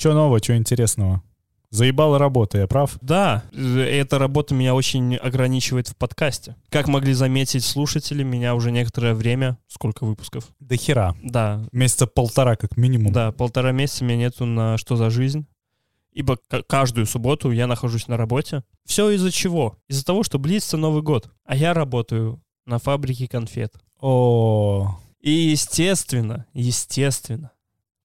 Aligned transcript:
Че 0.00 0.14
нового, 0.14 0.38
что 0.38 0.56
интересного? 0.56 1.22
Заебала 1.68 2.18
работа, 2.18 2.56
я 2.56 2.66
прав? 2.66 2.96
Да, 3.02 3.42
эта 3.52 4.18
работа 4.18 4.54
меня 4.54 4.74
очень 4.74 5.16
ограничивает 5.16 5.88
в 5.88 5.94
подкасте. 5.96 6.56
Как 6.70 6.88
могли 6.88 7.12
заметить 7.12 7.62
слушатели, 7.66 8.22
меня 8.22 8.54
уже 8.54 8.72
некоторое 8.72 9.12
время, 9.12 9.58
сколько 9.68 10.06
выпусков? 10.06 10.48
До 10.58 10.78
хера. 10.78 11.14
Да, 11.22 11.62
Месяца 11.72 12.06
полтора 12.06 12.56
как 12.56 12.78
минимум. 12.78 13.12
да, 13.12 13.30
полтора 13.30 13.72
месяца 13.72 14.02
меня 14.06 14.16
нету 14.16 14.46
на 14.46 14.78
«Что 14.78 14.96
за 14.96 15.10
жизнь?». 15.10 15.46
Ибо 16.12 16.38
каждую 16.66 17.04
субботу 17.04 17.50
я 17.50 17.66
нахожусь 17.66 18.08
на 18.08 18.16
работе. 18.16 18.64
Все 18.86 19.10
из-за 19.10 19.30
чего? 19.30 19.76
Из-за 19.86 20.02
того, 20.02 20.22
что 20.22 20.38
близится 20.38 20.78
Новый 20.78 21.02
год. 21.02 21.30
А 21.44 21.54
я 21.54 21.74
работаю 21.74 22.40
на 22.64 22.78
фабрике 22.78 23.28
конфет. 23.28 23.74
О, 24.00 24.98
И 25.20 25.30
естественно, 25.30 26.46
естественно, 26.54 27.50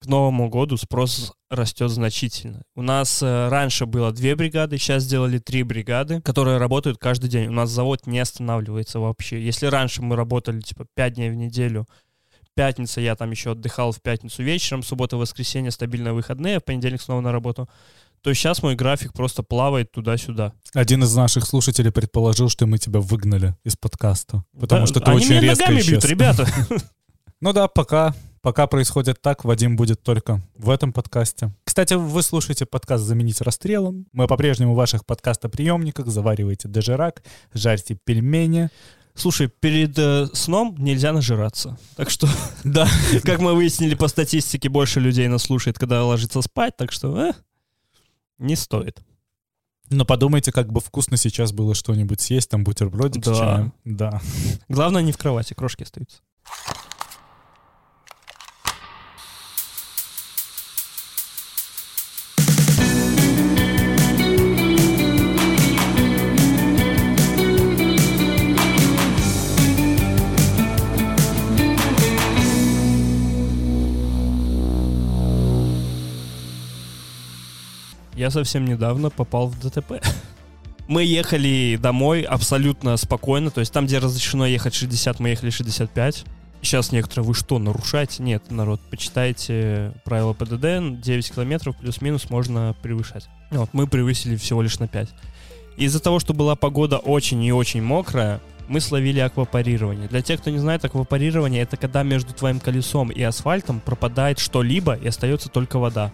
к 0.06 0.08
Новому 0.08 0.50
году 0.50 0.78
спрос 0.78 1.34
растет 1.50 1.90
значительно. 1.90 2.62
У 2.76 2.82
нас 2.82 3.22
э, 3.24 3.48
раньше 3.50 3.86
было 3.86 4.12
две 4.12 4.36
бригады, 4.36 4.78
сейчас 4.78 5.04
сделали 5.04 5.38
три 5.40 5.64
бригады, 5.64 6.22
которые 6.22 6.58
работают 6.58 6.98
каждый 6.98 7.30
день. 7.30 7.48
У 7.48 7.52
нас 7.52 7.70
завод 7.70 8.06
не 8.08 8.20
останавливается 8.20 9.00
вообще. 9.00 9.42
Если 9.44 9.66
раньше 9.68 10.02
мы 10.02 10.16
работали 10.16 10.60
типа 10.62 10.86
пять 10.96 11.14
дней 11.14 11.30
в 11.30 11.36
неделю, 11.36 11.88
пятница 12.56 13.02
я 13.02 13.16
там 13.16 13.32
еще 13.32 13.52
отдыхал 13.52 13.92
в 13.92 14.02
пятницу 14.02 14.44
вечером, 14.44 14.84
суббота, 14.84 15.18
воскресенье 15.18 15.72
стабильные 15.72 16.14
выходные, 16.14 16.58
а 16.58 16.60
в 16.60 16.64
понедельник 16.64 17.02
снова 17.02 17.22
на 17.22 17.32
работу, 17.32 17.68
то 18.22 18.34
сейчас 18.34 18.64
мой 18.64 18.76
график 18.76 19.14
просто 19.14 19.44
плавает 19.44 19.92
туда-сюда. 19.92 20.54
один 20.74 21.04
из 21.04 21.14
наших 21.16 21.46
слушателей 21.46 21.92
предположил, 21.92 22.50
что 22.50 22.66
мы 22.66 22.78
тебя 22.78 23.00
выгнали 23.00 23.56
из 23.64 23.76
подкаста. 23.76 24.44
Потому 24.60 24.82
Да, 24.82 24.88
что 24.88 25.00
ты 25.00 25.12
они 25.12 25.18
очень 25.18 25.30
меня 25.32 25.42
резко 25.42 25.64
ногами 25.66 25.80
исчез. 25.82 25.90
бьют, 25.90 26.06
ребята. 26.06 26.48
Ну 27.42 27.52
да, 27.54 27.68
пока. 27.68 28.16
Пока 28.46 28.68
происходит 28.68 29.24
так, 29.24 29.44
Вадим 29.44 29.76
будет 29.76 30.04
только 30.04 30.40
в 30.56 30.70
этом 30.70 30.94
подкасте. 30.94 31.52
Кстати, 31.64 31.96
вы 31.96 32.22
слушаете 32.22 32.68
подкаст 32.68 33.04
«Заменить 33.04 33.42
расстрелом». 33.42 34.06
Мы 34.12 34.28
по-прежнему 34.28 34.74
в 34.74 34.76
ваших 34.76 35.04
подкастоприемниках. 35.04 36.06
Заваривайте 36.06 36.68
дожирак, 36.68 37.24
жарьте 37.56 37.96
пельмени. 37.96 38.70
Слушай, 39.16 39.48
перед 39.48 39.98
э, 39.98 40.28
сном 40.34 40.76
нельзя 40.78 41.12
нажираться. 41.12 41.80
Так 41.96 42.12
что, 42.12 42.28
Да. 42.64 42.88
как 43.24 43.40
мы 43.40 43.56
выяснили 43.56 43.96
по 43.96 44.08
статистике, 44.08 44.70
больше 44.70 45.00
людей 45.00 45.28
нас 45.28 45.42
слушает, 45.42 45.80
когда 45.80 46.06
ложится 46.06 46.44
спать, 46.44 46.78
так 46.78 46.92
что 46.92 47.18
э, 47.20 47.34
не 48.38 48.56
стоит. 48.56 49.00
Но 49.90 50.06
подумайте, 50.06 50.52
как 50.52 50.72
бы 50.72 50.82
вкусно 50.82 51.18
сейчас 51.18 51.52
было 51.52 51.74
что-нибудь 51.74 52.22
съесть, 52.22 52.52
там 52.52 52.64
бутербродик 52.64 53.24
Да. 53.24 53.34
с 53.34 53.38
чаем. 53.40 53.74
Да. 53.86 54.22
Главное, 54.70 55.02
не 55.02 55.14
в 55.14 55.18
кровати, 55.18 55.56
крошки 55.56 55.82
остаются. 55.82 56.20
Я 78.26 78.32
совсем 78.32 78.66
недавно 78.66 79.12
попал 79.12 79.50
в 79.50 79.60
ДТП. 79.60 80.04
Мы 80.88 81.04
ехали 81.04 81.78
домой 81.80 82.24
абсолютно 82.24 82.98
спокойно, 82.98 83.52
то 83.52 83.60
есть 83.60 83.72
там, 83.72 83.86
где 83.86 84.00
разрешено 84.00 84.48
ехать 84.48 84.74
60, 84.74 85.20
мы 85.20 85.30
ехали 85.30 85.52
65. 85.52 86.26
Сейчас 86.64 86.92
некоторые, 86.92 87.28
вы 87.28 87.36
что, 87.36 87.60
нарушаете? 87.60 88.24
Нет, 88.24 88.50
народ, 88.50 88.82
почитайте 88.90 89.94
правила 90.06 90.34
ПДД, 90.34 91.00
9 91.04 91.34
километров 91.36 91.78
плюс-минус 91.78 92.32
можно 92.32 92.76
превышать. 92.82 93.28
Вот, 93.52 93.70
мы 93.74 93.86
превысили 93.86 94.38
всего 94.38 94.64
лишь 94.64 94.80
на 94.80 94.88
5. 94.88 95.08
Из-за 95.78 96.00
того, 96.00 96.18
что 96.18 96.34
была 96.34 96.56
погода 96.56 96.98
очень 96.98 97.44
и 97.44 97.52
очень 97.52 97.84
мокрая, 97.84 98.42
мы 98.68 98.80
словили 98.80 99.20
аквапарирование. 99.20 100.08
Для 100.08 100.24
тех, 100.24 100.42
кто 100.42 100.50
не 100.50 100.58
знает, 100.58 100.84
аквапарирование 100.84 101.62
это 101.62 101.78
когда 101.78 102.02
между 102.02 102.34
твоим 102.34 102.60
колесом 102.60 103.12
и 103.12 103.22
асфальтом 103.22 103.82
пропадает 103.82 104.40
что-либо 104.40 104.96
и 104.96 105.10
остается 105.10 105.48
только 105.50 105.78
вода 105.78 106.12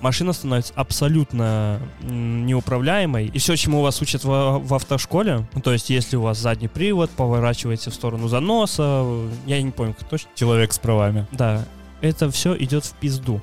машина 0.00 0.32
становится 0.32 0.72
абсолютно 0.76 1.80
неуправляемой. 2.00 3.26
И 3.26 3.38
все, 3.38 3.56
чему 3.56 3.82
вас 3.82 4.00
учат 4.02 4.24
в, 4.24 4.58
в 4.58 4.74
автошколе, 4.74 5.46
ну, 5.54 5.60
то 5.60 5.72
есть 5.72 5.90
если 5.90 6.16
у 6.16 6.22
вас 6.22 6.38
задний 6.38 6.68
привод, 6.68 7.10
поворачиваете 7.10 7.90
в 7.90 7.94
сторону 7.94 8.28
заноса, 8.28 9.04
я 9.46 9.60
не 9.62 9.70
помню, 9.70 9.94
как 9.98 10.08
точно. 10.08 10.30
Человек 10.34 10.72
с 10.72 10.78
правами. 10.78 11.26
Да, 11.32 11.64
это 12.00 12.30
все 12.30 12.56
идет 12.56 12.84
в 12.84 12.92
пизду. 12.94 13.40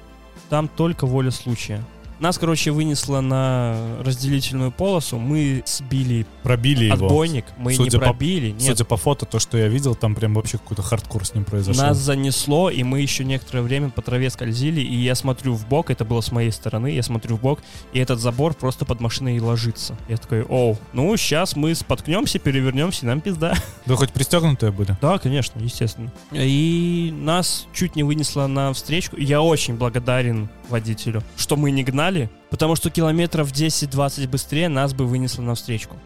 Там 0.50 0.68
только 0.68 1.06
воля 1.06 1.32
случая. 1.32 1.84
Нас, 2.20 2.38
короче, 2.38 2.72
вынесло 2.72 3.20
на 3.22 3.98
разделительную 4.04 4.72
полосу, 4.72 5.18
мы 5.18 5.64
сбили 5.66 6.26
Пробили 6.44 6.86
его. 6.86 7.06
отбойник, 7.08 7.46
мы 7.58 7.74
Судя 7.74 7.98
не 7.98 8.00
по- 8.00 8.06
пробили, 8.06 8.52
нет, 8.52 8.62
Судя 8.62 8.86
по 8.86 8.96
фото, 8.98 9.26
то, 9.26 9.40
что 9.40 9.58
я 9.58 9.68
видел, 9.68 9.96
там 9.96 10.16
прям 10.16 10.34
вообще 10.34 10.58
какой-то 10.58 10.82
хардкор 10.82 11.26
с 11.26 11.34
ним 11.34 11.44
произошел. 11.44 11.84
Нас 11.84 11.98
занесло, 11.98 12.70
и 12.70 12.84
мы 12.84 13.02
еще 13.02 13.26
некоторое 13.26 13.62
время 13.62 13.90
по 13.90 14.02
траве 14.02 14.30
скользили, 14.30 14.80
и 14.82 14.96
я 14.96 15.16
смотрю 15.16 15.54
в 15.56 15.68
бок, 15.68 15.90
это 15.90 16.06
было 16.06 16.22
с 16.22 16.32
моей 16.32 16.52
стороны, 16.52 16.88
я 16.88 17.04
смотрю 17.04 17.36
в 17.36 17.42
бок, 17.42 17.60
и 17.92 18.00
этот 18.00 18.20
забор 18.20 18.54
просто 18.54 18.86
под 18.86 19.02
машиной 19.02 19.40
ложится. 19.40 19.98
Я 20.08 20.18
такой, 20.18 20.44
оу, 20.44 20.78
ну 20.94 21.16
сейчас 21.18 21.56
мы 21.56 21.76
споткнемся, 21.76 22.40
перевернемся, 22.40 23.06
и 23.06 23.10
нам 23.10 23.20
пизда. 23.22 23.56
Вы 23.86 23.98
хоть 23.98 24.14
пристегнутые 24.14 24.72
были? 24.72 24.96
Да, 25.02 25.18
конечно, 25.18 25.60
естественно. 25.60 26.12
И 26.32 27.14
нас 27.14 27.68
чуть 27.74 27.96
не 27.96 28.04
вынесло 28.04 28.48
на 28.48 28.72
встречку. 28.74 29.18
Я 29.18 29.42
очень 29.42 29.76
благодарен 29.76 30.50
водителю, 30.70 31.22
что 31.38 31.56
мы 31.58 31.72
не 31.72 31.84
гнали, 31.84 32.05
потому 32.50 32.76
что 32.76 32.90
километров 32.90 33.52
10-20 33.52 34.28
быстрее 34.28 34.70
нас 34.70 34.94
бы 34.94 35.06
вынесло 35.06 35.42
на 35.42 35.56
встречку. 35.56 35.98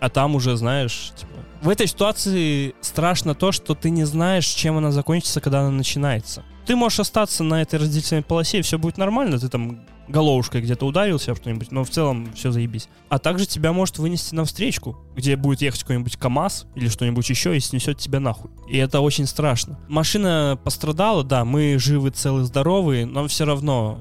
А 0.00 0.08
там 0.08 0.34
уже, 0.34 0.56
знаешь, 0.56 1.12
типа... 1.16 1.32
В 1.60 1.68
этой 1.68 1.88
ситуации 1.88 2.74
страшно 2.80 3.34
то, 3.34 3.50
что 3.50 3.74
ты 3.74 3.90
не 3.90 4.04
знаешь, 4.04 4.46
чем 4.46 4.76
она 4.76 4.92
закончится, 4.92 5.40
когда 5.40 5.60
она 5.60 5.70
начинается. 5.70 6.44
Ты 6.66 6.76
можешь 6.76 7.00
остаться 7.00 7.42
на 7.42 7.62
этой 7.62 7.80
разделительной 7.80 8.22
полосе, 8.22 8.58
и 8.58 8.62
все 8.62 8.78
будет 8.78 8.96
нормально, 8.96 9.38
ты 9.38 9.48
там 9.48 9.80
головушкой 10.08 10.62
где-то 10.62 10.86
ударился 10.86 11.34
что-нибудь, 11.34 11.70
но 11.70 11.84
в 11.84 11.90
целом 11.90 12.32
все 12.34 12.50
заебись. 12.50 12.88
А 13.08 13.18
также 13.18 13.46
тебя 13.46 13.72
может 13.72 13.98
вынести 13.98 14.34
на 14.34 14.44
встречку, 14.44 14.96
где 15.14 15.36
будет 15.36 15.60
ехать 15.62 15.82
какой-нибудь 15.82 16.16
КАМАЗ 16.16 16.66
или 16.74 16.88
что-нибудь 16.88 17.28
еще 17.28 17.56
и 17.56 17.60
снесет 17.60 17.98
тебя 17.98 18.20
нахуй. 18.20 18.50
И 18.68 18.76
это 18.78 19.00
очень 19.00 19.26
страшно. 19.26 19.78
Машина 19.88 20.58
пострадала, 20.62 21.24
да, 21.24 21.44
мы 21.44 21.78
живы, 21.78 22.10
целы, 22.10 22.44
здоровы, 22.44 23.04
но 23.04 23.26
все 23.28 23.44
равно 23.44 23.98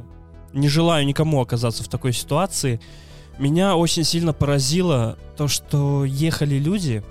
не 0.53 0.67
желаю 0.67 1.05
никому 1.05 1.41
оказаться 1.41 1.83
в 1.83 1.87
такой 1.87 2.13
ситуации. 2.13 2.79
Меня 3.37 3.75
очень 3.75 4.03
сильно 4.03 4.33
поразило 4.33 5.17
то, 5.35 5.47
что 5.47 6.05
ехали 6.05 6.55
люди, 6.55 7.03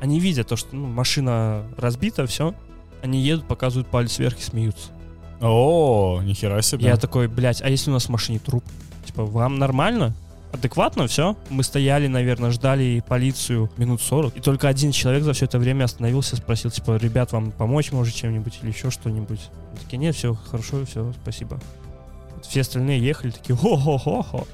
они 0.00 0.20
видят 0.20 0.48
то, 0.48 0.56
что 0.56 0.74
ну, 0.74 0.86
машина 0.86 1.64
разбита, 1.76 2.26
все, 2.26 2.54
они 3.02 3.20
едут, 3.20 3.46
показывают 3.46 3.88
палец 3.88 4.18
вверх 4.18 4.38
и 4.38 4.42
смеются. 4.42 4.88
О, 5.40 6.20
нихера 6.22 6.60
себе. 6.62 6.86
Я 6.86 6.96
такой, 6.96 7.28
блядь, 7.28 7.62
а 7.62 7.68
если 7.68 7.90
у 7.90 7.94
нас 7.94 8.06
в 8.06 8.08
машине 8.10 8.38
труп? 8.38 8.64
Типа, 9.06 9.24
вам 9.24 9.58
нормально? 9.58 10.14
Адекватно 10.52 11.06
все? 11.06 11.36
Мы 11.48 11.62
стояли, 11.62 12.08
наверное, 12.08 12.50
ждали 12.50 13.02
полицию 13.06 13.70
минут 13.76 14.02
40, 14.02 14.36
и 14.36 14.40
только 14.40 14.68
один 14.68 14.90
человек 14.90 15.22
за 15.22 15.32
все 15.32 15.44
это 15.44 15.58
время 15.58 15.84
остановился, 15.84 16.36
спросил, 16.36 16.70
типа, 16.70 16.96
ребят, 16.96 17.32
вам 17.32 17.52
помочь 17.52 17.92
может 17.92 18.14
чем-нибудь 18.14 18.58
или 18.62 18.70
еще 18.70 18.90
что-нибудь? 18.90 19.40
Такие, 19.80 19.98
нет, 19.98 20.16
все 20.16 20.34
хорошо, 20.34 20.84
все, 20.84 21.12
спасибо. 21.22 21.60
Все 22.42 22.60
остальные 22.62 23.00
ехали, 23.00 23.30
такие, 23.30 23.56
хо-хо-хо-хо. 23.56 24.46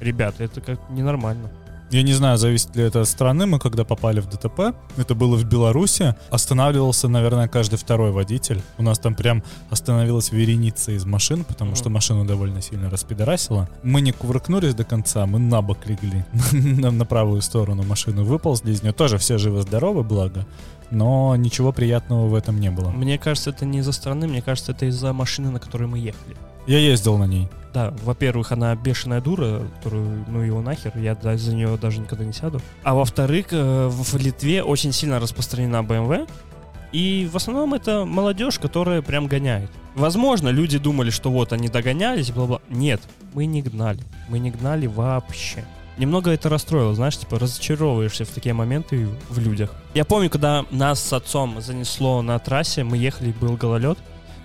Ребята, 0.00 0.44
это 0.44 0.60
как 0.60 0.78
ненормально. 0.90 1.50
Я 1.90 2.02
не 2.02 2.12
знаю, 2.12 2.36
зависит 2.36 2.76
ли 2.76 2.84
это 2.84 3.00
от 3.00 3.08
страны. 3.08 3.46
Мы 3.46 3.58
когда 3.58 3.82
попали 3.82 4.20
в 4.20 4.28
ДТП, 4.28 4.74
это 4.98 5.14
было 5.14 5.36
в 5.36 5.44
Беларуси, 5.44 6.14
останавливался, 6.30 7.08
наверное, 7.08 7.48
каждый 7.48 7.76
второй 7.78 8.10
водитель. 8.12 8.60
У 8.76 8.82
нас 8.82 8.98
там 8.98 9.14
прям 9.14 9.42
остановилась 9.70 10.30
вереница 10.30 10.92
из 10.92 11.06
машин, 11.06 11.44
потому 11.44 11.76
что 11.76 11.88
Мгм. 11.88 11.94
машину 11.94 12.24
довольно 12.26 12.60
сильно 12.60 12.90
распидорасило. 12.90 13.70
Мы 13.82 14.02
не 14.02 14.12
кувыркнулись 14.12 14.74
до 14.74 14.84
конца, 14.84 15.24
мы 15.24 15.38
на 15.38 15.62
бок 15.62 15.86
легли. 15.86 16.26
на, 16.52 16.90
на 16.90 17.06
правую 17.06 17.40
сторону 17.40 17.82
машину 17.84 18.22
выползли 18.22 18.72
из 18.72 18.82
нее. 18.82 18.92
Тоже 18.92 19.16
все 19.16 19.38
живы-здоровы, 19.38 20.02
благо. 20.02 20.46
Но 20.90 21.36
ничего 21.36 21.72
приятного 21.72 22.26
в 22.28 22.34
этом 22.34 22.60
не 22.60 22.70
было. 22.70 22.90
Мне 22.90 23.16
кажется, 23.18 23.48
это 23.48 23.64
не 23.64 23.78
из-за 23.78 23.92
страны, 23.92 24.26
мне 24.28 24.42
кажется, 24.42 24.72
это 24.72 24.84
из-за 24.84 25.14
машины, 25.14 25.50
на 25.50 25.58
которой 25.58 25.88
мы 25.88 25.98
ехали. 25.98 26.36
Я 26.68 26.78
ездил 26.78 27.16
на 27.16 27.24
ней. 27.24 27.48
Да, 27.72 27.94
во-первых, 28.02 28.52
она 28.52 28.74
бешеная 28.76 29.22
дура, 29.22 29.62
которую, 29.76 30.24
ну 30.28 30.42
его 30.42 30.60
нахер, 30.60 30.92
я 30.98 31.16
за 31.36 31.54
нее 31.54 31.78
даже 31.80 31.98
никогда 32.00 32.26
не 32.26 32.34
сяду. 32.34 32.60
А 32.82 32.94
во-вторых, 32.94 33.46
э, 33.52 33.88
в 33.90 34.16
Литве 34.16 34.62
очень 34.62 34.92
сильно 34.92 35.18
распространена 35.18 35.78
BMW, 35.78 36.28
и 36.92 37.26
в 37.32 37.36
основном 37.36 37.72
это 37.72 38.04
молодежь, 38.04 38.58
которая 38.58 39.00
прям 39.00 39.28
гоняет. 39.28 39.70
Возможно, 39.94 40.50
люди 40.50 40.76
думали, 40.76 41.08
что 41.08 41.30
вот 41.30 41.54
они 41.54 41.68
догонялись, 41.68 42.30
бла-бла. 42.30 42.60
Нет, 42.68 43.00
мы 43.32 43.46
не 43.46 43.62
гнали. 43.62 44.00
Мы 44.28 44.38
не 44.38 44.50
гнали 44.50 44.86
вообще. 44.86 45.64
Немного 45.96 46.30
это 46.30 46.50
расстроило, 46.50 46.94
знаешь, 46.94 47.16
типа 47.16 47.38
разочаровываешься 47.38 48.26
в 48.26 48.28
такие 48.28 48.54
моменты 48.54 49.08
в 49.30 49.38
людях. 49.38 49.74
Я 49.94 50.04
помню, 50.04 50.28
когда 50.28 50.66
нас 50.70 51.02
с 51.02 51.12
отцом 51.14 51.62
занесло 51.62 52.20
на 52.20 52.38
трассе, 52.38 52.84
мы 52.84 52.98
ехали, 52.98 53.32
был 53.32 53.56
гололед, 53.56 53.98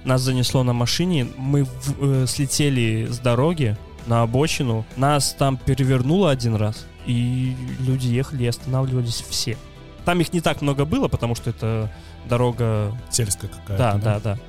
нас 0.05 0.21
занесло 0.21 0.63
на 0.63 0.73
машине, 0.73 1.27
мы 1.37 1.63
в- 1.65 1.95
э, 2.01 2.25
слетели 2.27 3.07
с 3.09 3.19
дороги, 3.19 3.77
на 4.05 4.21
обочину. 4.21 4.85
Нас 4.97 5.33
там 5.37 5.57
перевернуло 5.57 6.29
один 6.29 6.55
раз, 6.55 6.85
и 7.05 7.55
люди 7.79 8.07
ехали 8.07 8.43
и 8.43 8.47
останавливались 8.47 9.23
все. 9.27 9.57
Там 10.05 10.19
их 10.19 10.33
не 10.33 10.41
так 10.41 10.61
много 10.61 10.83
было, 10.85 11.07
потому 11.07 11.35
что 11.35 11.49
это 11.51 11.89
дорога... 12.27 12.91
Сельская 13.09 13.47
какая-то. 13.47 13.77
Да, 13.77 13.93
да, 13.97 14.19
да. 14.19 14.39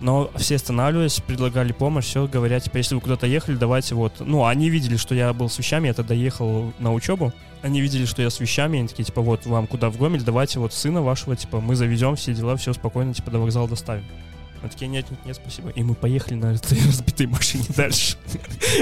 Но 0.00 0.30
все 0.36 0.56
останавливались, 0.56 1.20
предлагали 1.20 1.72
помощь, 1.72 2.06
все, 2.06 2.26
говоря, 2.26 2.58
типа, 2.58 2.76
если 2.76 2.96
вы 2.96 3.00
куда-то 3.00 3.26
ехали, 3.26 3.54
давайте 3.56 3.94
вот... 3.94 4.14
Ну, 4.18 4.44
они 4.44 4.68
видели, 4.68 4.96
что 4.96 5.14
я 5.14 5.32
был 5.32 5.48
с 5.48 5.56
вещами, 5.58 5.86
я 5.86 5.94
тогда 5.94 6.12
ехал 6.12 6.72
на 6.80 6.92
учебу. 6.92 7.32
Они 7.62 7.80
видели, 7.80 8.04
что 8.04 8.20
я 8.20 8.28
с 8.28 8.40
вещами, 8.40 8.80
они 8.80 8.88
такие, 8.88 9.04
типа, 9.04 9.22
вот, 9.22 9.46
вам 9.46 9.68
куда 9.68 9.90
в 9.90 9.96
Гомель, 9.96 10.22
давайте 10.22 10.58
вот 10.58 10.72
сына 10.74 11.02
вашего, 11.02 11.36
типа, 11.36 11.60
мы 11.60 11.76
завезем 11.76 12.16
все 12.16 12.34
дела, 12.34 12.56
все 12.56 12.72
спокойно, 12.72 13.14
типа, 13.14 13.30
до 13.30 13.38
вокзала 13.38 13.68
доставим. 13.68 14.04
Они 14.62 14.70
такие, 14.70 14.86
нет, 14.86 15.10
нет, 15.10 15.18
нет, 15.26 15.36
спасибо. 15.36 15.70
И 15.70 15.82
мы 15.82 15.94
поехали 15.94 16.34
на 16.34 16.54
этой 16.54 16.78
разбитой 16.86 17.26
машине 17.26 17.64
дальше. 17.76 18.16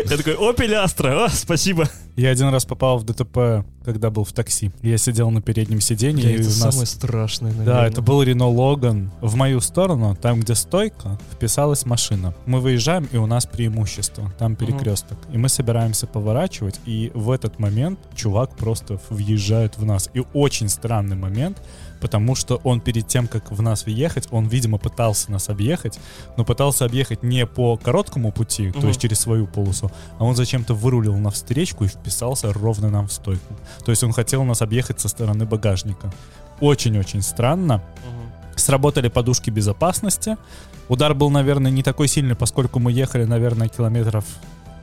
Я 0.05 0.17
такой, 0.17 0.35
Opel 0.35 0.85
Astra, 0.85 1.25
о, 1.25 1.29
спасибо. 1.31 1.89
Я 2.17 2.31
один 2.31 2.49
раз 2.49 2.67
попал 2.67 2.99
в 2.99 3.05
ДТП, 3.05 3.65
когда 3.83 4.11
был 4.11 4.25
в 4.25 4.33
такси. 4.33 4.71
Я 4.83 4.99
сидел 4.99 5.31
на 5.31 5.41
переднем 5.41 5.81
сиденье, 5.81 6.35
это 6.35 6.51
самое 6.51 6.85
страшное, 6.85 7.53
наверное. 7.53 7.75
Да, 7.75 7.87
это 7.87 8.03
был 8.03 8.23
Рено 8.23 8.47
Логан. 8.47 9.11
В 9.23 9.37
мою 9.37 9.61
сторону, 9.61 10.15
там, 10.21 10.41
где 10.41 10.55
стойка, 10.55 11.19
вписалась 11.33 11.87
машина. 11.87 12.35
Мы 12.45 12.61
выезжаем, 12.61 13.09
и 13.11 13.17
у 13.17 13.25
нас 13.25 13.47
преимущество. 13.47 14.31
Там 14.39 14.57
перекресток. 14.57 15.17
И 15.33 15.39
мы 15.39 15.49
собираемся 15.49 16.07
поворачивать, 16.07 16.79
и 16.85 17.11
в 17.15 17.31
этот 17.31 17.59
момент 17.59 17.99
чувак 18.15 18.55
просто 18.55 19.01
въезжает 19.09 19.79
в 19.79 19.87
нас. 19.87 20.11
И 20.13 20.23
очень 20.35 20.69
странный 20.69 21.17
момент, 21.17 21.63
потому 22.01 22.35
что 22.35 22.61
он 22.65 22.81
перед 22.81 23.07
тем, 23.07 23.27
как 23.29 23.51
в 23.53 23.63
нас 23.63 23.87
въехать, 23.87 24.29
он, 24.31 24.49
видимо, 24.49 24.79
пытался 24.79 25.31
нас 25.31 25.49
объехать, 25.49 25.99
но 26.37 26.45
пытался 26.45 26.85
объехать 26.85 27.23
не 27.23 27.47
по 27.47 27.77
короткому 27.77 28.33
пути, 28.33 28.71
то 28.73 28.79
Мгм. 28.79 28.89
есть 28.89 29.01
через 29.01 29.21
свою 29.21 29.47
полосу, 29.47 29.91
а 30.19 30.25
он 30.25 30.35
зачем-то 30.35 30.75
вырулил 30.75 31.17
на 31.17 31.31
встречку 31.31 31.85
и 31.85 31.89
вписался 31.89 32.53
ровно 32.53 32.91
нам 32.91 33.07
в 33.07 33.13
стойку. 33.13 33.55
То 33.85 33.93
есть 33.93 34.03
он 34.05 34.13
хотел 34.13 34.45
нас 34.45 34.63
объехать 34.63 35.01
со 35.01 35.09
стороны 35.09 35.45
багажника. 35.47 36.13
Очень-очень 36.61 37.23
странно. 37.23 37.77
Мгм. 37.77 38.57
Сработали 38.57 39.09
подушки 39.09 39.51
безопасности. 39.51 40.37
Удар 40.89 41.15
был, 41.15 41.31
наверное, 41.31 41.71
не 41.71 41.83
такой 41.83 42.09
сильный, 42.09 42.35
поскольку 42.35 42.79
мы 42.79 42.93
ехали, 42.93 43.25
наверное, 43.25 43.69
километров 43.69 44.25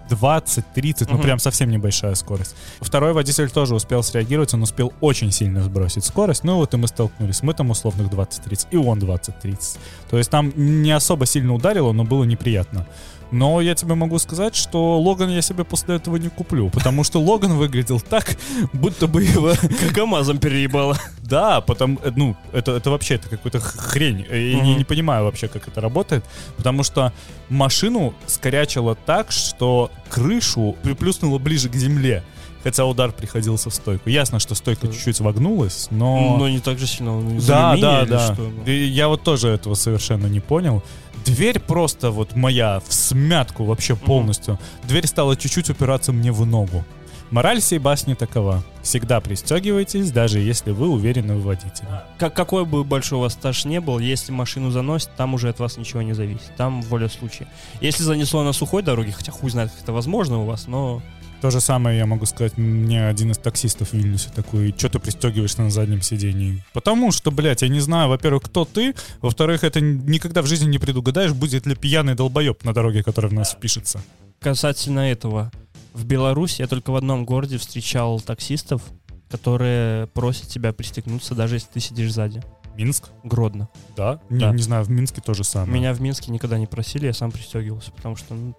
20-30, 0.09 1.07
ну 1.09 1.15
Мгм. 1.15 1.21
прям 1.23 1.39
совсем 1.39 1.69
небольшая 1.69 2.15
скорость. 2.15 2.55
Второй 2.81 3.13
водитель 3.13 3.49
тоже 3.49 3.75
успел 3.75 4.03
среагировать, 4.03 4.53
он 4.53 4.63
успел 4.63 4.93
очень 5.01 5.31
сильно 5.31 5.63
сбросить 5.63 6.05
скорость, 6.05 6.43
ну 6.43 6.55
вот 6.57 6.73
и 6.73 6.77
мы 6.77 6.87
столкнулись. 6.87 7.43
Мы 7.43 7.53
там 7.53 7.69
условных 7.69 8.07
20-30, 8.09 8.67
и 8.71 8.77
он 8.77 8.99
20-30. 8.99 9.77
То 10.09 10.17
есть 10.17 10.29
там 10.29 10.51
не 10.55 10.91
особо 10.91 11.25
сильно 11.25 11.53
ударило, 11.53 11.91
но 11.91 12.03
было 12.03 12.23
неприятно. 12.23 12.85
Но 13.31 13.59
я 13.61 13.75
тебе 13.75 13.95
могу 13.95 14.19
сказать, 14.19 14.55
что 14.55 14.99
Логан 15.01 15.29
я 15.29 15.41
себе 15.41 15.63
после 15.63 15.95
этого 15.95 16.15
не 16.17 16.29
куплю, 16.29 16.69
потому 16.69 17.03
что 17.03 17.19
Логан 17.21 17.57
выглядел 17.57 17.99
так, 17.99 18.37
будто 18.73 19.07
бы 19.07 19.23
его 19.23 19.51
Как 19.81 19.97
АМАЗом 19.97 20.37
переебало. 20.37 20.97
да, 21.21 21.59
потому, 21.61 21.99
э, 22.03 22.11
ну, 22.15 22.35
это, 22.53 22.71
это 22.73 22.89
вообще 22.89 23.15
это 23.15 23.29
какая-то 23.29 23.59
хрень. 23.59 24.25
Э, 24.29 24.39
Я 24.51 24.61
не, 24.61 24.69
Мгм. 24.71 24.77
не 24.79 24.83
понимаю 24.85 25.25
вообще, 25.25 25.47
как 25.47 25.67
это 25.67 25.81
работает. 25.81 26.23
Потому 26.55 26.83
что 26.83 27.11
машину 27.49 28.13
скорячило 28.27 28.95
так, 28.95 29.31
что 29.31 29.91
крышу 30.09 30.75
приплюснуло 30.83 31.37
ближе 31.37 31.69
к 31.69 31.75
земле. 31.75 32.23
Хотя 32.63 32.85
удар 32.85 33.11
приходился 33.11 33.69
в 33.69 33.73
стойку. 33.75 34.09
Ясно, 34.09 34.39
что 34.39 34.55
стойка 34.55 34.87
Да. 34.87 34.93
чуть-чуть 34.93 35.19
вогнулась, 35.21 35.87
но... 35.91 36.37
Но 36.37 36.49
не 36.49 36.59
так 36.59 36.79
же 36.79 36.87
сильно. 36.87 37.21
Да, 37.47 37.77
да, 37.77 38.05
да. 38.05 38.33
что? 38.33 38.41
Ну. 38.43 38.65
И 38.65 38.85
я 38.85 39.07
вот 39.07 39.23
тоже 39.23 39.49
этого 39.49 39.75
совершенно 39.75 40.27
не 40.27 40.39
понял. 40.39 40.83
Дверь 41.27 41.59
просто 41.59 42.09
вот 42.09 42.35
моя 42.35 42.79
в 42.79 42.93
смятку 42.93 43.65
вообще 43.65 43.97
полностью. 43.97 44.57
Дверь 44.83 45.07
стала 45.07 45.35
чуть-чуть 45.35 45.69
упираться 45.69 46.13
мне 46.13 46.31
в 46.31 46.45
ногу. 46.45 46.85
Мораль 47.31 47.59
сей 47.59 47.79
басни 47.79 48.13
такова. 48.13 48.63
Всегда 48.81 49.19
пристегивайтесь, 49.19 50.11
даже 50.11 50.39
если 50.39 50.71
вы 50.71 50.87
уверены 50.87 51.35
в 51.35 51.43
водителе. 51.43 52.03
Как, 52.17 52.33
какой 52.33 52.63
бы 52.63 52.85
большой 52.85 53.17
у 53.17 53.21
вас 53.21 53.33
стаж 53.33 53.65
не 53.65 53.81
был, 53.81 53.99
если 53.99 54.31
машину 54.31 54.71
заносит, 54.71 55.09
там 55.17 55.33
уже 55.33 55.49
от 55.49 55.59
вас 55.59 55.75
ничего 55.75 56.01
не 56.01 56.13
зависит. 56.13 56.55
Там 56.55 56.81
воля 56.83 57.09
случая. 57.09 57.49
Если 57.81 58.03
занесло 58.03 58.43
на 58.43 58.53
сухой 58.53 58.81
дороге, 58.81 59.11
хотя 59.11 59.33
хуй 59.33 59.49
знает, 59.49 59.71
как 59.71 59.83
это 59.83 59.91
возможно 59.91 60.39
у 60.39 60.45
вас, 60.45 60.67
но... 60.67 61.01
То 61.41 61.51
же 61.51 61.61
самое 61.61 61.97
я 61.99 62.07
могу 62.07 62.25
сказать 62.25 62.57
мне 62.57 63.07
один 63.07 63.31
из 63.31 63.37
таксистов 63.37 63.89
в 63.89 63.93
Вильнюсе 63.93 64.29
такой, 64.35 64.73
что 64.75 64.89
ты 64.89 64.99
пристегиваешься 64.99 65.61
на 65.61 65.69
заднем 65.69 66.01
сидении? 66.01 66.63
Потому 66.73 67.11
что, 67.11 67.29
блядь, 67.29 67.61
я 67.61 67.67
не 67.67 67.79
знаю, 67.79 68.09
во-первых, 68.09 68.43
кто 68.43 68.65
ты, 68.65 68.95
во-вторых, 69.21 69.63
это 69.63 69.79
никогда 69.79 70.41
в 70.41 70.47
жизни 70.47 70.67
не 70.67 70.79
предугадаешь, 70.79 71.33
будет 71.33 71.67
ли 71.67 71.75
пьяный 71.75 72.15
долбоеб 72.15 72.63
на 72.63 72.73
дороге, 72.73 73.03
который 73.03 73.29
в 73.29 73.33
нас 73.33 73.51
впишется. 73.53 74.01
Касательно 74.39 75.11
этого, 75.11 75.51
в 75.93 76.05
Беларуси 76.05 76.61
я 76.61 76.67
только 76.67 76.89
в 76.89 76.95
одном 76.95 77.23
городе 77.23 77.57
встречал 77.59 78.19
таксистов, 78.19 78.81
которые 79.29 80.07
просят 80.07 80.47
тебя 80.47 80.73
пристегнуться, 80.73 81.35
даже 81.35 81.55
если 81.57 81.67
ты 81.73 81.79
сидишь 81.79 82.13
сзади. 82.13 82.41
Минск? 82.75 83.09
Гродно. 83.23 83.69
Да? 83.95 84.19
Не, 84.29 84.39
Да. 84.39 84.51
не 84.53 84.61
знаю, 84.61 84.83
в 84.83 84.89
Минске 84.89 85.21
то 85.21 85.33
же 85.33 85.43
самое. 85.43 85.71
Меня 85.73 85.93
в 85.93 86.01
Минске 86.01 86.31
никогда 86.31 86.57
не 86.57 86.65
просили, 86.67 87.05
я 87.07 87.13
сам 87.13 87.31
пристегивался, 87.31 87.91
потому 87.91 88.15
что 88.15 88.33
ну, 88.33 88.55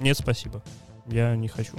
нет, 0.00 0.16
спасибо. 0.18 0.62
Я 1.06 1.34
не 1.36 1.48
хочу. 1.48 1.76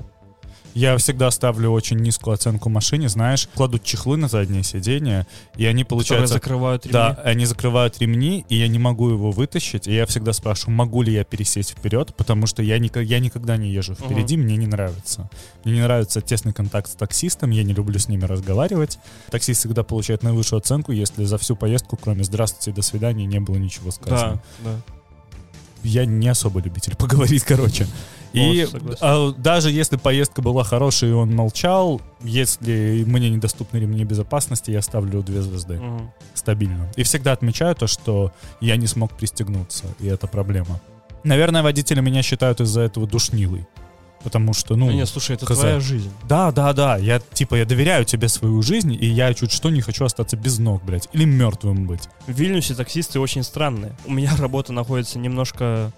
Я 0.77 0.95
всегда 0.97 1.31
ставлю 1.31 1.71
очень 1.71 1.97
низкую 1.97 2.35
оценку 2.35 2.69
машине, 2.69 3.09
знаешь, 3.09 3.49
кладут 3.55 3.83
чехлы 3.83 4.15
на 4.15 4.27
заднее 4.27 4.61
сиденье, 4.61 5.25
и 5.55 5.65
они, 5.65 5.83
Которые 5.83 6.05
получается... 6.05 6.33
закрывают 6.35 6.85
ремни. 6.85 6.93
Да, 6.93 7.19
они 7.23 7.47
закрывают 7.47 7.97
ремни, 7.97 8.45
и 8.47 8.57
я 8.57 8.67
не 8.67 8.77
могу 8.77 9.09
его 9.09 9.31
вытащить. 9.31 9.87
И 9.87 9.93
я 9.95 10.05
всегда 10.05 10.33
спрашиваю, 10.33 10.75
могу 10.75 11.01
ли 11.01 11.11
я 11.11 11.23
пересесть 11.23 11.71
вперед, 11.71 12.13
потому 12.15 12.45
что 12.45 12.61
я, 12.61 12.77
нико- 12.77 13.01
я 13.01 13.19
никогда 13.19 13.57
не 13.57 13.71
езжу 13.71 13.95
впереди, 13.95 14.37
мне 14.37 14.55
не 14.55 14.67
нравится. 14.67 15.31
Мне 15.63 15.73
не 15.73 15.81
нравится 15.81 16.21
тесный 16.21 16.53
контакт 16.53 16.91
с 16.91 16.93
таксистом, 16.93 17.49
я 17.49 17.63
не 17.63 17.73
люблю 17.73 17.97
с 17.97 18.07
ними 18.07 18.25
разговаривать. 18.25 18.99
Таксист 19.31 19.61
всегда 19.61 19.81
получает 19.81 20.21
наивысшую 20.21 20.59
оценку, 20.59 20.91
если 20.91 21.23
за 21.25 21.39
всю 21.39 21.55
поездку, 21.55 21.97
кроме 21.97 22.23
«здравствуйте», 22.23 22.71
«до 22.71 22.83
свидания» 22.83 23.25
не 23.25 23.39
было 23.39 23.55
ничего 23.55 23.89
сказано. 23.89 24.43
Да, 24.59 24.69
да. 24.69 24.81
Я 25.83 26.05
не 26.05 26.27
особо 26.27 26.59
любитель 26.59 26.95
поговорить, 26.95 27.43
короче. 27.43 27.87
И 28.33 28.67
Вот, 28.71 28.97
а, 29.01 29.31
даже 29.31 29.71
если 29.71 29.97
поездка 29.97 30.41
была 30.41 30.63
хорошая, 30.63 31.11
и 31.11 31.13
он 31.13 31.33
молчал, 31.33 32.01
если 32.21 33.03
мне 33.05 33.29
недоступны 33.29 33.77
ремни 33.77 34.03
безопасности, 34.03 34.71
я 34.71 34.81
ставлю 34.81 35.21
две 35.23 35.41
звезды 35.41 35.79
Мгм. 35.79 36.11
стабильно. 36.33 36.91
И 36.95 37.03
всегда 37.03 37.31
отмечаю 37.31 37.75
то, 37.75 37.87
что 37.87 38.31
я 38.61 38.75
не 38.75 38.87
смог 38.87 39.13
пристегнуться, 39.13 39.85
и 39.99 40.07
это 40.07 40.27
проблема. 40.27 40.79
Наверное, 41.23 41.63
водители 41.63 41.99
меня 42.01 42.21
считают 42.21 42.61
из-за 42.61 42.81
этого 42.81 43.07
душнилой. 43.07 43.65
Потому 44.23 44.53
что, 44.53 44.75
ну... 44.75 44.87
Да 44.87 44.93
нет, 44.93 45.07
слушай, 45.07 45.35
это 45.35 45.45
хз. 45.45 45.57
твоя 45.57 45.79
жизнь. 45.79 46.11
Да, 46.27 46.51
да, 46.51 46.73
да. 46.73 46.97
Я, 46.97 47.19
типа, 47.19 47.55
я 47.55 47.65
доверяю 47.65 48.03
тебе 48.03 48.27
свою 48.27 48.61
жизнь, 48.61 48.93
и 48.93 49.05
я 49.05 49.33
чуть 49.33 49.51
что 49.51 49.69
не 49.69 49.81
хочу 49.81 50.05
остаться 50.05 50.35
без 50.35 50.57
ног, 50.57 50.83
блядь. 50.83 51.07
Или 51.13 51.23
мертвым 51.25 51.85
быть. 51.85 52.09
В 52.25 52.31
Вильнюсе 52.31 52.75
таксисты 52.75 53.19
очень 53.19 53.43
странные. 53.43 53.95
У 54.05 54.11
меня 54.11 54.35
работа 54.39 54.73
находится 54.73 55.19
немножко 55.19 55.91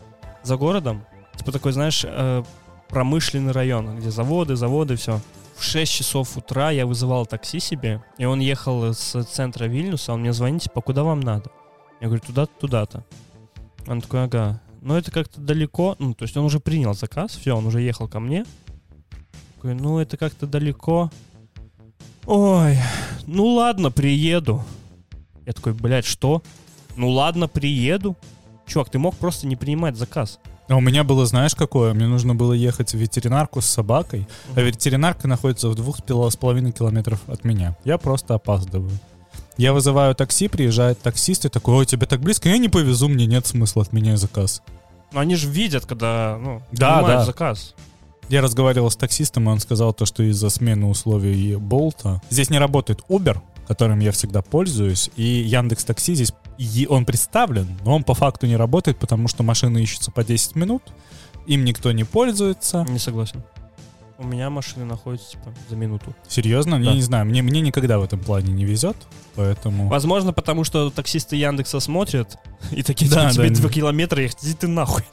за 0.44 0.58
городом. 0.58 1.06
Типа 1.40 1.54
такой, 1.54 1.72
знаешь, 1.72 2.04
э, 2.06 2.44
промышленный 2.90 3.54
район, 3.54 3.98
где 3.98 4.12
заводы, 4.12 4.58
заводы, 4.58 4.98
все. 4.98 5.22
В 5.56 5.64
6 5.64 5.90
часов 5.90 6.36
утра 6.36 6.70
я 6.70 6.86
вызывал 6.86 7.26
такси 7.26 7.62
себе, 7.62 8.04
и 8.18 8.26
он 8.26 8.42
ехал 8.42 8.94
с 8.94 9.24
центра 9.24 9.64
Вильнюса, 9.64 10.12
он 10.12 10.20
мне 10.20 10.34
звонит, 10.34 10.64
типа, 10.64 10.82
куда 10.82 11.04
вам 11.04 11.22
надо? 11.22 11.50
Я 12.02 12.08
говорю, 12.08 12.22
туда-то, 12.26 12.52
туда-то. 12.60 13.06
Он 13.88 14.02
такой, 14.02 14.26
ага. 14.26 14.62
Но 14.82 14.98
это 14.98 15.12
как-то 15.12 15.40
далеко, 15.40 15.96
ну, 15.98 16.14
то 16.14 16.24
есть 16.24 16.36
он 16.36 16.44
уже 16.44 16.60
принял 16.60 16.94
заказ, 16.94 17.38
все, 17.38 17.56
он 17.56 17.66
уже 17.66 17.80
ехал 17.80 18.10
ко 18.10 18.20
мне. 18.20 18.46
Такой, 19.56 19.76
ну, 19.76 20.00
это 20.00 20.18
как-то 20.18 20.46
далеко. 20.46 21.10
Ой, 22.26 22.78
ну 23.28 23.46
ладно, 23.46 23.92
приеду. 23.92 24.66
Я 25.46 25.54
такой, 25.54 25.74
блядь, 25.74 26.06
что? 26.06 26.44
Ну 26.98 27.10
ладно, 27.10 27.48
приеду. 27.48 28.18
Чувак, 28.68 28.90
ты 28.90 29.00
мог 29.00 29.16
просто 29.16 29.48
не 29.48 29.56
принимать 29.56 29.96
заказ. 29.96 30.38
А 30.70 30.76
у 30.76 30.82
меня 30.82 31.04
было, 31.04 31.26
знаешь, 31.26 31.56
какое? 31.56 31.94
Мне 31.94 32.06
нужно 32.08 32.36
было 32.36 32.54
ехать 32.54 32.92
в 32.94 32.98
ветеринарку 32.98 33.60
с 33.60 33.66
собакой, 33.66 34.28
а 34.56 34.62
ветеринарка 34.62 35.28
находится 35.28 35.68
в 35.70 35.76
двух 35.76 35.98
с 35.98 36.02
пол- 36.02 36.30
с 36.30 36.36
половиной 36.36 36.72
километров 36.72 37.20
от 37.28 37.44
меня. 37.44 37.76
Я 37.84 37.98
просто 37.98 38.36
опаздываю. 38.36 38.92
Я 39.58 39.74
вызываю 39.74 40.16
такси, 40.16 40.48
приезжает 40.48 41.02
таксист 41.02 41.46
и 41.46 41.50
такой, 41.50 41.76
ой, 41.76 41.86
тебе 41.86 42.06
так 42.06 42.22
близко, 42.22 42.48
я 42.50 42.58
не 42.58 42.70
повезу, 42.70 43.10
мне 43.10 43.26
нет 43.26 43.46
смысла, 43.48 43.82
отменяй 43.82 44.16
заказ. 44.16 44.62
Но 45.12 45.20
они 45.20 45.36
же 45.36 45.50
видят, 45.50 45.86
когда, 45.86 46.38
ну, 46.40 46.62
Да, 46.72 47.02
да. 47.02 47.26
заказ. 47.26 47.74
Я 48.30 48.42
разговаривал 48.42 48.92
с 48.92 48.96
таксистом, 48.96 49.50
и 49.50 49.52
он 49.52 49.60
сказал 49.60 49.92
то, 49.92 50.06
что 50.06 50.22
из-за 50.22 50.50
смены 50.52 50.86
условий 50.86 51.56
Болта 51.56 52.22
здесь 52.30 52.52
не 52.52 52.60
работает 52.60 53.04
Uber, 53.10 53.40
которым 53.68 54.00
я 54.00 54.12
всегда 54.12 54.44
пользуюсь, 54.44 55.10
и 55.16 55.24
Яндекс 55.24 55.84
Такси 55.84 56.14
здесь 56.14 56.32
и 56.60 56.86
он 56.88 57.06
представлен, 57.06 57.68
но 57.86 57.96
он 57.96 58.04
по 58.04 58.14
факту 58.14 58.46
не 58.46 58.58
работает, 58.58 58.98
потому 59.00 59.28
что 59.30 59.44
машины 59.44 59.82
ищутся 59.82 60.12
по 60.12 60.24
10 60.24 60.56
минут, 60.56 60.84
им 61.48 61.64
никто 61.64 61.92
не 61.94 62.04
пользуется. 62.04 62.86
Не 62.90 63.00
согласен. 63.00 63.42
У 64.18 64.26
меня 64.26 64.50
машины 64.50 64.84
находятся, 64.84 65.32
типа, 65.32 65.54
за 65.70 65.78
минуту. 65.78 66.14
Серьезно? 66.28 66.78
Да. 66.78 66.90
Я 66.90 66.94
не 66.94 67.02
знаю, 67.02 67.26
мне, 67.26 67.42
мне 67.42 67.62
никогда 67.62 67.98
в 68.00 68.04
этом 68.04 68.20
плане 68.20 68.52
не 68.52 68.66
везет, 68.66 68.98
поэтому... 69.36 69.88
Возможно, 69.88 70.34
потому 70.34 70.66
что 70.66 70.90
таксисты 70.90 71.38
Яндекса 71.38 71.80
смотрят 71.80 72.36
и 72.72 72.84
такие, 72.84 73.10
Да, 73.10 73.32
тебе 73.32 73.48
да, 73.48 73.56
два 73.56 73.70
не- 73.70 73.74
километра 73.74 74.26
иди 74.26 74.54
ты 74.54 74.68
нахуй. 74.68 75.06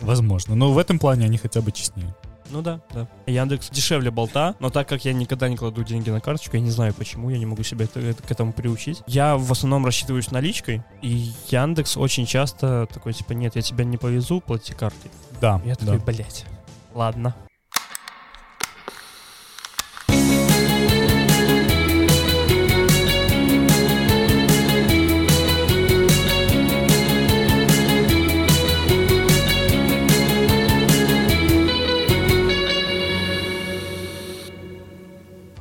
Возможно. 0.00 0.54
Но 0.54 0.72
в 0.72 0.78
этом 0.78 0.98
плане 0.98 1.26
они 1.26 1.36
хотя 1.36 1.60
бы 1.60 1.72
честнее. 1.72 2.14
Ну 2.54 2.62
да, 2.62 2.80
да. 2.92 3.08
Яндекс 3.26 3.68
дешевле 3.70 4.12
болта, 4.12 4.54
но 4.60 4.70
так 4.70 4.88
как 4.88 5.04
я 5.04 5.12
никогда 5.12 5.48
не 5.48 5.56
кладу 5.56 5.82
деньги 5.82 6.08
на 6.10 6.20
карточку, 6.20 6.56
я 6.56 6.62
не 6.62 6.70
знаю 6.70 6.94
почему, 6.94 7.28
я 7.28 7.36
не 7.36 7.46
могу 7.46 7.64
себя 7.64 7.84
это- 7.86 7.98
это- 7.98 8.22
к 8.22 8.30
этому 8.30 8.52
приучить. 8.52 9.02
Я 9.08 9.36
в 9.36 9.50
основном 9.50 9.84
рассчитываюсь 9.84 10.30
наличкой, 10.30 10.84
и 11.02 11.32
Яндекс 11.48 11.96
очень 11.96 12.26
часто 12.26 12.86
такой, 12.94 13.12
типа, 13.12 13.32
нет, 13.32 13.56
я 13.56 13.62
тебя 13.62 13.84
не 13.84 13.96
повезу, 13.96 14.40
плати 14.40 14.72
картой. 14.72 15.10
Да, 15.40 15.60
Я 15.64 15.74
да. 15.74 15.94
такой, 15.94 16.14
блять, 16.14 16.44
ладно. 16.94 17.34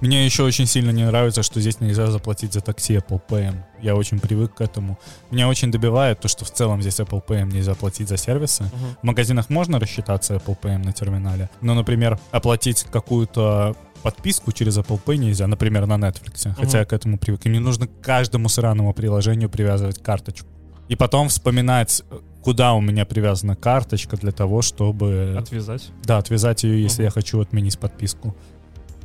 Мне 0.03 0.25
еще 0.25 0.43
очень 0.43 0.65
сильно 0.65 0.89
не 0.91 1.05
нравится, 1.05 1.43
что 1.43 1.61
здесь 1.61 1.79
нельзя 1.79 2.07
заплатить 2.11 2.51
за 2.53 2.59
такси 2.59 2.95
Apple 2.95 3.21
Pay. 3.25 3.55
Я 3.81 3.95
очень 3.95 4.19
привык 4.19 4.53
к 4.55 4.59
этому. 4.59 4.99
Меня 5.31 5.47
очень 5.47 5.71
добивает 5.71 6.19
то, 6.19 6.27
что 6.27 6.43
в 6.43 6.51
целом 6.51 6.81
здесь 6.81 6.99
Apple 6.99 7.25
Pay 7.25 7.45
нельзя 7.45 7.73
платить 7.73 8.09
за 8.09 8.17
сервисы. 8.17 8.65
В 9.01 9.05
магазинах 9.05 9.49
можно 9.49 9.79
рассчитаться 9.79 10.35
Apple 10.35 10.57
Pay 10.61 10.77
на 10.77 10.91
терминале, 10.91 11.49
но, 11.61 11.73
например, 11.73 12.19
оплатить 12.31 12.83
какую-то 12.91 13.77
подписку 14.01 14.51
через 14.51 14.77
Apple 14.77 14.99
Pay 15.01 15.15
нельзя, 15.15 15.47
например, 15.47 15.85
на 15.85 15.93
Netflix, 15.95 16.53
хотя 16.53 16.67
Мгм. 16.67 16.77
я 16.79 16.85
к 16.85 16.91
этому 16.91 17.17
привык. 17.17 17.45
И 17.45 17.49
мне 17.49 17.61
нужно 17.61 17.87
к 17.87 18.01
каждому 18.01 18.49
сраному 18.49 18.93
приложению 18.93 19.49
привязывать 19.49 20.03
карточку. 20.03 20.49
И 20.89 20.97
потом 20.97 21.29
вспоминать, 21.29 22.03
куда 22.41 22.73
у 22.73 22.81
меня 22.81 23.05
привязана 23.05 23.55
карточка 23.55 24.17
для 24.17 24.33
того, 24.33 24.61
чтобы... 24.61 25.37
Отвязать. 25.39 25.91
Да, 26.03 26.17
отвязать 26.17 26.65
ее, 26.65 26.83
если 26.83 27.03
Мгм. 27.03 27.05
я 27.05 27.11
хочу 27.11 27.39
отменить 27.39 27.79
подписку. 27.79 28.35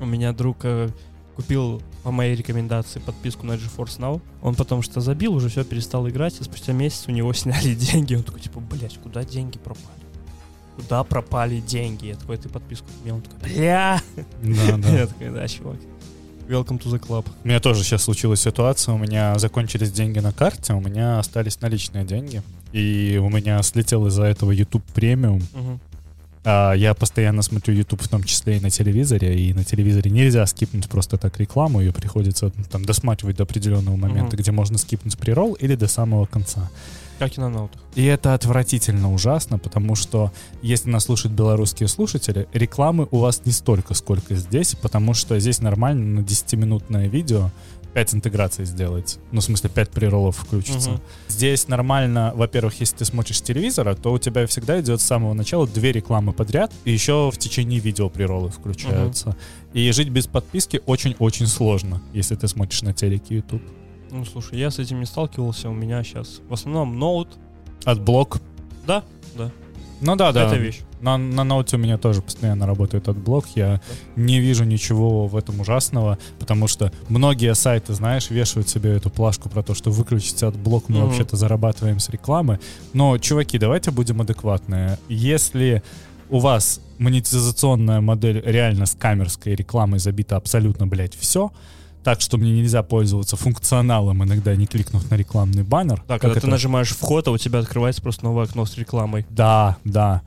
У 0.01 0.07
меня 0.07 0.33
друг 0.33 0.59
э, 0.63 0.89
купил 1.37 1.83
по 2.03 2.11
моей 2.11 2.35
рекомендации 2.35 2.99
подписку 2.99 3.47
на 3.47 3.53
GeForce 3.53 3.99
Now. 3.99 4.21
Он 4.43 4.55
потом 4.55 4.83
что 4.83 5.01
забил, 5.01 5.35
уже 5.35 5.49
все 5.49 5.65
перестал 5.65 6.09
играть, 6.09 6.41
и 6.41 6.45
спустя 6.45 6.73
месяц 6.73 7.05
у 7.07 7.13
него 7.13 7.33
сняли 7.35 7.75
деньги. 7.75 8.15
Он 8.15 8.23
такой, 8.23 8.41
типа, 8.41 8.61
блять, 8.61 8.99
куда 8.99 9.25
деньги 9.25 9.59
пропали? 9.59 10.03
Куда 10.77 11.03
пропали 11.05 11.61
деньги? 11.61 12.07
Я 12.07 12.17
такой, 12.17 12.37
ты 12.37 12.49
подписку 12.49 12.87
имел? 13.03 13.17
Он 13.17 13.23
такой, 13.23 13.39
бля! 13.41 14.01
Да, 14.43 14.77
да. 14.79 14.89
Я 14.91 15.07
такой, 15.07 15.31
да, 15.31 15.47
чувак. 15.49 15.77
Welcome 16.49 16.81
to 16.81 16.91
the 16.91 16.99
club. 16.99 17.27
У 17.45 17.49
меня 17.49 17.61
тоже 17.61 17.85
сейчас 17.85 18.05
случилась 18.05 18.41
ситуация, 18.41 18.95
у 18.95 18.99
меня 18.99 19.39
закончились 19.39 19.93
деньги 19.93 20.19
на 20.19 20.33
карте, 20.33 20.73
у 20.73 20.81
меня 20.81 21.19
остались 21.19 21.61
наличные 21.61 22.07
деньги, 22.07 22.43
и 22.73 23.21
у 23.23 23.29
меня 23.29 23.63
слетел 23.63 24.07
из-за 24.07 24.25
этого 24.25 24.51
YouTube 24.51 24.83
премиум. 24.95 25.43
Мгм. 25.53 25.81
А 26.45 26.73
я 26.73 26.95
постоянно 26.95 27.43
смотрю 27.43 27.75
YouTube 27.75 28.03
в 28.03 28.09
том 28.09 28.23
числе 28.25 28.57
и 28.57 28.61
на 28.61 28.71
телевизоре, 28.71 29.39
и 29.39 29.53
на 29.53 29.65
телевизоре 29.65 30.11
нельзя 30.11 30.47
скипнуть 30.47 30.89
просто 30.89 31.17
так 31.19 31.39
рекламу, 31.39 31.81
ее 31.81 31.93
приходится 31.93 32.53
ну, 32.57 32.65
там 32.71 32.85
досматривать 32.85 33.37
до 33.37 33.43
определенного 33.43 33.97
момента, 33.97 34.37
Мгм. 34.37 34.43
где 34.43 34.53
можно 34.53 34.79
скипнуть 34.79 35.19
прирол 35.19 35.55
или 35.55 35.75
до 35.75 35.89
самого 35.89 36.27
конца. 36.27 36.71
Как 37.19 37.37
и 37.37 37.41
на 37.41 37.49
ноутах. 37.49 37.83
И 37.97 38.05
это 38.05 38.33
отвратительно 38.35 39.13
ужасно, 39.13 39.59
потому 39.59 39.97
что 39.97 40.33
если 40.63 40.89
нас 40.89 41.05
слушают 41.05 41.37
белорусские 41.37 41.89
слушатели, 41.89 42.47
рекламы 42.53 43.09
у 43.11 43.19
вас 43.19 43.43
не 43.45 43.51
столько, 43.51 43.95
сколько 43.95 44.37
здесь, 44.37 44.77
потому 44.77 45.15
что 45.15 45.37
здесь 45.41 45.61
нормально 45.61 46.21
на 46.21 46.25
10-минутное 46.25 47.09
видео 47.09 47.51
5 47.95 48.15
интеграций 48.15 48.65
сделать. 48.65 49.19
Ну, 49.33 49.41
в 49.41 49.45
смысле, 49.45 49.71
5 49.71 49.91
приролов 49.91 50.37
включится. 50.37 50.91
Мгм. 50.91 51.01
Здесь 51.29 51.69
нормально, 51.69 52.33
во-первых, 52.35 52.79
если 52.81 52.97
ты 52.97 53.05
смотришь 53.05 53.39
с 53.39 53.43
телевизора, 53.43 53.95
то 53.95 54.13
у 54.13 54.19
тебя 54.19 54.47
всегда 54.47 54.81
идет 54.81 55.01
с 55.01 55.05
самого 55.05 55.35
начала 55.35 55.67
две 55.67 55.93
рекламы 55.93 56.33
подряд, 56.33 56.73
и 56.85 56.93
еще 56.93 57.31
в 57.31 57.39
течение 57.39 57.81
видео 57.81 58.09
приролы 58.09 58.51
включаются. 58.51 59.37
И 59.73 59.91
жить 59.93 60.09
без 60.09 60.27
подписки 60.27 60.81
очень-очень 60.87 61.47
сложно, 61.47 62.03
если 62.13 62.35
ты 62.35 62.49
смотришь 62.49 62.83
на 62.83 62.93
телеке 62.93 63.37
YouTube. 63.37 63.63
Ну, 64.11 64.25
слушай, 64.25 64.59
я 64.59 64.71
с 64.71 64.79
этим 64.79 65.01
не 65.01 65.07
сталкивался, 65.07 65.69
у 65.69 65.75
меня 65.75 66.03
сейчас 66.03 66.41
в 66.49 66.53
основном 66.53 66.99
ноут. 66.99 67.29
AdBlock. 67.85 68.41
Да. 68.87 69.05
Ну 70.01 70.17
да, 70.17 70.33
да. 70.33 70.47
Это 70.47 70.57
вещь. 70.57 70.81
На, 71.01 71.17
на 71.17 71.45
ноуте 71.45 71.77
у 71.77 71.79
меня 71.79 71.97
тоже 71.99 72.23
постоянно 72.23 72.67
работает 72.67 73.09
AdBlock. 73.09 73.47
Я 73.55 73.81
не 74.17 74.41
вижу 74.41 74.65
ничего 74.65 75.27
в 75.27 75.37
этом 75.37 75.61
ужасного, 75.61 76.19
потому 76.39 76.69
что 76.69 76.93
многие 77.09 77.55
сайты, 77.55 77.95
знаешь, 77.95 78.31
вешают 78.31 78.69
себе 78.69 78.93
эту 78.97 79.11
плашку 79.11 79.49
про 79.49 79.63
то, 79.63 79.75
что 79.75 79.91
выключите 79.91 80.47
AdBlock, 80.47 80.89
мы 80.89 80.99
Мгм. 80.99 81.07
вообще-то 81.09 81.37
зарабатываем 81.37 81.99
с 82.01 82.09
рекламы. 82.11 82.59
Но, 82.93 83.19
чуваки, 83.19 83.59
давайте 83.59 83.91
будем 83.91 84.21
адекватные. 84.21 84.99
Если 85.09 85.83
у 86.31 86.39
вас 86.41 86.81
монетизационная 86.99 88.01
модель 88.01 88.43
реально 88.45 88.87
с 88.87 88.95
камерской 88.95 89.55
рекламой 89.55 89.99
забита 89.99 90.37
абсолютно, 90.37 90.87
блядь, 90.87 91.15
все, 91.17 91.53
так 92.05 92.21
что 92.21 92.39
мне 92.39 92.53
нельзя 92.53 92.83
пользоваться 92.83 93.37
функционалом, 93.37 94.25
иногда 94.25 94.55
не 94.57 94.67
кликнув 94.67 95.11
на 95.11 95.15
рекламный 95.17 95.63
баннер. 95.63 96.03
Да, 96.09 96.15
как 96.15 96.23
когда 96.23 96.35
ты 96.35 96.39
это- 96.41 96.47
нажимаешь 96.49 96.91
вход, 96.91 97.29
а 97.29 97.33
у 97.33 97.39
тебя 97.39 97.59
открывается 97.59 98.01
просто 98.03 98.25
новое 98.25 98.45
окно 98.45 98.65
с 98.65 98.77
рекламой. 98.77 99.27
Да, 99.31 99.77
да. 99.85 100.23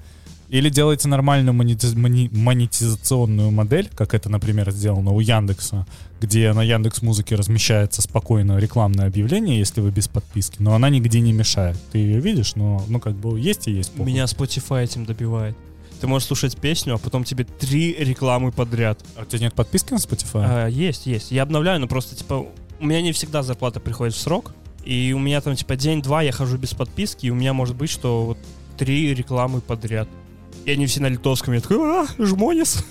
Или 0.49 0.69
делайте 0.69 1.07
нормальную 1.07 1.55
монетиз- 1.55 1.95
мони- 1.95 2.29
монетизационную 2.75 3.51
модель, 3.51 3.89
как 3.95 4.13
это, 4.13 4.29
например, 4.29 4.69
сделано 4.71 5.11
у 5.11 5.19
Яндекса, 5.21 5.85
где 6.19 6.51
на 6.53 6.61
Яндекс 6.61 7.01
Музыке 7.01 7.35
размещается 7.35 8.01
спокойно 8.01 8.57
рекламное 8.57 9.07
объявление, 9.07 9.57
если 9.57 9.79
вы 9.79 9.91
без 9.91 10.09
подписки, 10.09 10.57
но 10.59 10.73
она 10.73 10.89
нигде 10.89 11.21
не 11.21 11.31
мешает. 11.31 11.77
Ты 11.93 11.99
ее 11.99 12.19
видишь, 12.19 12.55
но 12.55 12.83
ну 12.89 12.99
как 12.99 13.15
бы 13.15 13.39
есть 13.39 13.67
и 13.67 13.71
есть. 13.71 13.91
похуй. 13.91 14.11
Меня 14.11 14.25
Spotify 14.25 14.83
этим 14.83 15.05
добивает. 15.05 15.55
Ты 16.01 16.07
можешь 16.07 16.27
слушать 16.27 16.57
песню, 16.57 16.95
а 16.95 16.97
потом 16.97 17.23
тебе 17.23 17.43
три 17.43 17.93
рекламы 17.93 18.51
подряд. 18.51 18.99
А 19.15 19.21
у 19.21 19.25
тебя 19.25 19.39
нет 19.41 19.53
подписки 19.53 19.93
на 19.93 19.97
Spotify? 19.97 20.45
А, 20.47 20.67
есть, 20.67 21.05
есть. 21.05 21.31
Я 21.31 21.43
обновляю, 21.43 21.79
но 21.79 21.87
просто, 21.87 22.15
типа, 22.15 22.47
у 22.79 22.85
меня 22.85 23.03
не 23.03 23.11
всегда 23.11 23.43
зарплата 23.43 23.79
приходит 23.79 24.15
в 24.15 24.19
срок. 24.19 24.51
И 24.83 25.13
у 25.13 25.19
меня 25.19 25.41
там, 25.41 25.55
типа, 25.55 25.75
день-два 25.75 26.23
я 26.23 26.31
хожу 26.31 26.57
без 26.57 26.73
подписки, 26.73 27.27
и 27.27 27.29
у 27.29 27.35
меня 27.35 27.53
может 27.53 27.75
быть, 27.75 27.91
что 27.91 28.25
вот 28.25 28.39
три 28.79 29.13
рекламы 29.13 29.61
подряд. 29.61 30.09
И 30.65 30.71
они 30.71 30.87
все 30.87 31.01
на 31.01 31.07
литовском. 31.07 31.53
Я 31.53 31.61
такой, 31.61 31.77
а, 31.77 32.07
жмонис. 32.17 32.83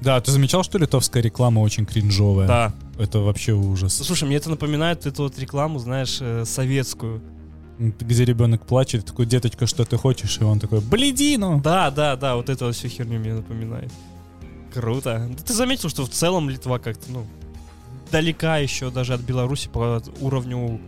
Да, 0.00 0.20
ты 0.20 0.32
замечал, 0.32 0.64
что 0.64 0.76
литовская 0.76 1.22
реклама 1.22 1.60
очень 1.60 1.86
кринжовая? 1.86 2.46
Да. 2.46 2.74
Это 2.98 3.20
вообще 3.20 3.52
ужас. 3.52 3.94
Слушай, 3.94 4.24
мне 4.24 4.36
это 4.36 4.50
напоминает 4.50 5.06
эту 5.06 5.22
вот 5.22 5.38
рекламу, 5.38 5.78
знаешь, 5.78 6.18
э, 6.20 6.44
советскую. 6.44 7.22
Где 7.78 8.24
ребенок 8.24 8.66
плачет, 8.66 9.04
такой, 9.04 9.26
деточка, 9.26 9.66
что 9.66 9.84
ты 9.84 9.96
хочешь? 9.96 10.38
И 10.40 10.44
он 10.44 10.60
такой, 10.60 10.80
бледину! 10.80 11.60
Да, 11.62 11.90
да, 11.90 12.16
да, 12.16 12.36
вот 12.36 12.48
это 12.48 12.66
вот 12.66 12.74
всю 12.74 12.88
херню 12.88 13.18
мне 13.18 13.34
напоминает. 13.34 13.90
Круто. 14.72 15.28
Ты 15.44 15.54
заметил, 15.54 15.88
что 15.88 16.04
в 16.04 16.08
целом 16.08 16.48
Литва 16.50 16.78
как-то, 16.78 17.10
ну, 17.10 17.26
далека 18.10 18.58
еще 18.58 18.90
даже 18.90 19.14
от 19.14 19.20
Беларуси 19.20 19.68
по 19.68 20.02
уровню... 20.20 20.80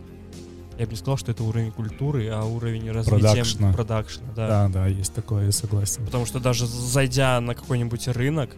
Я 0.77 0.85
бы 0.85 0.91
не 0.91 0.97
сказал, 0.97 1.17
что 1.17 1.31
это 1.31 1.43
уровень 1.43 1.71
культуры, 1.71 2.27
а 2.27 2.43
уровень 2.43 2.91
развития 2.91 3.19
Продакшна. 3.19 3.73
продакшна, 3.73 4.27
да. 4.35 4.47
Да, 4.47 4.67
да, 4.69 4.87
есть 4.87 5.13
такое, 5.13 5.45
я 5.45 5.51
согласен. 5.51 6.05
Потому 6.05 6.25
что 6.25 6.39
даже 6.39 6.67
зайдя 6.67 7.41
на 7.41 7.55
какой-нибудь 7.55 8.07
рынок, 8.09 8.51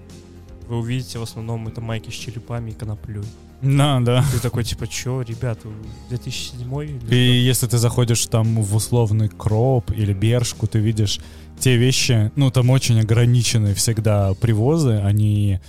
вы 0.69 0.77
увидите 0.77 1.17
в 1.17 1.23
основном 1.23 1.67
это 1.67 1.81
майки 1.81 2.11
с 2.11 2.13
черепами 2.13 2.71
и 2.71 2.73
коноплей. 2.73 3.23
Да, 3.61 3.99
да. 3.99 4.23
Ты 4.31 4.39
такой, 4.39 4.63
типа, 4.63 4.87
чё, 4.87 5.21
ребята, 5.21 5.67
2007 6.09 6.83
или 6.83 7.13
И 7.13 7.39
если 7.41 7.67
ты 7.67 7.77
заходишь 7.77 8.25
там 8.27 8.61
в 8.61 8.75
условный 8.75 9.27
кроп 9.27 9.91
или 9.91 10.13
бершку, 10.13 10.67
ты 10.67 10.79
видишь 10.79 11.19
те 11.59 11.75
вещи, 11.75 12.31
ну 12.35 12.51
там 12.51 12.69
очень 12.69 12.99
ограниченные 13.01 13.73
всегда 13.73 14.33
привозы, 14.35 15.01
они 15.03 15.59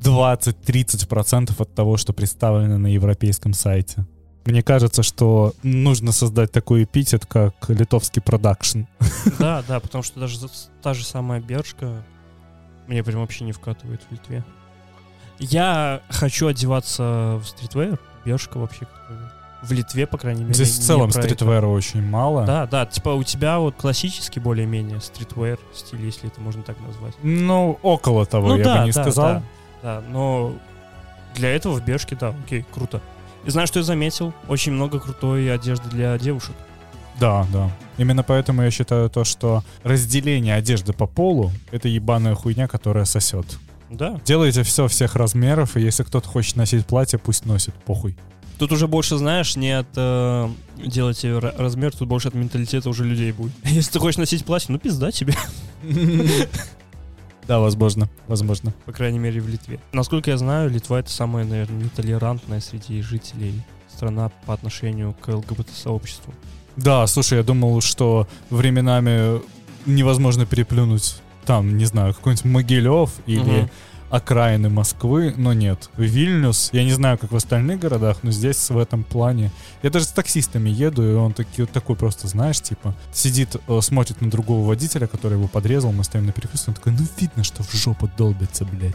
20-30% 0.00 1.52
от 1.58 1.74
того, 1.74 1.96
что 1.96 2.12
представлено 2.12 2.78
на 2.78 2.86
европейском 2.86 3.52
сайте. 3.52 4.06
Мне 4.46 4.62
кажется, 4.62 5.02
что 5.02 5.54
нужно 5.62 6.12
создать 6.12 6.52
такой 6.52 6.84
эпитет, 6.84 7.26
как 7.26 7.54
литовский 7.68 8.22
продакшн. 8.22 8.82
Да, 9.38 9.64
да, 9.66 9.80
потому 9.80 10.04
что 10.04 10.20
даже 10.20 10.38
та 10.82 10.94
же 10.94 11.04
самая 11.04 11.40
Бершка 11.40 12.04
мне 12.86 13.02
прям 13.02 13.20
вообще 13.20 13.44
не 13.44 13.52
вкатывает 13.52 14.02
в 14.08 14.12
Литве. 14.12 14.44
Я 15.38 16.00
хочу 16.08 16.46
одеваться 16.46 17.40
в 17.42 17.44
стритвейр. 17.44 17.98
Бершка 18.24 18.58
вообще 18.58 18.86
в 19.62 19.72
Литве, 19.72 20.06
по 20.06 20.18
крайней 20.18 20.42
мере. 20.42 20.54
Здесь 20.54 20.78
в 20.78 20.82
целом 20.82 21.10
стритвера 21.10 21.66
очень 21.66 22.02
мало. 22.02 22.44
Да, 22.44 22.66
да, 22.66 22.86
типа 22.86 23.10
у 23.10 23.22
тебя 23.22 23.58
вот 23.58 23.74
классический 23.76 24.40
более-менее 24.40 25.00
стритвейр 25.00 25.58
стиль, 25.74 26.04
если 26.04 26.28
это 26.28 26.40
можно 26.40 26.62
так 26.62 26.78
назвать. 26.80 27.14
Ну, 27.22 27.78
около 27.82 28.26
того, 28.26 28.48
ну 28.48 28.56
я 28.56 28.64
да, 28.64 28.78
бы 28.78 28.86
не 28.86 28.92
да, 28.92 29.02
сказал. 29.02 29.26
Да, 29.26 29.42
да, 29.82 30.02
но 30.08 30.54
для 31.34 31.50
этого 31.54 31.74
в 31.74 31.84
Бершке, 31.84 32.16
да, 32.16 32.34
окей, 32.44 32.64
круто. 32.72 33.00
И 33.44 33.50
знаешь, 33.50 33.68
что 33.68 33.80
я 33.80 33.84
заметил? 33.84 34.32
Очень 34.48 34.72
много 34.72 35.00
крутой 35.00 35.52
одежды 35.52 35.88
для 35.90 36.16
девушек. 36.18 36.54
Да, 37.20 37.46
да. 37.52 37.70
Именно 37.96 38.22
поэтому 38.22 38.62
я 38.62 38.70
считаю 38.70 39.08
то, 39.08 39.24
что 39.24 39.62
разделение 39.82 40.54
одежды 40.54 40.92
по 40.92 41.06
полу— 41.06 41.52
это 41.70 41.88
ебаная 41.88 42.34
хуйня, 42.34 42.66
которая 42.66 43.04
сосет. 43.04 43.46
Да. 43.90 44.20
Делайте 44.24 44.62
все 44.64 44.88
всех 44.88 45.14
размеров, 45.14 45.76
и 45.76 45.80
если 45.80 46.02
кто-то 46.02 46.28
хочет 46.28 46.56
носить 46.56 46.86
платье, 46.86 47.18
пусть 47.18 47.46
носит, 47.46 47.74
похуй. 47.74 48.16
Тут 48.58 48.72
уже 48.72 48.86
больше, 48.88 49.16
знаешь, 49.16 49.56
не 49.56 49.70
от 49.72 49.88
э, 49.96 50.48
делайте 50.76 51.28
ра- 51.28 51.56
размер, 51.56 51.92
тут 51.94 52.08
больше 52.08 52.28
от 52.28 52.34
менталитета 52.34 52.88
уже 52.88 53.04
людей 53.04 53.32
будет. 53.32 53.52
Если 53.64 53.92
ты 53.92 53.98
хочешь 53.98 54.18
носить 54.18 54.44
платье, 54.44 54.72
ну 54.72 54.78
пизда 54.78 55.10
тебе. 55.10 55.34
Да, 57.46 57.58
возможно, 57.58 58.08
возможно. 58.26 58.72
По 58.86 58.92
крайней 58.92 59.18
мере, 59.18 59.38
в 59.40 59.48
Литве. 59.48 59.78
Насколько 59.92 60.30
я 60.30 60.38
знаю, 60.38 60.70
Литва 60.70 61.00
это 61.00 61.10
самая, 61.10 61.44
наверное, 61.44 61.84
нетолерантная 61.84 62.60
среди 62.60 63.02
жителей 63.02 63.60
страна 63.94 64.30
по 64.46 64.54
отношению 64.54 65.14
к 65.20 65.28
ЛГБТ-сообществу. 65.28 66.32
Да, 66.76 67.06
слушай, 67.06 67.38
я 67.38 67.44
думал, 67.44 67.80
что 67.80 68.26
временами 68.50 69.40
невозможно 69.86 70.46
переплюнуть 70.46 71.16
там, 71.44 71.76
не 71.76 71.84
знаю, 71.84 72.14
какой-нибудь 72.14 72.44
Могилев 72.46 73.10
или 73.26 73.40
Мгм. 73.60 73.70
окраины 74.10 74.70
Москвы, 74.70 75.34
но 75.36 75.52
нет. 75.52 75.90
Вильнюс, 75.96 76.70
я 76.72 76.84
не 76.84 76.92
знаю, 76.92 77.18
как 77.18 77.32
в 77.32 77.36
остальных 77.36 77.80
городах, 77.80 78.18
но 78.22 78.30
здесь 78.30 78.70
в 78.70 78.78
этом 78.78 79.04
плане... 79.04 79.50
Я 79.82 79.90
даже 79.90 80.06
с 80.06 80.08
таксистами 80.08 80.70
еду, 80.70 81.02
и 81.02 81.14
он 81.14 81.32
таки, 81.32 81.66
такой 81.66 81.96
просто, 81.96 82.28
знаешь, 82.28 82.60
типа, 82.60 82.94
сидит, 83.12 83.56
э, 83.68 83.80
смотрит 83.82 84.20
на 84.22 84.30
другого 84.30 84.66
водителя, 84.66 85.06
который 85.06 85.34
его 85.34 85.48
подрезал, 85.48 85.92
мы 85.92 86.02
стоим 86.04 86.26
на 86.26 86.32
перекрестке, 86.32 86.70
он 86.70 86.74
такой, 86.74 86.92
ну 86.92 87.06
видно, 87.18 87.44
что 87.44 87.62
в 87.62 87.72
жопу 87.74 88.08
долбится, 88.16 88.64
блядь. 88.64 88.94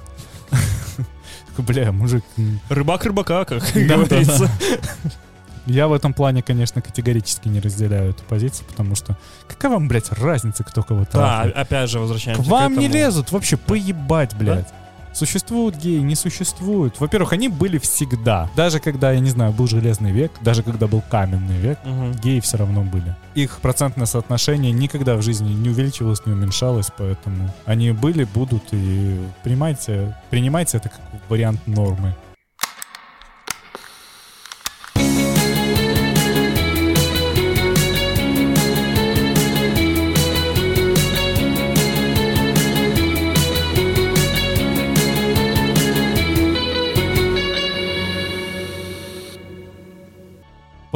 Бля, 1.57 1.91
мужик, 1.91 2.23
Рыбак 2.69 3.05
рыбака, 3.05 3.45
как 3.45 3.63
говорится. 3.73 4.49
да, 5.69 5.73
я 5.73 5.87
в 5.87 5.93
этом 5.93 6.13
плане, 6.13 6.41
конечно, 6.41 6.81
категорически 6.81 7.47
не 7.47 7.59
разделяю 7.59 8.11
эту 8.11 8.23
позицию, 8.23 8.65
потому 8.67 8.95
что 8.95 9.17
какая 9.47 9.71
вам, 9.71 9.87
блядь, 9.87 10.11
разница, 10.11 10.63
кто 10.63 10.83
кого 10.83 11.01
Да, 11.01 11.05
трахает? 11.05 11.55
опять 11.55 11.89
же, 11.89 11.97
К 11.97 12.01
возвращаемся 12.01 12.49
вам 12.49 12.73
не 12.77 12.85
этому. 12.87 12.93
лезут 13.03 13.31
вообще 13.31 13.57
поебать, 13.57 14.35
блядь. 14.35 14.67
Существуют 15.11 15.75
геи, 15.75 15.99
не 16.01 16.13
существуют. 16.15 16.99
Во-первых, 16.99 17.33
они 17.33 17.47
были 17.49 17.79
всегда. 17.79 18.47
Даже 18.55 18.79
когда, 18.79 19.11
я 19.11 19.19
не 19.19 19.31
знаю, 19.31 19.51
был 19.51 19.67
железный 19.67 20.11
век, 20.11 20.31
даже 20.41 20.61
когда 20.61 20.85
был 20.87 21.01
каменный 21.01 21.57
век, 21.57 21.79
Мгм. 21.83 22.11
геи 22.13 22.39
все 22.39 22.57
равно 22.57 22.83
были. 22.83 23.15
Их 23.33 23.57
процентное 23.59 24.05
соотношение 24.05 24.71
никогда 24.71 25.15
в 25.15 25.23
жизни 25.23 25.51
не 25.51 25.69
увеличивалось, 25.69 26.23
не 26.27 26.33
уменьшалось, 26.33 26.91
поэтому 26.95 27.51
они 27.65 27.91
были, 27.91 28.23
будут, 28.25 28.63
и 28.71 29.19
принимайте, 29.43 30.15
принимайте 30.29 30.77
это 30.77 30.89
как 30.89 31.01
вариант 31.27 31.65
нормы. 31.65 32.15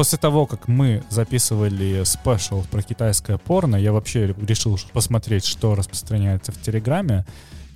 После 0.04 0.18
того, 0.18 0.46
как 0.46 0.68
мы 0.68 1.02
записывали 1.10 2.04
спешл 2.04 2.64
про 2.70 2.82
китайское 2.82 3.38
порно, 3.38 3.78
я 3.78 3.94
вообще 3.94 4.36
решил 4.46 4.78
посмотреть, 4.92 5.46
что 5.46 5.76
распространяется 5.76 6.52
в 6.52 6.60
Телеграме, 6.62 7.26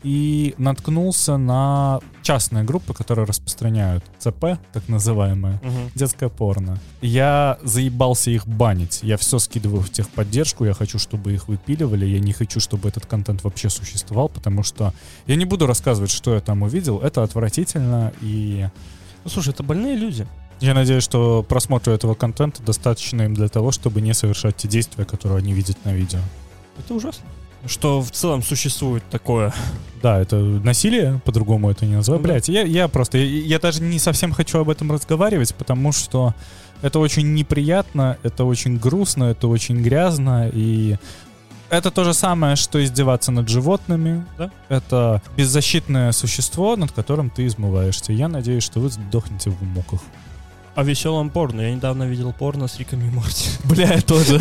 и 0.03 0.53
наткнулся 0.57 1.38
на 1.38 2.01
частные 2.24 2.65
группы, 2.65 2.93
которые 2.93 3.25
распространяют 3.25 4.03
ЦП, 4.19 4.60
так 4.74 4.89
называемое, 4.89 5.62
Мгм. 5.63 5.91
детское 5.96 6.27
порно. 6.27 6.79
Я 7.01 7.60
заебался 7.63 8.29
их 8.29 8.46
банить. 8.46 9.00
Я 9.03 9.15
все 9.15 9.39
скидываю 9.39 9.81
в 9.81 9.89
техподдержку, 9.89 10.65
я 10.65 10.74
хочу, 10.74 11.00
чтобы 11.00 11.31
их 11.34 11.48
выпиливали, 11.48 12.05
я 12.05 12.19
не 12.19 12.34
хочу, 12.34 12.60
чтобы 12.60 12.89
этот 12.89 13.05
контент 13.05 13.46
вообще 13.46 13.69
существовал, 13.69 14.27
потому 14.27 14.63
что 14.63 14.93
я 15.27 15.38
не 15.38 15.46
буду 15.46 15.65
рассказывать, 15.65 16.12
что 16.12 16.34
я 16.34 16.41
там 16.41 16.63
увидел, 16.63 17.00
это 17.00 17.24
отвратительно, 17.24 18.12
и 18.19 18.67
Ну, 19.24 19.29
слушай, 19.29 19.50
это 19.53 19.63
больные 19.63 19.96
люди. 19.96 20.27
Я 20.60 20.74
надеюсь, 20.74 21.04
что 21.04 21.44
просмотру 21.44 21.94
этого 21.94 22.16
контента 22.16 22.64
достаточно 22.64 23.24
им 23.24 23.34
для 23.34 23.48
того, 23.48 23.72
чтобы 23.72 24.02
не 24.02 24.14
совершать 24.14 24.58
те 24.58 24.68
действия, 24.68 25.06
которые 25.06 25.40
они 25.40 25.54
видят 25.54 25.78
на 25.86 25.94
видео. 25.94 26.20
Это 26.80 26.94
ужасно. 26.94 27.26
Что 27.66 28.02
в 28.02 28.12
целом 28.12 28.44
существует 28.44 29.04
такое. 29.10 29.54
Да, 30.02 30.20
это 30.20 30.38
насилие, 30.38 31.20
по-другому 31.26 31.70
это 31.72 31.86
не 31.86 31.96
называю. 31.96 32.22
Ну 32.22 32.28
да. 32.28 32.34
Блять, 32.34 32.50
я, 32.50 32.64
я 32.64 32.88
просто, 32.88 33.18
я, 33.18 33.26
я 33.26 33.60
даже 33.60 33.82
не 33.82 34.00
совсем 34.00 34.32
хочу 34.32 34.60
об 34.60 34.70
этом 34.70 34.91
разговаривать, 34.91 35.54
потому 35.56 35.91
что 35.91 36.34
это 36.82 37.00
очень 37.00 37.34
неприятно, 37.34 38.17
это 38.24 38.46
очень 38.46 38.78
грустно, 38.78 39.26
это 39.26 39.48
очень 39.48 39.82
грязно, 39.82 40.50
и 40.54 40.98
это 41.70 41.91
то 41.91 42.04
же 42.04 42.13
самое, 42.13 42.56
что 42.56 42.84
издеваться 42.84 43.32
над 43.32 43.50
животными. 43.50 44.26
Да. 44.38 44.52
Это 44.70 45.22
беззащитное 45.36 46.12
существо, 46.12 46.76
над 46.76 46.91
которым 46.91 47.30
ты 47.30 47.46
измываешься. 47.46 48.13
Я 48.13 48.28
надеюсь, 48.28 48.63
что 48.63 48.80
вы 48.80 48.89
сдохнете 48.89 49.50
в 49.50 49.62
муках. 49.63 50.00
О 50.78 50.84
веселом 50.84 51.32
порно. 51.32 51.62
Я 51.62 51.74
недавно 51.74 52.04
видел 52.04 52.32
порно 52.34 52.68
с 52.68 52.78
Риком 52.78 53.02
и 53.02 53.10
Морти. 53.10 53.50
Бля, 53.63 53.94
я 53.96 54.02
тоже. 54.02 54.40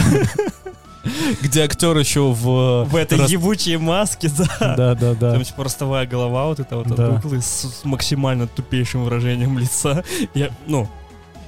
Где 1.40 1.62
актер 1.62 1.96
еще 1.96 2.30
в... 2.32 2.84
В 2.84 2.94
этой 2.94 3.16
рас- 3.18 3.30
ебучей 3.30 3.76
маске, 3.78 4.28
да. 4.36 4.74
Да, 4.76 4.94
да, 4.94 5.14
да. 5.14 5.32
Там 5.32 5.44
типа 5.44 5.64
ростовая 5.64 6.06
голова 6.06 6.44
вот 6.48 6.60
это 6.60 6.76
вот 6.76 6.88
от 6.90 6.96
Да. 6.96 7.08
куклы 7.20 7.40
с, 7.40 7.46
с 7.80 7.84
максимально 7.84 8.46
тупейшим 8.48 9.04
выражением 9.04 9.58
лица. 9.58 10.04
Я, 10.34 10.50
ну, 10.66 10.88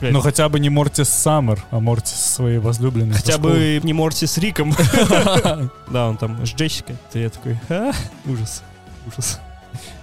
блядь, 0.01 0.15
Ну 0.15 0.21
хотя 0.23 0.49
бы 0.49 0.59
не 0.59 0.71
Мортис 0.71 1.11
Саммер, 1.11 1.63
а 1.71 1.81
Мортис 1.81 2.15
своей 2.15 2.57
возлюбленной. 2.59 3.15
хотя 3.17 3.37
бы 3.37 3.81
не 3.83 3.93
Морти 3.93 4.27
с 4.27 4.39
Риком. 4.39 4.75
Да, 5.91 6.09
он 6.09 6.17
там 6.17 6.47
с 6.47 6.51
Джессикой. 6.55 6.97
Ты 7.13 7.19
я 7.19 7.29
такой, 7.29 7.59
«А, 7.69 7.93
ужас, 8.25 8.63
ужас. 9.07 9.39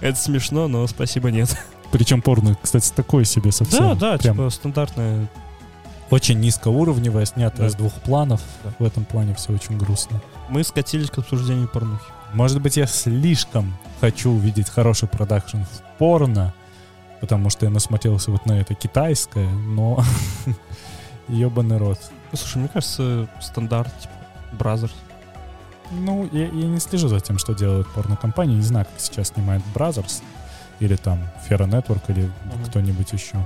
Это 0.00 0.16
смешно, 0.16 0.68
но 0.68 0.86
спасибо, 0.86 1.30
нет. 1.32 1.56
Причем 1.96 2.20
порно, 2.20 2.56
кстати, 2.60 2.92
такое 2.94 3.24
себе 3.24 3.52
совсем. 3.52 3.96
Да, 3.96 4.12
да, 4.12 4.18
Прям 4.18 4.36
типа 4.36 4.50
стандартная. 4.50 5.28
очень 6.10 6.38
низкоуровневое, 6.40 7.24
снятое 7.24 7.66
Да. 7.66 7.70
с 7.70 7.74
двух 7.74 7.92
планов. 7.94 8.42
Да. 8.62 8.70
В 8.78 8.84
этом 8.84 9.06
плане 9.06 9.34
все 9.34 9.52
очень 9.54 9.78
грустно. 9.78 10.20
Мы 10.50 10.62
скатились 10.62 11.10
к 11.10 11.18
обсуждению 11.18 11.68
порнухи. 11.68 12.04
Может 12.34 12.60
быть, 12.60 12.76
я 12.76 12.86
слишком 12.86 13.74
хочу 14.00 14.30
увидеть 14.30 14.68
хороший 14.68 15.08
продакшн 15.08 15.62
в 15.62 15.98
порно, 15.98 16.52
потому 17.22 17.48
что 17.48 17.64
я 17.64 17.70
насмотрелся 17.70 18.30
вот 18.30 18.44
на 18.44 18.52
это 18.60 18.74
китайское, 18.74 19.48
но 19.48 20.04
ебаный 21.28 21.78
рот. 21.78 21.98
Ну, 22.30 22.36
Слушай, 22.38 22.58
мне 22.58 22.68
кажется, 22.68 23.26
стандарт, 23.40 23.92
типа, 24.00 24.12
Brazzers. 24.58 24.92
Ну, 25.92 26.28
я, 26.32 26.42
я 26.46 26.50
не 26.66 26.78
слежу 26.80 27.08
за 27.08 27.20
тем, 27.20 27.38
что 27.38 27.54
делают 27.54 27.86
порнокомпании. 27.88 28.56
Не 28.56 28.62
знаю, 28.62 28.84
как 28.86 29.00
сейчас 29.00 29.28
снимает 29.28 29.62
Brazzers 29.74 30.20
или 30.80 30.96
там 30.96 31.18
Fera 31.48 31.68
Network 31.68 32.02
или 32.08 32.22
Мгм. 32.22 32.64
кто-нибудь 32.68 33.12
еще. 33.12 33.36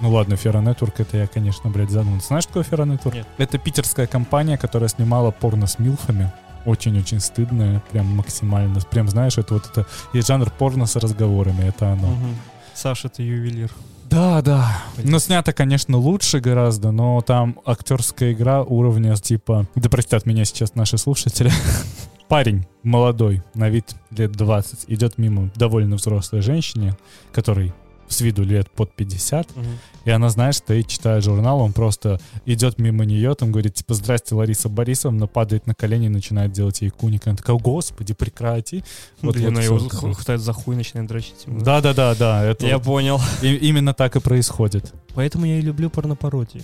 Ну 0.00 0.10
ладно, 0.10 0.34
Fera 0.34 0.62
Network 0.64 0.94
это 0.98 1.18
я, 1.18 1.26
конечно, 1.26 1.68
блядь, 1.70 1.90
зануда. 1.90 2.24
Знаешь, 2.24 2.44
что 2.44 2.60
такое 2.62 2.78
Fera 2.78 2.86
Network? 2.86 3.14
Нет. 3.14 3.26
Это 3.38 3.58
питерская 3.58 4.06
компания, 4.06 4.56
которая 4.56 4.88
снимала 4.88 5.30
порно 5.30 5.66
с 5.66 5.78
милфами. 5.78 6.32
Очень-очень 6.66 7.20
стыдная, 7.20 7.82
прям 7.90 8.06
максимально. 8.06 8.80
Прям 8.80 9.08
знаешь, 9.08 9.38
это 9.38 9.54
вот 9.54 9.66
это 9.66 9.86
есть 10.12 10.28
жанр 10.28 10.50
порно 10.50 10.86
с 10.86 10.96
разговорами, 10.96 11.64
это 11.64 11.92
оно. 11.92 12.08
Мгм. 12.08 12.36
Саша, 12.74 13.08
ты 13.08 13.22
ювелир. 13.22 13.70
Да, 14.10 14.42
да. 14.42 14.76
Понятно. 14.96 15.12
Но 15.12 15.18
снято, 15.20 15.52
конечно, 15.52 15.96
лучше 15.96 16.40
гораздо, 16.40 16.90
но 16.90 17.20
там 17.20 17.58
актерская 17.64 18.32
игра 18.32 18.62
уровня 18.62 19.14
типа... 19.16 19.66
Да 19.76 19.88
простят 19.88 20.26
меня 20.26 20.44
сейчас 20.44 20.74
наши 20.74 20.98
слушатели. 20.98 21.50
Парень 22.30 22.64
молодой, 22.84 23.42
на 23.54 23.68
вид 23.68 23.86
лет 24.12 24.30
20, 24.30 24.84
идет 24.86 25.18
мимо 25.18 25.50
довольно 25.56 25.96
взрослой 25.96 26.42
женщине, 26.42 26.96
которой 27.32 27.74
с 28.06 28.20
виду 28.20 28.44
лет 28.44 28.70
под 28.70 28.94
50, 28.94 29.56
Мгм. 29.56 29.66
и 30.04 30.10
она, 30.10 30.28
знаешь, 30.30 30.56
стоит, 30.58 30.86
читает 30.86 31.24
журнал, 31.24 31.60
он 31.60 31.72
просто 31.72 32.20
идет 32.46 32.78
мимо 32.78 33.04
нее, 33.04 33.34
там 33.34 33.50
говорит, 33.50 33.74
типа, 33.74 33.94
здрасте, 33.94 34.36
Лариса 34.36 34.68
Борисовна, 34.68 35.26
падает 35.26 35.66
на 35.66 35.74
колени 35.74 36.06
и 36.06 36.08
начинает 36.08 36.52
делать 36.52 36.80
ей 36.82 36.90
куник. 36.90 37.26
Она 37.26 37.36
такая, 37.36 37.56
господи, 37.56 38.14
прекрати. 38.14 38.84
Вот, 39.22 39.34
Блин, 39.34 39.46
вот 39.46 39.52
она 39.54 39.62
его 39.62 39.78
хватает 39.88 40.40
за 40.40 40.52
хуй, 40.52 40.76
начинает 40.76 41.08
дрочить. 41.08 41.44
Да-да-да-да, 41.46 42.44
это 42.44 42.64
Я 42.64 42.78
вот 42.78 42.84
понял. 42.86 43.20
и- 43.42 43.56
именно 43.56 43.92
так 43.92 44.14
и 44.14 44.20
происходит. 44.20 44.92
Поэтому 45.14 45.46
я 45.46 45.58
и 45.58 45.62
люблю 45.62 45.90
порнопародии. 45.90 46.62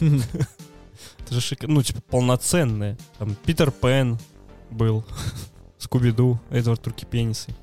Это 0.00 1.34
же 1.34 1.40
шик... 1.40 1.62
Ну, 1.64 1.82
типа, 1.82 2.00
полноценные. 2.10 2.96
Там 3.18 3.34
Питер 3.44 3.70
Пен 3.72 4.18
был. 4.70 5.04
Скуби-Ду, 5.78 6.38
Эдвард 6.50 6.86
Руки 6.86 7.06
Пенисы. 7.06 7.54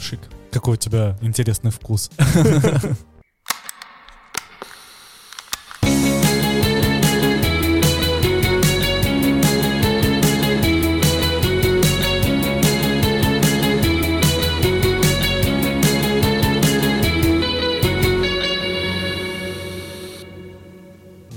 Шик. 0.00 0.20
Какой 0.50 0.74
у 0.74 0.76
тебя 0.76 1.16
интересный 1.22 1.70
вкус. 1.70 2.10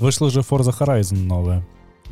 Вышла 0.06 0.30
же 0.30 0.40
Forza 0.40 0.72
Horizon 0.78 1.16
новая. 1.16 1.66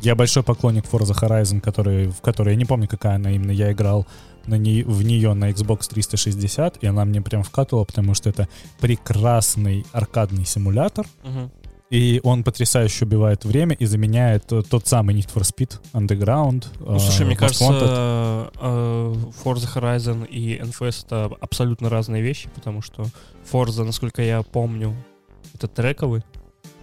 Я 0.05 0.13
большой 0.15 0.43
поклонник 0.43 0.85
Forza 0.85 1.15
Horizon, 1.19 1.59
который, 1.61 2.09
в 2.09 2.21
которой, 2.21 2.51
я 2.51 2.55
не 2.55 2.65
помню, 2.65 2.87
какая 2.87 3.15
она 3.15 3.31
именно, 3.31 3.49
я 3.49 3.71
играл 3.71 4.05
на 4.45 4.53
ней, 4.55 4.83
в 4.83 5.01
нее 5.01 5.33
на 5.33 5.49
Xbox 5.49 5.87
360, 5.89 6.77
и 6.83 6.85
она 6.85 7.05
мне 7.05 7.21
прям 7.23 7.41
вкатывала, 7.41 7.85
потому 7.85 8.13
что 8.13 8.29
это 8.29 8.47
прекрасный 8.79 9.83
аркадный 9.93 10.45
симулятор, 10.45 11.07
Мгм. 11.23 11.49
и 11.89 12.19
он 12.23 12.43
потрясающе 12.43 13.05
убивает 13.05 13.45
время 13.45 13.75
и 13.75 13.85
заменяет 13.87 14.45
тот 14.45 14.85
самый 14.87 15.15
Need 15.15 15.33
for 15.33 15.41
Speed 15.41 15.79
Underground. 15.93 16.65
Ну, 16.79 16.99
слушай, 16.99 17.23
э, 17.23 17.25
мне 17.25 17.35
кажется, 17.35 17.63
Wanted. 17.63 18.51
э, 18.61 19.15
Forza 19.43 19.67
Horizon 19.75 20.27
и 20.27 20.59
NFS 20.61 21.03
это 21.05 21.31
абсолютно 21.41 21.89
разные 21.89 22.21
вещи, 22.21 22.47
потому 22.53 22.83
что 22.83 23.07
Forza, 23.51 23.83
насколько 23.83 24.21
я 24.21 24.43
помню, 24.43 24.93
это 25.55 25.67
трековый. 25.67 26.21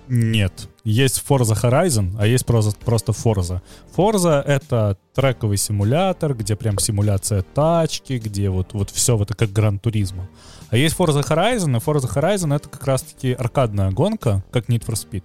Нет. 0.09 0.69
Есть 0.85 1.23
Forza 1.27 1.55
Horizon, 1.55 2.17
а 2.19 2.27
есть 2.27 2.45
просто, 2.45 2.77
просто 2.85 3.12
Forza. 3.12 3.61
Forza— 3.97 4.43
это 4.47 4.97
трековый 5.15 5.57
симулятор, 5.57 6.35
где 6.35 6.57
прям 6.57 6.79
симуляция 6.79 7.43
тачки, 7.43 8.15
где 8.15 8.51
вот, 8.51 8.73
вот 8.73 8.91
все 8.91 9.17
вот 9.17 9.35
как 9.35 9.53
Гран 9.53 9.79
Туризма. 9.79 10.29
А 10.71 10.77
есть 10.77 10.97
Forza 10.97 11.23
Horizon, 11.23 11.77
и 11.77 11.81
Forza 11.81 12.12
Horizon— 12.12 12.55
это 12.57 12.69
как 12.69 12.85
раз-таки 12.87 13.33
аркадная 13.33 13.91
гонка, 13.91 14.45
как 14.51 14.69
Need 14.69 14.85
for 14.85 14.95
Speed. 14.95 15.25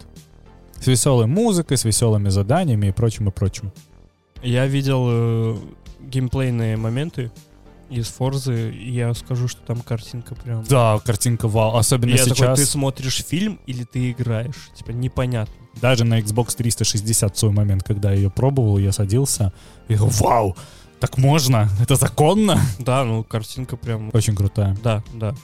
С 0.79 0.87
веселой 0.87 1.25
музыкой, 1.25 1.77
с 1.77 1.83
веселыми 1.83 2.29
заданиями 2.29 2.87
и 2.87 2.91
прочим, 2.91 3.29
и 3.29 3.31
прочим. 3.31 3.71
Я 4.43 4.67
видел 4.67 5.07
э, 5.09 5.57
геймплейные 6.01 6.77
моменты 6.77 7.31
из 7.89 8.07
Форзы, 8.07 8.73
я 8.73 9.13
скажу, 9.13 9.47
что 9.47 9.61
там 9.61 9.81
картинка 9.81 10.35
прям... 10.35 10.63
Да, 10.63 10.99
картинка 11.03 11.47
вау. 11.47 11.77
Особенно 11.77 12.11
я 12.11 12.17
такой, 12.17 12.35
сейчас, 12.35 12.59
ты 12.59 12.65
смотришь 12.65 13.23
фильм 13.23 13.59
или 13.65 13.83
ты 13.83 14.11
играешь? 14.11 14.69
Типа, 14.75 14.91
непонятно. 14.91 15.53
даже 15.81 16.03
на 16.03 16.19
Xbox 16.19 16.55
360 16.55 17.35
в 17.35 17.39
свой 17.39 17.51
момент, 17.51 17.83
когда 17.83 18.11
я 18.11 18.17
ее 18.17 18.29
пробовал, 18.29 18.77
я 18.77 18.91
садился, 18.91 19.53
и 19.87 19.95
говорю, 19.95 20.13
вау, 20.17 20.57
так 20.99 21.17
можно? 21.17 21.69
Это 21.81 21.95
законно? 21.95 22.59
Да, 22.79 23.03
ну, 23.03 23.23
картинка 23.23 23.77
прям... 23.77 24.09
Очень 24.13 24.35
крутая. 24.35 24.75
Да, 24.83 25.03
да. 25.13 25.35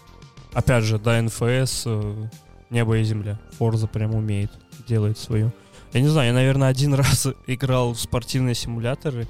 Опять 0.53 0.83
же, 0.83 0.99
да, 0.99 1.21
НФС, 1.21 1.83
э, 1.85 2.27
небо 2.69 2.97
и 2.97 3.03
земля. 3.03 3.39
Форза 3.57 3.87
прям 3.87 4.15
умеет, 4.15 4.51
делает 4.87 5.17
свое. 5.17 5.51
Я 5.93 6.01
не 6.01 6.07
знаю, 6.07 6.29
я, 6.29 6.33
наверное, 6.33 6.69
один 6.69 6.93
раз 6.95 7.27
играл 7.47 7.93
в 7.93 7.99
спортивные 7.99 8.55
симуляторы. 8.55 9.27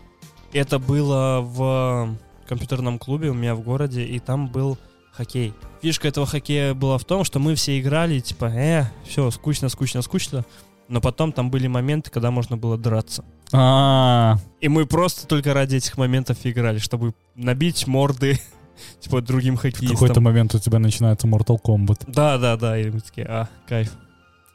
Это 0.53 0.79
было 0.79 1.41
в 1.41 2.17
компьютерном 2.47 2.99
клубе 2.99 3.29
у 3.29 3.33
меня 3.33 3.55
в 3.55 3.61
городе, 3.61 4.03
и 4.05 4.19
там 4.19 4.47
был 4.47 4.77
хоккей. 5.11 5.53
Фишка 5.81 6.07
этого 6.07 6.25
хоккея 6.25 6.73
была 6.73 6.97
в 6.97 7.05
том, 7.05 7.23
что 7.23 7.39
мы 7.39 7.55
все 7.55 7.79
играли, 7.79 8.19
типа, 8.19 8.45
э, 8.45 8.85
все, 9.07 9.29
скучно, 9.31 9.69
скучно, 9.69 10.01
скучно. 10.01 10.45
Но 10.89 11.01
потом 11.01 11.31
там 11.31 11.49
были 11.49 11.67
моменты, 11.67 12.11
когда 12.11 12.29
можно 12.31 12.57
было 12.57 12.77
драться. 12.77 13.23
А, 13.53 14.37
И 14.59 14.67
мы 14.67 14.85
просто 14.85 15.27
только 15.27 15.53
ради 15.53 15.75
этих 15.77 15.97
моментов 15.97 16.39
играли, 16.43 16.79
чтобы 16.79 17.13
набить 17.35 17.87
морды, 17.87 18.39
типа, 18.99 19.21
другим 19.21 19.55
в 19.55 19.61
какой-то 19.61 19.87
хоккеистам. 19.87 20.23
момент 20.23 20.55
у 20.55 20.59
тебя 20.59 20.79
начинается 20.79 21.27
Mortal 21.27 21.57
Kombat. 21.63 22.03
Да, 22.07 22.37
да, 22.37 22.57
да, 22.57 22.77
и 22.77 22.89
мы 22.89 22.99
такие, 22.99 23.27
а, 23.27 23.47
кайф. 23.67 23.93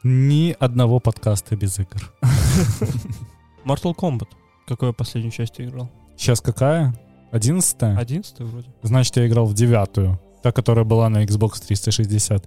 Ни 0.03 0.55
одного 0.59 0.99
подкаста 0.99 1.55
без 1.55 1.79
игр. 1.79 2.11
Mortal 3.65 3.95
Kombat. 3.95 4.27
Какую 4.67 4.93
последнюю 4.93 5.31
часть 5.31 5.55
ты 5.55 5.63
играл? 5.65 5.89
Сейчас 6.17 6.41
какая? 6.41 6.93
Одиннадцатая? 7.31 7.97
Одиннадцатую 7.97 8.49
вроде. 8.49 8.67
Значит, 8.81 9.17
я 9.17 9.27
играл 9.27 9.45
в 9.45 9.53
девятую. 9.53 10.19
Та, 10.41 10.51
которая 10.51 10.85
была 10.85 11.09
на 11.09 11.23
Xbox 11.23 11.65
360. 11.65 12.45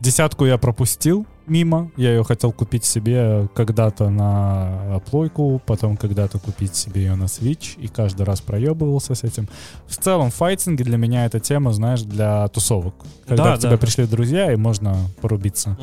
Десятку 0.00 0.44
я 0.44 0.58
пропустил 0.58 1.26
мимо. 1.46 1.90
Я 1.96 2.10
ее 2.10 2.24
хотел 2.24 2.52
купить 2.52 2.84
себе 2.84 3.48
когда-то 3.54 4.10
на 4.10 5.00
плойку, 5.10 5.60
потом 5.64 5.96
когда-то 5.96 6.38
купить 6.38 6.74
себе 6.74 7.02
ее 7.02 7.14
на 7.14 7.24
Switch, 7.24 7.78
и 7.78 7.88
каждый 7.88 8.22
раз 8.22 8.40
проебывался 8.40 9.14
с 9.14 9.24
этим. 9.24 9.48
В 9.86 9.96
целом, 9.96 10.30
файтинги 10.30 10.82
для 10.82 10.96
меня 10.96 11.26
это 11.26 11.40
тема, 11.40 11.72
знаешь, 11.72 12.02
для 12.02 12.48
тусовок. 12.48 12.94
Когда 13.26 13.44
Да, 13.44 13.56
к 13.56 13.60
тебе 13.60 13.70
да, 13.70 13.76
пришли 13.76 14.06
друзья, 14.06 14.52
и 14.52 14.56
можно 14.56 14.96
порубиться. 15.20 15.78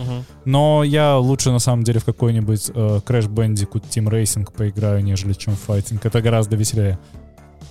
Но 0.45 0.83
я 0.83 1.17
лучше, 1.17 1.51
на 1.51 1.59
самом 1.59 1.83
деле, 1.83 1.99
в 1.99 2.05
какой-нибудь 2.05 2.71
э, 2.73 2.99
Crash 3.05 3.27
Bandicoot 3.29 3.83
Team 3.89 4.09
Racing 4.09 4.51
поиграю, 4.51 5.03
нежели 5.03 5.33
чем 5.33 5.55
в 5.55 5.59
файтинг. 5.59 6.05
Это 6.05 6.21
гораздо 6.21 6.55
веселее. 6.55 6.99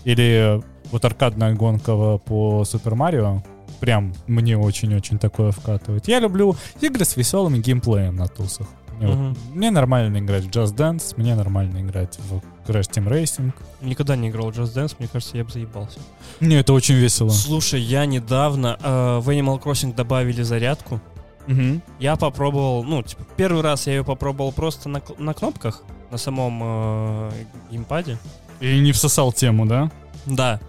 Или 0.04 0.58
э, 0.58 0.62
вот 0.90 1.04
аркадная 1.04 1.54
гонка 1.54 2.18
по 2.18 2.64
Супер 2.64 2.94
Марио. 2.94 3.42
Прям 3.80 4.12
мне 4.26 4.58
очень-очень 4.58 5.18
такое 5.18 5.52
вкатывает. 5.52 6.06
Я 6.08 6.20
люблю 6.20 6.54
игры 6.80 7.04
с 7.04 7.16
веселым 7.16 7.60
геймплеем 7.62 8.16
на 8.16 8.28
тусах. 8.28 8.66
Мне, 8.98 9.06
вот- 9.08 9.16
Мгм. 9.16 9.36
мне 9.54 9.70
нормально 9.70 10.18
играть 10.18 10.44
в 10.44 10.50
Just 10.50 10.74
Dance, 10.76 11.14
мне 11.16 11.34
нормально 11.34 11.78
играть 11.80 12.18
в 12.28 12.42
Crash 12.70 12.90
Team 12.90 13.08
Racing. 13.08 13.52
Никогда 13.80 14.16
не 14.16 14.28
играл 14.28 14.50
в 14.50 14.54
Just 14.58 14.74
Dance, 14.76 14.94
мне 14.98 15.08
кажется, 15.08 15.38
я 15.38 15.44
бы 15.44 15.50
заебался. 15.50 15.98
Мне 16.40 16.58
это 16.58 16.74
очень 16.74 16.96
весело. 16.96 17.30
Слушай, 17.30 17.80
я 17.80 18.04
недавно 18.04 18.76
э, 18.82 19.18
в 19.22 19.28
Animal 19.30 19.62
Crossing 19.62 19.94
добавили 19.94 20.42
зарядку. 20.42 21.00
Мгм. 21.46 21.80
Я 21.98 22.16
попробовал, 22.16 22.84
ну, 22.84 23.02
типа, 23.02 23.22
первый 23.36 23.62
раз 23.62 23.86
я 23.86 23.94
ее 23.94 24.04
попробовал 24.04 24.52
просто 24.52 24.90
на, 24.90 25.00
на 25.18 25.32
кнопках, 25.32 25.82
на 26.10 26.18
самом 26.18 26.60
э, 26.62 27.30
геймпаде. 27.70 28.18
И 28.60 28.78
не 28.80 28.92
всосал 28.92 29.32
тему, 29.32 29.66
да? 29.66 29.90
Да. 30.26 30.60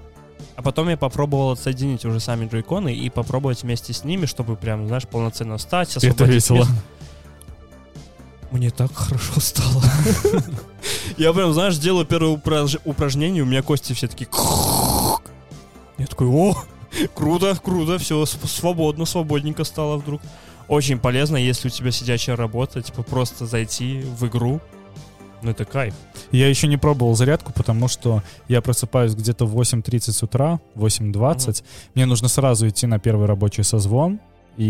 А 0.55 0.61
потом 0.61 0.89
я 0.89 0.97
попробовал 0.97 1.51
отсоединить 1.51 2.05
уже 2.05 2.19
сами 2.19 2.47
джойконы 2.47 2.93
и 2.93 3.09
попробовать 3.09 3.63
вместе 3.63 3.93
с 3.93 4.03
ними, 4.03 4.25
чтобы 4.25 4.55
прям, 4.55 4.87
знаешь, 4.87 5.07
полноценно 5.07 5.57
встать, 5.57 5.95
Это 6.03 6.23
весело. 6.25 6.57
место. 6.57 6.73
Мне 8.51 8.69
так 8.69 8.93
хорошо 8.93 9.39
стало. 9.39 9.81
Я 11.17 11.31
прям, 11.33 11.53
знаешь, 11.53 11.77
делаю 11.77 12.05
первое 12.05 12.31
упраж- 12.35 12.79
упражнение, 12.85 13.43
у 13.43 13.45
меня 13.45 13.61
кости 13.61 13.93
все 13.93 14.07
такие... 14.07 14.27
Я 15.97 16.07
такой, 16.07 16.27
о, 16.27 16.57
круто, 17.13 17.57
круто, 17.63 17.97
все, 17.97 18.25
свободно, 18.25 19.05
свободненько 19.05 19.63
стало 19.63 19.97
вдруг. 19.97 20.21
Очень 20.67 20.99
полезно, 20.99 21.37
если 21.37 21.67
у 21.67 21.71
тебя 21.71 21.91
сидячая 21.91 22.35
работа, 22.35 22.81
типа 22.81 23.03
просто 23.03 23.45
зайти 23.45 24.01
в 24.17 24.25
игру. 24.27 24.59
Ну 25.41 25.51
это 25.51 25.65
кайф. 25.65 25.93
Я 26.31 26.47
еще 26.47 26.67
не 26.67 26.77
пробовал 26.77 27.15
зарядку, 27.15 27.51
потому 27.53 27.87
что 27.87 28.21
я 28.47 28.61
просыпаюсь 28.61 29.15
где-то 29.15 29.45
в 29.45 29.59
8.30 29.59 30.11
с 30.11 30.23
утра, 30.23 30.59
8.20. 30.75 31.63
Мне 31.95 32.05
нужно 32.05 32.27
сразу 32.27 32.67
идти 32.67 32.87
на 32.87 32.99
первый 32.99 33.25
рабочий 33.27 33.63
созвон. 33.63 34.19
И 34.57 34.65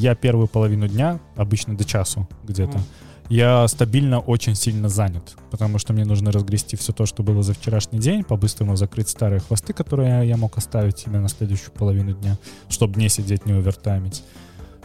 я 0.00 0.14
первую 0.14 0.46
половину 0.46 0.86
дня, 0.88 1.18
обычно 1.36 1.76
до 1.76 1.84
часу 1.84 2.28
где-то, 2.44 2.78
Мгм. 2.78 2.86
я 3.28 3.66
стабильно 3.66 4.20
очень 4.20 4.54
сильно 4.54 4.88
занят, 4.88 5.34
потому 5.50 5.78
что 5.78 5.92
мне 5.92 6.04
нужно 6.04 6.30
разгрести 6.30 6.76
все 6.76 6.92
то, 6.92 7.06
что 7.06 7.24
было 7.24 7.42
за 7.42 7.52
вчерашний 7.54 7.98
день, 7.98 8.22
по-быстрому 8.22 8.76
закрыть 8.76 9.08
старые 9.08 9.40
хвосты, 9.40 9.72
которые 9.72 10.28
я 10.28 10.36
мог 10.36 10.56
оставить 10.58 10.98
себе 11.00 11.18
на 11.18 11.28
следующую 11.28 11.72
половину 11.72 12.12
дня, 12.12 12.38
чтобы 12.68 13.00
не 13.00 13.08
сидеть, 13.08 13.46
не 13.46 13.52
овертаймить 13.52 14.22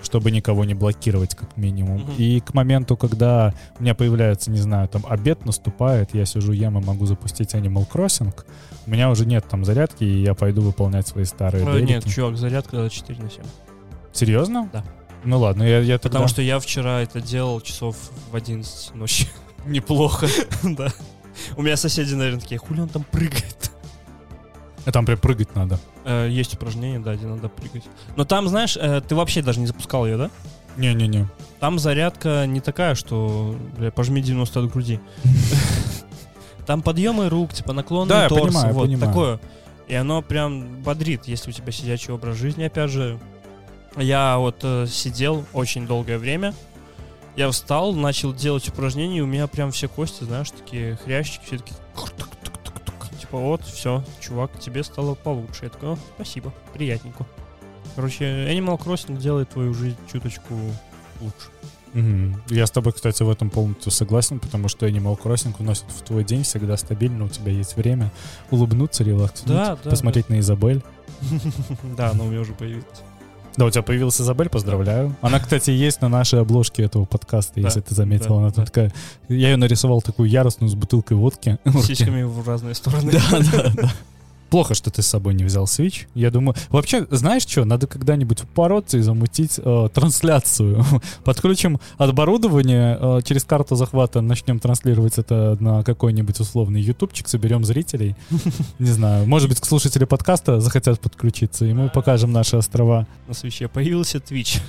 чтобы 0.02 0.32
никого 0.32 0.66
не 0.66 0.74
блокировать, 0.74 1.36
как 1.36 1.58
минимум. 1.58 2.02
Мгм. 2.02 2.14
И 2.18 2.40
к 2.40 2.54
моменту, 2.54 2.98
когда 2.98 3.54
у 3.80 3.84
меня 3.84 3.96
появляется, 3.96 4.52
не 4.52 4.58
знаю, 4.58 4.88
там 4.88 5.04
обед 5.08 5.46
наступает, 5.46 6.14
я 6.14 6.26
сижу, 6.26 6.52
ем 6.52 6.78
и 6.78 6.84
могу 6.84 7.06
запустить 7.06 7.54
Animal 7.54 7.88
Crossing, 7.92 8.34
у 8.86 8.90
меня 8.90 9.10
уже 9.10 9.26
нет 9.26 9.46
там 9.50 9.66
зарядки, 9.66 10.04
и 10.04 10.22
я 10.22 10.34
пойду 10.34 10.62
выполнять 10.62 11.08
свои 11.08 11.24
старые 11.24 11.66
делики. 11.66 11.92
Нет, 11.92 12.06
чувак, 12.06 12.38
зарядка 12.38 12.90
4 12.90 13.24
на 13.24 13.30
7. 13.30 13.44
Серьезно? 14.14 14.70
Да. 14.72 14.84
Ну 15.24 15.40
ладно, 15.40 15.64
я, 15.64 15.80
я 15.80 15.98
тогда... 15.98 16.20
Потому 16.20 16.28
что 16.28 16.42
я 16.42 16.60
вчера 16.60 17.02
это 17.02 17.20
делал 17.20 17.60
часов 17.62 17.98
в 18.32 18.36
11 18.36 18.94
ночи. 18.96 19.28
Неплохо. 19.66 20.28
да. 20.64 20.90
У 21.58 21.64
меня 21.64 21.78
соседи, 21.78 22.14
наверное, 22.14 22.40
такие, 22.40 22.60
хули 22.60 22.82
он 22.82 22.90
там 22.90 23.04
прыгает? 23.04 23.72
А 24.86 24.92
там 24.92 25.06
прям 25.06 25.18
прыгать 25.18 25.56
надо. 25.56 25.80
Э, 26.06 26.28
Есть 26.30 26.54
упражнение, 26.54 27.00
да, 27.00 27.16
где 27.16 27.26
надо 27.26 27.50
прыгать. 27.50 27.84
Но 28.16 28.26
там, 28.26 28.48
знаешь, 28.48 28.78
э, 28.80 29.02
ты 29.02 29.16
вообще 29.16 29.42
даже 29.42 29.60
не 29.60 29.66
запускал 29.66 30.06
ее, 30.06 30.18
да? 30.18 30.30
Не-не-не. 30.78 31.28
Там 31.60 31.80
зарядка 31.80 32.46
не 32.46 32.60
такая, 32.60 32.96
что, 32.96 33.56
бля, 33.78 33.92
пожми 33.92 34.22
90 34.22 34.60
от 34.60 34.72
груди. 34.72 35.00
Там 36.66 36.82
подъемы 36.82 37.30
рук, 37.30 37.54
типа 37.54 37.74
наклонный 37.74 38.10
Да, 38.10 38.28
торс, 38.30 38.48
понимаю, 38.48 38.74
вот 38.74 38.84
понимаю. 38.88 39.08
такое. 39.08 39.40
И 39.88 39.94
оно 39.94 40.22
прям 40.22 40.82
бодрит, 40.82 41.26
если 41.28 41.52
у 41.52 41.54
тебя 41.54 41.72
сидячий 41.72 42.12
образ 42.14 42.38
жизни, 42.38 42.64
опять 42.64 42.90
же. 42.90 43.20
Я 43.98 44.38
вот 44.38 44.58
э, 44.64 44.88
сидел 44.88 45.46
очень 45.54 45.88
долгое 45.88 46.18
время, 46.18 46.54
я 47.38 47.50
встал, 47.50 47.94
начал 47.94 48.34
делать 48.34 48.68
упражнения, 48.68 49.20
и 49.20 49.22
у 49.22 49.26
меня 49.26 49.48
прям 49.48 49.72
все 49.72 49.88
кости, 49.88 50.24
знаешь, 50.24 50.52
такие 50.52 50.98
хрящики, 50.98 51.42
все 51.46 51.58
такие... 51.60 51.78
Типа 53.36 53.48
вот, 53.48 53.66
все, 53.66 54.02
чувак, 54.22 54.58
тебе 54.62 54.82
стало 54.82 55.14
получше. 55.14 55.66
Я 55.66 55.70
такой, 55.70 55.90
«О, 55.90 55.98
спасибо, 56.16 56.54
приятненько. 56.74 57.26
Короче, 57.94 58.24
Animal 58.24 58.80
Crossing 58.80 59.18
делает 59.18 59.50
твою 59.50 59.74
жизнь 59.74 59.98
чуточку 60.10 60.54
лучше. 61.20 61.50
Мгм. 61.92 62.42
Я 62.48 62.66
с 62.66 62.72
тобой, 62.72 62.94
кстати, 62.94 63.24
в 63.24 63.30
этом 63.30 63.50
полностью 63.50 63.92
согласен, 63.92 64.40
потому 64.40 64.70
что 64.70 64.88
Animal 64.88 65.20
Crossing 65.22 65.54
вносит 65.60 65.84
в 65.90 66.02
твой 66.04 66.24
день 66.24 66.44
всегда 66.44 66.78
стабильно, 66.78 67.26
у 67.26 67.28
тебя 67.28 67.52
есть 67.52 67.76
время 67.76 68.10
улыбнуться, 68.52 69.04
релакснуть, 69.04 69.50
Да, 69.50 69.78
да, 69.84 69.90
посмотреть 69.90 70.30
на 70.30 70.40
Изабель. 70.40 70.82
Да, 71.98 72.12
она 72.12 72.24
у 72.24 72.28
меня 72.28 72.40
уже 72.40 72.54
появилась. 72.54 72.86
Да, 73.58 73.66
у 73.66 73.70
тебя 73.70 73.84
появилась 73.84 74.20
Изабель, 74.20 74.50
поздравляю. 74.50 75.16
Она, 75.22 75.40
кстати, 75.40 75.72
есть 75.72 76.02
на 76.02 76.10
нашей 76.10 76.42
обложке 76.42 76.84
этого 76.84 77.06
подкаста, 77.06 77.60
если 77.60 77.82
ты 77.82 77.96
заметил. 77.96 78.36
да, 78.36 78.42
Она 78.42 78.52
такая... 78.52 78.92
Я 79.30 79.52
ее 79.52 79.58
нарисовал 79.58 80.02
такую 80.02 80.30
яростную 80.30 80.70
с 80.70 80.76
бутылкой 80.76 81.18
водки. 81.18 81.58
С 81.66 81.86
сиськами 81.86 82.24
в 82.24 82.48
разные 82.48 82.76
стороны. 82.76 83.12
Да, 83.12 83.40
да, 83.40 83.72
да. 83.76 83.94
Плохо, 84.56 84.74
что 84.74 84.90
ты 84.90 85.02
с 85.02 85.08
собой 85.08 85.34
не 85.34 85.44
взял 85.44 85.66
Switch. 85.66 86.08
Я 86.14 86.32
думаю... 86.32 86.56
Вообще, 86.70 87.06
знаешь 87.12 87.42
что? 87.42 87.66
Надо 87.66 87.88
когда-нибудь 87.88 88.44
упороться 88.44 88.98
и 88.98 89.02
замутить 89.02 89.60
э, 89.62 89.90
трансляцию. 89.94 90.86
Подключим 91.26 91.82
оборудование, 91.98 92.98
э, 92.98 93.20
через 93.26 93.44
карту 93.44 93.76
захвата 93.76 94.22
начнем 94.22 94.60
транслировать 94.60 95.18
это 95.18 95.58
на 95.60 95.84
какой-нибудь 95.84 96.40
условный 96.40 96.80
ютубчик, 96.80 97.28
соберем 97.28 97.66
зрителей. 97.66 98.16
Не 98.80 98.92
знаю, 98.92 99.28
может 99.28 99.50
быть, 99.50 99.58
слушатели 99.62 100.06
подкаста 100.06 100.62
захотят 100.62 101.02
подключиться, 101.02 101.66
и 101.66 101.74
мы 101.74 101.90
покажем 101.90 102.32
наши 102.32 102.56
острова. 102.56 103.08
На 103.28 103.34
свече 103.34 103.68
появился 103.68 104.20
Twitch. 104.20 104.62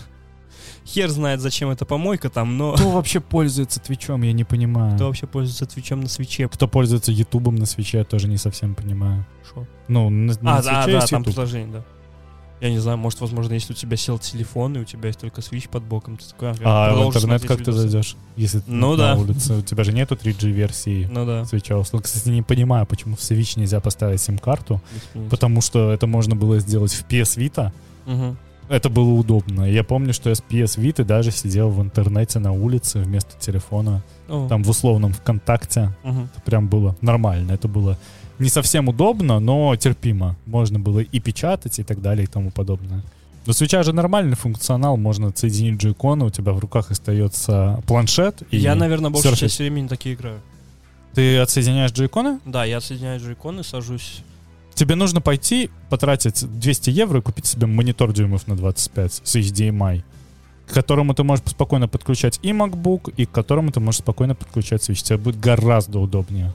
Хер 0.87 1.09
знает, 1.11 1.41
зачем 1.41 1.71
эта 1.71 1.85
помойка 1.85 2.31
там, 2.31 2.57
но 2.57 2.75
Кто 2.75 2.91
вообще 2.91 3.21
пользуется 3.21 3.81
Твичом, 3.81 4.23
я 4.23 4.33
не 4.33 4.45
понимаю. 4.45 4.95
кто 4.95 5.07
вообще 5.07 5.27
пользуется 5.27 5.67
Твичом 5.67 6.01
на 6.01 6.09
свече? 6.09 6.49
Кто 6.49 6.69
пользуется 6.69 7.11
Ютубом 7.13 7.57
на 7.57 7.67
свече, 7.67 7.99
я 7.99 8.05
тоже 8.05 8.29
не 8.29 8.37
совсем 8.37 8.75
понимаю. 8.75 9.27
Шо? 9.53 9.67
Ну, 9.89 10.09
на, 10.11 10.35
на 10.41 10.57
А, 10.59 10.63
да, 10.63 10.83
свече 10.83 10.87
да, 10.87 10.91
есть 10.99 11.11
там 11.11 11.21
YouTube. 11.23 11.35
приложение, 11.35 11.73
да. 11.73 11.85
Я 12.59 12.71
не 12.71 12.79
знаю, 12.79 12.97
может, 12.97 13.21
возможно, 13.21 13.53
если 13.53 13.75
у 13.75 13.77
тебя 13.77 13.99
сел 13.99 14.19
телефон, 14.19 14.77
и 14.77 14.81
у 14.81 14.85
тебя 14.85 15.09
есть 15.09 15.21
только 15.21 15.43
свич 15.43 15.69
под 15.69 15.83
боком, 15.83 16.17
ты 16.17 16.25
такой, 16.27 16.53
ага, 16.53 16.61
А 16.65 16.95
в 16.95 17.07
интернет 17.09 17.43
как 17.47 17.63
ты 17.63 17.71
зайдешь? 17.71 18.17
Если 18.37 18.61
ты 18.61 18.71
Ну 18.71 18.93
на 18.93 18.97
да. 18.97 19.15
улице, 19.17 19.55
у 19.57 19.63
тебя 19.63 19.85
же 19.85 19.93
нету 19.93 20.15
3G-версии 20.15 21.07
Ну 21.11 21.27
да. 21.27 21.45
свеча 21.45 21.77
услуг. 21.77 22.05
Кстати, 22.05 22.31
не 22.31 22.41
понимаю, 22.43 22.87
почему 22.87 23.15
в 23.17 23.19
Switch 23.19 23.59
нельзя 23.59 23.81
поставить 23.81 24.23
сим-карту, 24.23 24.81
потому 25.29 25.61
что 25.61 25.91
это 25.93 26.07
можно 26.07 26.35
было 26.35 26.59
сделать 26.59 26.93
в 26.95 27.05
PS 27.07 27.37
Vita. 27.37 27.73
Мгм. 28.07 28.39
Это 28.69 28.89
было 28.89 29.13
удобно. 29.13 29.63
Я 29.71 29.85
помню, 29.85 30.13
что 30.13 30.29
я 30.29 30.35
с 30.35 30.43
PS 30.43 30.79
Vita 30.81 31.05
даже 31.05 31.31
сидел 31.31 31.71
в 31.71 31.81
интернете 31.81 32.39
на 32.41 32.53
улице 32.53 32.99
вместо 33.01 33.39
телефона, 33.39 34.03
О, 34.29 34.49
там 34.49 34.63
в 34.65 34.71
условном 34.71 35.13
ВКонтакте. 35.13 35.93
мгм. 36.03 36.29
Это 36.33 36.43
прям 36.43 36.69
было 36.69 36.97
нормально. 37.01 37.53
Это 37.53 37.69
было 37.69 37.97
не 38.39 38.49
совсем 38.49 38.89
удобно, 38.89 39.39
но 39.41 39.75
терпимо. 39.77 40.37
Можно 40.47 40.79
было 40.81 41.01
и 41.01 41.21
печатать, 41.21 41.79
и 41.79 41.85
так 41.85 42.03
далее, 42.03 42.25
и 42.25 42.27
тому 42.27 42.51
подобное. 42.51 43.03
Но 43.47 43.53
свеча 43.53 43.85
же 43.85 43.93
нормальный 43.93 44.35
функционал, 44.37 44.97
можно 44.97 45.29
отсоединить 45.29 45.81
джойконы, 45.81 46.25
у 46.25 46.31
тебя 46.31 46.53
в 46.53 46.59
руках 46.59 46.91
остается 46.91 47.81
планшет. 47.87 48.43
И 48.51 48.57
Я, 48.57 48.75
наверное, 48.75 49.13
серфить. 49.15 49.39
часть 49.39 49.59
времени 49.61 49.87
такие 49.87 50.17
играю. 50.17 50.41
Ты 51.15 51.39
отсоединяешь 51.39 51.93
джойконы? 51.93 52.41
Да, 52.45 52.65
я 52.65 52.79
отсоединяю 52.79 53.21
джойконы, 53.21 53.63
сажусь. 53.63 54.23
Тебе 54.77 54.95
нужно 54.95 55.23
пойти, 55.23 55.71
потратить 55.89 56.45
200 56.45 56.91
евро 56.91 57.21
и 57.21 57.23
купить 57.23 57.47
себе 57.47 57.67
монитор 57.67 58.13
дюймов 58.13 58.47
на 58.47 58.57
25 58.57 59.23
с 59.25 59.37
HDMI, 59.37 60.03
к 60.67 60.75
которому 60.75 61.15
ты 61.15 61.23
можешь 61.23 61.47
спокойно 61.47 61.89
подключать 61.89 62.39
и 62.43 62.51
MacBook, 62.51 63.11
и 63.17 63.25
к 63.25 63.31
которому 63.31 63.73
ты 63.73 63.81
можешь 63.81 64.01
спокойно 64.01 64.35
подключать 64.35 64.87
Switch. 64.87 65.03
Тебе 65.03 65.17
будет 65.17 65.41
гораздо 65.41 65.99
удобнее. 65.99 66.53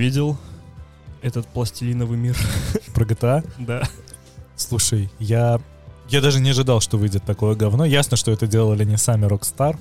Видел 0.00 0.38
этот 1.20 1.46
пластилиновый 1.46 2.16
мир? 2.16 2.34
Про 2.94 3.04
GTA? 3.04 3.46
Да. 3.58 3.82
Слушай, 4.56 5.10
я... 5.18 5.60
Я 6.08 6.22
даже 6.22 6.40
не 6.40 6.50
ожидал, 6.50 6.80
что 6.80 6.96
выйдет 6.96 7.24
такое 7.24 7.54
говно. 7.54 7.84
Ясно, 7.84 8.16
что 8.16 8.32
это 8.32 8.46
делали 8.46 8.82
не 8.84 8.96
сами 8.96 9.26
Rockstar. 9.26 9.76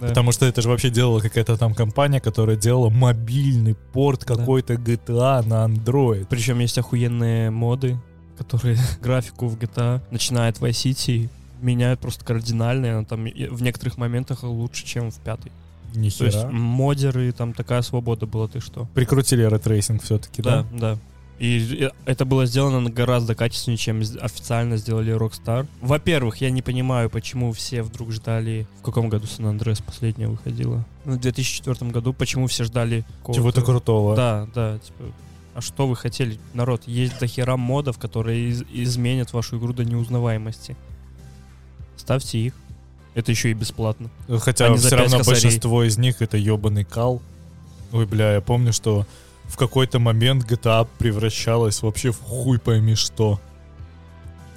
Да. 0.00 0.08
потому 0.08 0.30
что 0.32 0.46
это 0.46 0.62
же 0.62 0.68
вообще 0.68 0.90
делала 0.90 1.18
какая-то 1.18 1.56
там 1.56 1.74
компания, 1.74 2.20
которая 2.20 2.56
делала 2.56 2.88
мобильный 2.88 3.74
порт 3.92 4.24
Да. 4.26 4.36
какой-то 4.36 4.74
GTA 4.74 5.44
на 5.44 5.64
Android. 5.66 6.26
Причем 6.30 6.60
есть 6.60 6.78
охуенные 6.78 7.50
моды, 7.50 7.98
которые 8.38 8.78
графику 9.02 9.48
в 9.48 9.56
GTA, 9.58 10.00
начиная 10.12 10.50
от 10.50 10.58
Vice 10.58 10.70
City, 10.92 11.28
меняют 11.60 11.98
просто 11.98 12.24
кардинально, 12.24 12.86
и 12.86 12.88
она 12.90 13.04
там 13.04 13.24
в 13.24 13.62
некоторых 13.62 13.98
моментах 13.98 14.44
лучше, 14.44 14.86
чем 14.86 15.10
в 15.10 15.16
пятой. 15.18 15.50
То 15.92 15.98
есть 16.00 16.18
Нихера. 16.36 16.48
моддеры, 16.50 17.32
там 17.32 17.52
такая 17.52 17.82
свобода 17.82 18.26
была, 18.26 18.48
ты 18.48 18.60
что? 18.60 18.86
Прикрутили 18.94 19.42
ray 19.42 19.60
tracing 19.60 20.02
все-таки, 20.02 20.42
да? 20.42 20.64
Да, 20.72 20.94
да. 20.94 20.98
И 21.38 21.90
это 22.04 22.24
было 22.24 22.46
сделано 22.46 22.88
гораздо 22.88 23.34
качественнее, 23.34 23.76
чем 23.76 24.00
официально 24.20 24.76
сделали 24.76 25.12
Rockstar. 25.16 25.66
Во-первых, 25.80 26.36
я 26.36 26.50
не 26.50 26.62
понимаю, 26.62 27.10
почему 27.10 27.52
все 27.52 27.82
вдруг 27.82 28.12
ждали... 28.12 28.66
В 28.80 28.84
каком 28.84 29.08
году 29.08 29.26
San 29.26 29.46
Andreas 29.46 29.80
последняя 29.80 30.28
выходила? 30.28 30.84
Ну, 31.04 31.14
В 31.16 31.20
2004 31.20 31.90
году. 31.90 32.12
Почему 32.12 32.46
все 32.46 32.62
ждали... 32.62 33.04
Чего-то 33.34 33.62
крутого. 33.62 34.14
Да, 34.14 34.46
да. 34.54 34.78
Типа, 34.78 35.04
а 35.54 35.60
что 35.60 35.88
вы 35.88 35.96
хотели? 35.96 36.38
Народ, 36.54 36.84
есть 36.86 37.18
дохера 37.18 37.56
модов, 37.56 37.98
которые 37.98 38.48
из- 38.50 38.62
изменят 38.72 39.32
вашу 39.32 39.58
игру 39.58 39.72
до 39.72 39.84
неузнаваемости. 39.84 40.76
Ставьте 41.96 42.38
их. 42.38 42.54
Это 43.14 43.30
еще 43.30 43.50
и 43.50 43.54
бесплатно. 43.54 44.10
Хотя 44.40 44.66
Они 44.66 44.78
все 44.78 44.96
равно 44.96 45.18
косарей. 45.18 45.40
большинство 45.42 45.84
из 45.84 45.98
них 45.98 46.22
это 46.22 46.36
ебаный 46.36 46.84
кал. 46.84 47.20
Ой, 47.92 48.06
бля, 48.06 48.32
я 48.34 48.40
помню, 48.40 48.72
что 48.72 49.06
в 49.44 49.56
какой-то 49.56 49.98
момент 49.98 50.50
GTA 50.50 50.88
превращалась 50.98 51.82
вообще 51.82 52.10
в 52.10 52.20
хуй 52.20 52.58
пойми 52.58 52.94
что. 52.94 53.38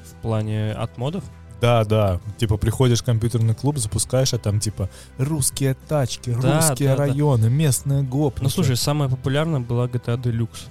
В 0.06 0.22
плане 0.22 0.72
от 0.72 0.98
модов. 0.98 1.24
Да, 1.60 1.84
да. 1.84 2.20
Типа 2.38 2.58
приходишь 2.58 3.02
в 3.02 3.04
компьютерный 3.04 3.56
клуб, 3.56 3.78
запускаешь, 3.78 4.34
а 4.34 4.38
там 4.38 4.60
типа 4.60 4.90
русские 5.18 5.74
тачки, 5.74 6.30
Да, 6.42 6.56
русские 6.58 6.90
да, 6.90 6.96
да. 6.96 7.06
районы, 7.08 7.50
местные 7.50 8.04
гоп. 8.04 8.40
Ну, 8.42 8.50
слушай, 8.50 8.78
самая 8.78 9.10
популярная 9.10 9.60
была 9.60 9.88
GTA 9.88 10.22
Deluxe. 10.22 10.68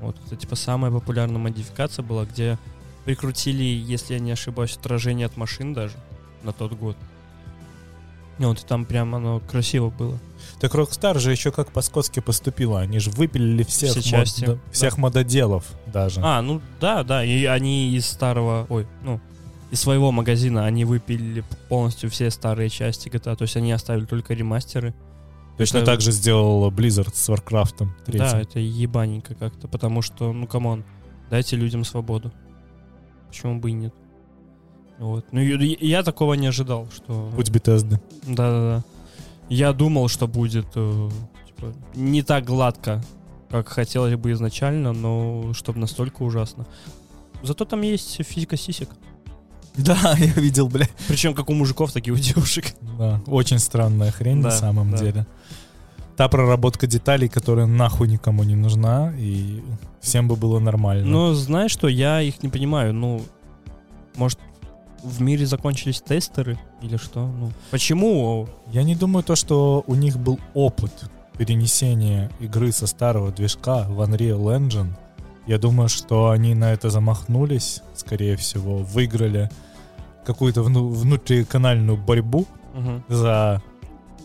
Вот, 0.00 0.16
это 0.26 0.36
типа 0.36 0.56
самая 0.56 0.90
популярная 0.90 1.38
модификация 1.38 2.02
была, 2.02 2.24
где 2.24 2.58
прикрутили, 3.04 3.62
если 3.62 4.14
я 4.14 4.20
не 4.20 4.32
ошибаюсь, 4.32 4.76
отражение 4.76 5.26
от 5.26 5.36
машин 5.36 5.74
даже 5.74 5.94
на 6.44 6.52
тот 6.52 6.72
год. 6.74 6.96
Ну, 8.38 8.48
вот 8.48 8.64
там 8.66 8.84
прям 8.84 9.14
оно 9.14 9.40
красиво 9.40 9.90
было. 9.90 10.18
Так 10.60 10.74
Rockstar 10.74 11.18
же 11.18 11.30
еще 11.30 11.52
как 11.52 11.70
по-скотски 11.70 12.20
поступила. 12.20 12.80
Они 12.80 12.98
же 12.98 13.10
выпилили 13.10 13.62
всех, 13.62 13.90
Все 13.92 14.00
мод- 14.00 14.04
части, 14.24 14.40
да, 14.44 14.52
да. 14.54 14.58
всех 14.72 14.98
мододелов 14.98 15.64
даже. 15.86 16.20
А, 16.22 16.42
ну 16.42 16.60
да, 16.80 17.04
да, 17.04 17.24
и 17.24 17.44
они 17.44 17.94
из 17.94 18.06
старого, 18.06 18.66
ой, 18.68 18.86
ну, 19.02 19.20
из 19.70 19.80
своего 19.80 20.10
магазина 20.10 20.66
они 20.66 20.84
выпилили 20.84 21.44
полностью 21.68 22.10
все 22.10 22.30
старые 22.30 22.70
части 22.70 23.08
GTA, 23.08 23.36
то 23.36 23.42
есть 23.42 23.56
они 23.56 23.70
оставили 23.72 24.04
только 24.04 24.34
ремастеры. 24.34 24.94
Точно 25.56 25.78
это- 25.78 25.86
так 25.86 26.00
же 26.00 26.10
сделал 26.10 26.68
Blizzard 26.72 27.14
с 27.14 27.28
Warcraft 27.28 27.78
Да, 27.78 27.86
третьим. 28.06 28.38
это 28.38 28.58
ебаненько 28.58 29.34
как-то, 29.36 29.68
потому 29.68 30.02
что, 30.02 30.32
ну, 30.32 30.48
come 30.48 30.67
on, 30.67 30.82
дайте 31.30 31.54
людям 31.54 31.84
свободу. 31.84 32.32
Почему 33.28 33.60
бы 33.60 33.70
и 33.70 33.72
нет? 33.74 33.94
Вот. 35.04 35.26
Ну, 35.32 35.40
и 35.40 35.86
я 35.86 36.02
такого 36.02 36.32
не 36.34 36.46
ожидал, 36.46 36.88
что... 36.94 37.30
Путь 37.36 37.50
Bethesda. 37.50 38.00
Да-да-да. 38.22 38.82
Я 39.50 39.74
думал, 39.74 40.08
что 40.08 40.26
будет 40.26 40.66
э, 40.74 41.10
типа, 41.46 41.74
не 41.94 42.22
так 42.22 42.46
гладко, 42.46 43.04
как 43.50 43.68
хотелось 43.68 44.14
бы 44.16 44.32
изначально, 44.32 44.92
но 44.94 45.52
чтобы 45.52 45.78
настолько 45.78 46.22
ужасно. 46.22 46.66
Зато 47.42 47.66
там 47.66 47.82
есть 47.82 48.24
физика 48.24 48.56
сисек. 48.56 48.88
Да, 49.76 50.14
я 50.18 50.32
видел, 50.40 50.68
бля. 50.68 50.88
Причем 51.06 51.34
как 51.34 51.50
у 51.50 51.52
мужиков, 51.52 51.92
так 51.92 52.08
и 52.08 52.10
у 52.10 52.16
девушек. 52.16 52.74
Да, 52.98 53.20
очень 53.26 53.58
странная 53.58 54.10
хрень 54.10 54.38
на 54.38 54.44
Да, 54.44 54.50
самом 54.52 54.90
да. 54.92 54.98
деле. 54.98 55.26
Та 56.16 56.28
проработка 56.28 56.86
деталей, 56.86 57.28
которая 57.28 57.66
нахуй 57.66 58.08
никому 58.08 58.42
не 58.44 58.54
нужна, 58.54 59.12
и 59.18 59.62
всем 60.00 60.28
бы 60.28 60.36
было 60.36 60.60
нормально. 60.60 61.04
Но 61.04 61.34
знаешь 61.34 61.72
что, 61.72 61.88
я 61.88 62.22
их 62.22 62.42
не 62.42 62.48
понимаю. 62.48 62.94
Ну, 62.94 63.20
может, 64.16 64.38
в 65.04 65.20
мире 65.20 65.46
закончились 65.46 66.00
тестеры 66.00 66.58
или 66.82 66.96
что? 66.96 67.26
Ну, 67.26 67.52
почему? 67.70 68.48
Я 68.72 68.82
не 68.82 68.94
думаю 68.96 69.22
то, 69.22 69.36
что 69.36 69.84
у 69.86 69.94
них 69.94 70.18
был 70.18 70.38
опыт 70.54 70.92
перенесения 71.38 72.30
игры 72.40 72.72
со 72.72 72.86
старого 72.86 73.30
движка 73.30 73.84
в 73.88 74.00
Unreal 74.00 74.44
Engine. 74.58 74.92
Я 75.46 75.58
думаю, 75.58 75.88
что 75.88 76.30
они 76.30 76.54
на 76.54 76.72
это 76.72 76.90
замахнулись, 76.90 77.82
скорее 77.94 78.36
всего, 78.36 78.78
выиграли 78.78 79.50
какую-то 80.24 80.62
вну- 80.62 80.88
внутриканальную 80.88 81.98
борьбу 81.98 82.46
Мгм. 82.74 83.04
за 83.08 83.62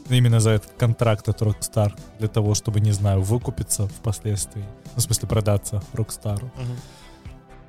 именно 0.10 0.39
за 0.39 0.52
этот 0.52 0.72
контракт 0.78 1.28
от 1.30 1.42
Rockstar 1.42 1.92
для 2.20 2.28
того, 2.30 2.56
чтобы, 2.56 2.80
не 2.80 2.92
знаю, 2.94 3.22
выкупиться 3.22 3.88
впоследствии. 3.88 4.63
Ну, 4.86 4.92
в 4.96 5.02
смысле, 5.02 5.28
продаться 5.28 5.84
Rockstar. 5.94 6.42
Мгм. 6.44 6.76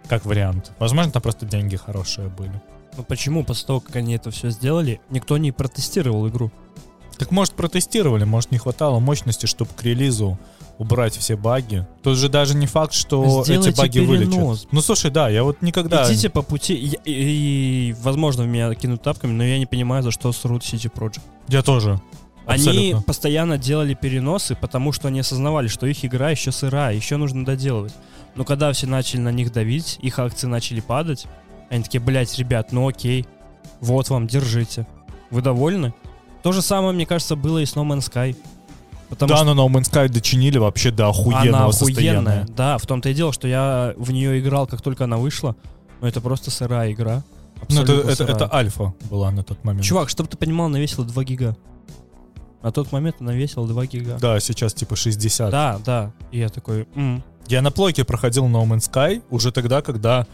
Как 0.09 0.25
вариант. 0.25 0.73
Возможно, 0.79 1.13
там 1.13 1.23
просто 1.23 1.45
деньги 1.47 1.77
хорошие 1.77 2.29
были. 2.29 2.61
Ну 3.01 3.05
почему 3.09 3.45
после 3.45 3.67
того, 3.67 3.81
как 3.81 3.97
они 3.97 4.15
это 4.15 4.31
все 4.31 4.51
сделали, 4.51 5.01
никто 5.09 5.39
не 5.39 5.53
протестировал 5.53 6.29
игру? 6.29 6.51
Так 7.17 7.31
может 7.31 7.55
протестировали, 7.55 8.25
может 8.25 8.51
не 8.51 8.59
хватало 8.59 8.99
мощности, 9.01 9.47
чтобы 9.47 9.71
к 9.75 9.83
релизу 9.83 10.39
убрать 10.77 11.17
все 11.17 11.35
баги. 11.37 11.87
Тут 12.03 12.19
же 12.19 12.29
даже 12.29 12.55
не 12.55 12.67
факт, 12.67 12.93
что 12.93 13.43
Сделайте 13.43 13.71
эти 13.71 13.79
баги 13.79 14.01
перенос. 14.01 14.37
вылечат. 14.59 14.69
Ну 14.73 14.81
слушай, 14.83 15.11
да, 15.11 15.31
я 15.31 15.45
вот 15.45 15.63
никогда... 15.63 16.07
Идите 16.13 16.29
по 16.29 16.43
пути, 16.43 16.75
и, 16.75 16.99
и- 17.11 17.89
и, 17.91 17.93
возможно, 18.03 18.43
меня 18.43 18.75
кинут 18.75 19.03
тапками, 19.03 19.33
но 19.33 19.45
я 19.45 19.59
не 19.59 19.65
понимаю, 19.67 20.03
за 20.03 20.11
что 20.11 20.31
срут 20.33 20.63
CD 20.63 20.93
Projekt. 20.93 21.21
Я 21.49 21.63
тоже. 21.63 21.99
Они 22.45 22.67
Абсолютно. 22.69 23.03
постоянно 23.03 23.57
делали 23.59 23.95
переносы, 23.95 24.57
потому 24.57 24.93
что 24.93 25.09
они 25.09 25.21
осознавали, 25.21 25.69
что 25.69 25.87
их 25.87 26.05
игра 26.05 26.31
еще 26.31 26.53
сырая, 26.53 26.95
еще 26.95 27.17
нужно 27.17 27.47
доделывать. 27.47 27.95
Но 28.35 28.45
когда 28.45 28.71
все 28.73 28.87
начали 28.87 29.21
на 29.21 29.33
них 29.33 29.53
давить, 29.53 29.99
их 30.03 30.19
акции 30.19 30.47
начали 30.47 30.81
падать, 30.81 31.27
они 31.71 31.83
такие, 31.85 32.01
блядь, 32.01 32.37
ребят, 32.39 32.73
ну 32.73 32.89
окей, 32.89 33.27
вот 33.81 34.11
вам, 34.11 34.27
держите. 34.27 34.87
Вы 35.31 35.41
довольны? 35.43 35.95
То 36.43 36.53
же 36.53 36.63
самое, 36.63 36.93
мне 36.93 37.07
кажется, 37.07 37.37
было 37.37 37.59
и 37.59 37.67
с 37.67 37.75
No 37.75 37.87
Man's 37.87 38.11
Sky. 38.11 38.37
Потому 39.09 39.29
да, 39.31 39.37
что 39.39 39.55
но 39.55 39.67
No 39.69 39.73
Man's 39.73 39.91
Sky 39.91 40.09
дочинили 40.09 40.59
вообще 40.59 40.91
до 40.91 41.09
охуенного 41.09 41.65
она 41.65 41.73
состояния. 41.73 42.11
охуенная. 42.19 42.47
Да, 42.57 42.79
в 42.79 42.87
том-то 42.87 43.09
и 43.09 43.15
дело, 43.15 43.33
что 43.33 43.49
я 43.49 43.95
в 43.97 44.11
нее 44.13 44.39
играл, 44.41 44.67
как 44.67 44.83
только 44.83 45.05
она 45.05 45.17
вышла, 45.17 45.57
но 46.01 46.09
это 46.09 46.21
просто 46.21 46.51
сырая 46.51 46.93
игра. 46.93 47.23
Ну, 47.69 47.83
это, 47.83 47.93
это, 47.93 48.17
сырая. 48.17 48.37
это 48.37 48.55
альфа 48.55 48.95
была 49.11 49.31
на 49.31 49.43
тот 49.43 49.63
момент. 49.65 49.85
Чувак, 49.85 50.09
чтобы 50.09 50.29
ты 50.29 50.37
понимал, 50.37 50.67
она 50.67 50.79
весила 50.79 51.05
2 51.05 51.25
гига. 51.25 51.57
На 52.63 52.73
тот 52.73 52.93
момент 52.93 53.17
она 53.21 53.33
весила 53.33 53.67
2 53.67 53.87
гига. 53.87 54.19
Да, 54.21 54.39
сейчас 54.41 54.75
типа 54.75 54.97
60. 54.97 55.51
Да, 55.51 55.79
да. 55.85 56.13
И 56.31 56.39
я 56.39 56.49
такой, 56.49 56.87
м, 56.95 57.23
Я 57.49 57.63
на 57.63 57.71
плойке 57.71 58.05
проходил 58.05 58.47
No 58.47 58.65
Man's 58.65 58.91
Sky 58.91 59.23
уже 59.31 59.51
тогда, 59.51 59.83
когда 59.83 60.27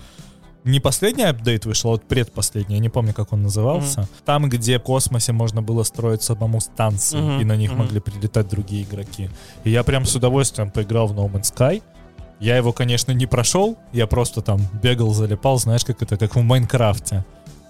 не 0.67 0.81
последний 0.81 1.25
апдейт 1.25 1.65
вышел, 1.65 1.91
а 1.91 1.93
вот 1.93 2.05
предпоследний, 2.05 2.77
я 2.77 2.81
не 2.83 2.89
помню, 2.89 3.15
как 3.15 3.33
он 3.33 3.43
назывался. 3.43 4.09
Там, 4.25 4.49
где 4.49 4.79
в 4.79 4.83
космосе 4.83 5.33
можно 5.33 5.63
было 5.63 5.85
строить 5.85 6.23
самому 6.23 6.61
станции, 6.61 7.19
Мгм, 7.19 7.41
и 7.41 7.45
на 7.45 7.57
них 7.57 7.71
мгм. 7.71 7.81
могли 7.81 8.01
прилетать 8.01 8.49
другие 8.49 8.83
игроки. 8.83 9.31
И 9.65 9.71
я 9.71 9.83
прям 9.85 10.05
с 10.05 10.15
удовольствием 10.17 10.71
поиграл 10.71 11.07
в 11.07 11.13
No 11.13 11.31
Man's 11.31 11.55
Sky. 11.55 11.83
Я 12.41 12.57
его, 12.57 12.73
конечно, 12.73 13.13
не 13.13 13.27
прошел, 13.27 13.79
я 13.93 14.07
просто 14.07 14.43
там 14.43 14.61
бегал, 14.83 15.15
залипал, 15.15 15.59
знаешь, 15.59 15.85
как 15.85 16.03
это, 16.03 16.17
как 16.19 16.35
в 16.37 16.43
Майнкрафте. 16.43 17.25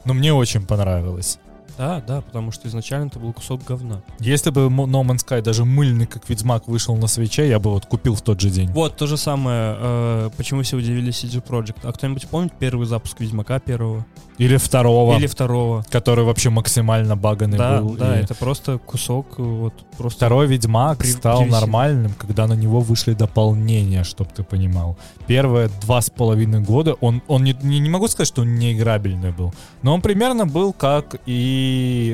Но 0.05 0.15
мне 0.15 0.33
очень 0.33 0.67
понравилось. 0.67 1.39
Да, 1.79 2.03
да, 2.07 2.21
потому 2.23 2.53
что 2.53 2.69
изначально 2.69 3.07
это 3.09 3.19
был 3.19 3.33
кусок 3.33 3.63
говна. 3.65 4.01
Если 4.19 4.51
бы 4.51 4.63
No 4.63 5.03
Man's 5.05 5.25
Sky 5.27 5.43
даже 5.43 5.65
мыльный, 5.65 6.07
как 6.07 6.29
Ведьмак, 6.29 6.69
вышел 6.69 6.97
на 6.97 7.07
свече, 7.07 7.49
я 7.49 7.59
бы 7.59 7.71
вот 7.71 7.87
купил 7.87 8.15
в 8.15 8.23
тот 8.23 8.41
же 8.41 8.51
день. 8.51 8.71
Вот, 8.71 8.97
то 8.97 9.07
же 9.07 9.17
самое, 9.17 9.77
э, 9.79 10.31
почему 10.37 10.63
все 10.63 10.77
удивились 10.77 11.23
CD 11.23 11.43
Projekt. 11.47 11.77
А 11.83 11.93
кто-нибудь 11.93 12.27
помнит 12.29 12.53
первый 12.59 12.87
запуск 12.87 13.21
Ведьмака 13.21 13.59
первого? 13.61 14.07
Или 14.39 14.59
второго, 14.59 15.17
Или 15.17 15.27
второго? 15.27 15.85
который 15.91 16.25
вообще 16.25 16.51
максимально 16.51 17.17
баганный 17.17 17.57
Да, 17.57 17.81
был. 17.81 17.95
да, 17.97 18.19
и 18.21 18.23
это 18.25 18.35
просто 18.35 18.79
кусок, 18.79 19.27
э, 19.39 19.43
вот, 19.43 19.73
просто... 19.97 20.19
Второй 20.19 20.47
Ведьмак 20.47 20.99
При- 20.99 21.09
стал 21.09 21.39
привесили. 21.39 21.61
нормальным, 21.61 22.13
когда 22.19 22.47
на 22.47 22.53
него 22.55 22.81
вышли 22.81 23.15
дополнения, 23.15 24.05
чтобы 24.05 24.31
ты 24.35 24.43
понимал. 24.43 24.99
Первые 25.27 25.71
два 25.83 26.01
с 26.03 26.11
половиной 26.11 26.61
года 26.61 26.95
он, 27.01 27.23
он 27.29 27.45
не, 27.45 27.57
не, 27.63 27.79
не 27.81 27.89
могу 27.91 28.09
сказать, 28.09 28.29
что 28.29 28.43
он 28.43 28.57
не 28.57 28.73
играбельный 28.75 29.33
был, 29.33 29.55
но 29.83 29.95
он 29.95 30.03
примерно 30.03 30.47
был 30.47 30.73
как 30.75 31.17
и 31.27 31.66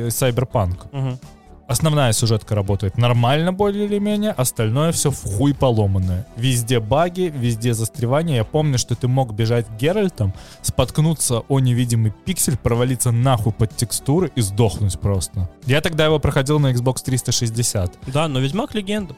Cyberpunk. 0.08 0.76
Мгм. 0.92 1.18
Основная 1.68 2.12
сюжетка 2.12 2.54
работает 2.54 2.98
нормально 2.98 3.52
более 3.52 3.86
или 3.86 3.98
менее, 3.98 4.32
остальное 4.32 4.92
все 4.92 5.10
в 5.10 5.22
хуй 5.22 5.54
поломанное. 5.54 6.26
Везде 6.36 6.80
баги, 6.80 7.32
везде 7.34 7.72
застревания. 7.72 8.36
Я 8.36 8.44
помню, 8.44 8.76
что 8.76 8.94
ты 8.94 9.08
мог 9.08 9.32
бежать 9.32 9.66
Геральтом, 9.80 10.34
споткнуться 10.60 11.40
о 11.48 11.60
невидимый 11.60 12.12
пиксель, 12.26 12.58
провалиться 12.58 13.10
нахуй 13.10 13.52
под 13.52 13.74
текстуры 13.74 14.30
и 14.34 14.42
сдохнуть 14.42 15.00
просто. 15.00 15.48
Я 15.64 15.80
тогда 15.80 16.04
его 16.04 16.18
проходил 16.18 16.58
на 16.58 16.72
Xbox 16.72 16.96
360. 17.04 17.98
Да, 18.08 18.28
но 18.28 18.40
Ведьмак 18.40 18.74
легенда. 18.74 19.14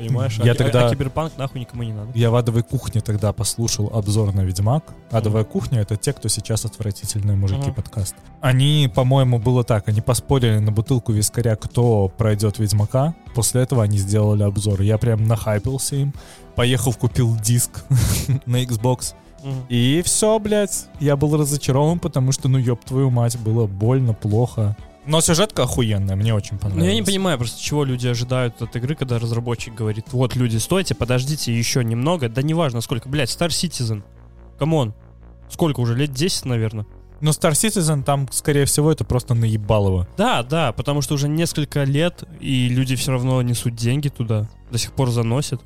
Понимаешь? 0.00 0.38
Я 0.42 0.52
а, 0.52 0.54
тогда- 0.54 0.86
а 0.86 0.90
Киберпанк 0.90 1.36
нахуй 1.36 1.60
никому 1.60 1.82
не 1.82 1.92
надо. 1.92 2.10
Я 2.14 2.30
в 2.30 2.36
адовой 2.36 2.62
кухне 2.62 3.00
тогда 3.00 3.32
послушал 3.32 3.90
обзор 3.92 4.34
на 4.34 4.40
Ведьмак. 4.42 4.84
Адовая 5.10 5.44
кухня— 5.44 5.80
это 5.80 5.96
те, 5.96 6.12
кто 6.12 6.28
сейчас 6.28 6.64
отвратительные 6.64 7.36
мужики 7.36 7.66
Мгм. 7.66 7.74
подкаст. 7.74 8.14
Они, 8.40 8.90
по-моему, 8.94 9.38
было 9.38 9.62
так, 9.64 9.88
они 9.88 10.00
поспорили 10.00 10.58
на 10.58 10.72
бутылку 10.72 11.12
вискаря, 11.12 11.56
кто 11.56 12.08
пройдет 12.08 12.58
Ведьмака. 12.58 13.14
После 13.34 13.62
этого 13.62 13.82
они 13.82 13.98
сделали 13.98 14.42
обзор. 14.42 14.80
Я 14.82 14.98
прям 14.98 15.24
нахайпился 15.26 15.96
им. 15.96 16.14
Поехал, 16.56 16.92
купил 16.94 17.36
диск 17.36 17.84
на 18.46 18.62
Xbox. 18.62 19.14
Мгм. 19.42 19.54
И 19.70 20.02
все, 20.04 20.38
блядь, 20.38 20.86
я 21.00 21.16
был 21.16 21.36
разочарован, 21.36 21.98
потому 21.98 22.32
что, 22.32 22.48
ну, 22.48 22.58
ёб 22.58 22.84
твою 22.84 23.10
мать, 23.10 23.38
было 23.38 23.66
больно, 23.66 24.12
плохо. 24.12 24.76
Но 25.06 25.20
сюжетка 25.20 25.62
охуенная, 25.62 26.14
мне 26.14 26.34
очень 26.34 26.54
Ну, 26.54 26.58
понравилось. 26.58 26.88
я 26.88 26.94
не 26.94 27.02
понимаю 27.02 27.38
просто, 27.38 27.60
чего 27.60 27.84
люди 27.84 28.06
ожидают 28.06 28.60
от 28.60 28.76
игры, 28.76 28.94
когда 28.94 29.18
разработчик 29.18 29.74
говорит, 29.74 30.06
вот, 30.12 30.36
люди, 30.36 30.58
стойте, 30.58 30.94
подождите 30.94 31.56
еще 31.56 31.82
немного, 31.82 32.28
да 32.28 32.42
неважно 32.42 32.80
сколько, 32.82 33.08
блядь, 33.08 33.30
Star 33.30 33.48
Citizen, 33.48 34.02
come 34.58 34.79
on, 34.79 34.94
сколько 35.48 35.80
уже, 35.80 35.96
лет 35.96 36.12
10, 36.12 36.44
наверное? 36.44 36.86
Но 37.22 37.30
Star 37.30 37.52
Citizen 37.52 38.02
там, 38.02 38.28
скорее 38.30 38.66
всего, 38.66 38.92
это 38.92 39.04
просто 39.04 39.34
наебалово. 39.34 40.06
Да, 40.16 40.42
да, 40.42 40.72
потому 40.72 41.00
что 41.02 41.14
уже 41.14 41.28
несколько 41.28 41.84
лет, 41.84 42.24
и 42.40 42.68
люди 42.68 42.94
все 42.96 43.12
равно 43.12 43.40
несут 43.42 43.74
деньги 43.74 44.08
туда, 44.08 44.48
до 44.70 44.78
сих 44.78 44.92
пор 44.92 45.10
заносят, 45.10 45.60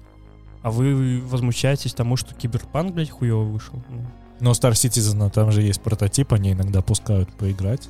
а 0.62 0.70
вы 0.70 1.20
возмущаетесь 1.20 1.92
тому, 1.92 2.16
что 2.16 2.35
Киберпанк, 2.35 2.94
блядь, 2.94 3.11
хуево 3.11 3.42
вышел. 3.42 3.75
Ну, 3.88 4.07
Но 4.40 4.51
Star 4.53 4.73
Citizen, 4.73 5.31
там 5.31 5.53
же 5.53 5.61
есть 5.62 5.81
прототип, 5.81 6.33
они 6.33 6.53
иногда 6.53 6.83
пускают 6.83 7.33
поиграть. 7.35 7.88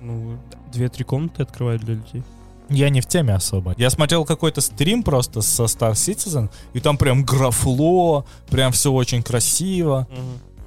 Ну, 0.00 0.38
две-три 0.72 1.04
комнаты 1.04 1.42
открывают 1.42 1.82
для 1.82 1.94
людей. 1.94 2.22
Я 2.68 2.90
не 2.90 3.00
в 3.00 3.06
теме 3.06 3.34
особо. 3.34 3.74
Я 3.78 3.88
смотрел 3.88 4.24
какой-то 4.24 4.60
стрим 4.60 5.02
просто 5.02 5.40
со 5.40 5.64
Star 5.64 5.92
Citizen, 5.92 6.50
и 6.74 6.80
там 6.80 6.98
прям 6.98 7.24
графло, 7.24 8.26
прям 8.50 8.72
все 8.72 8.92
очень 8.92 9.22
красиво. 9.22 10.06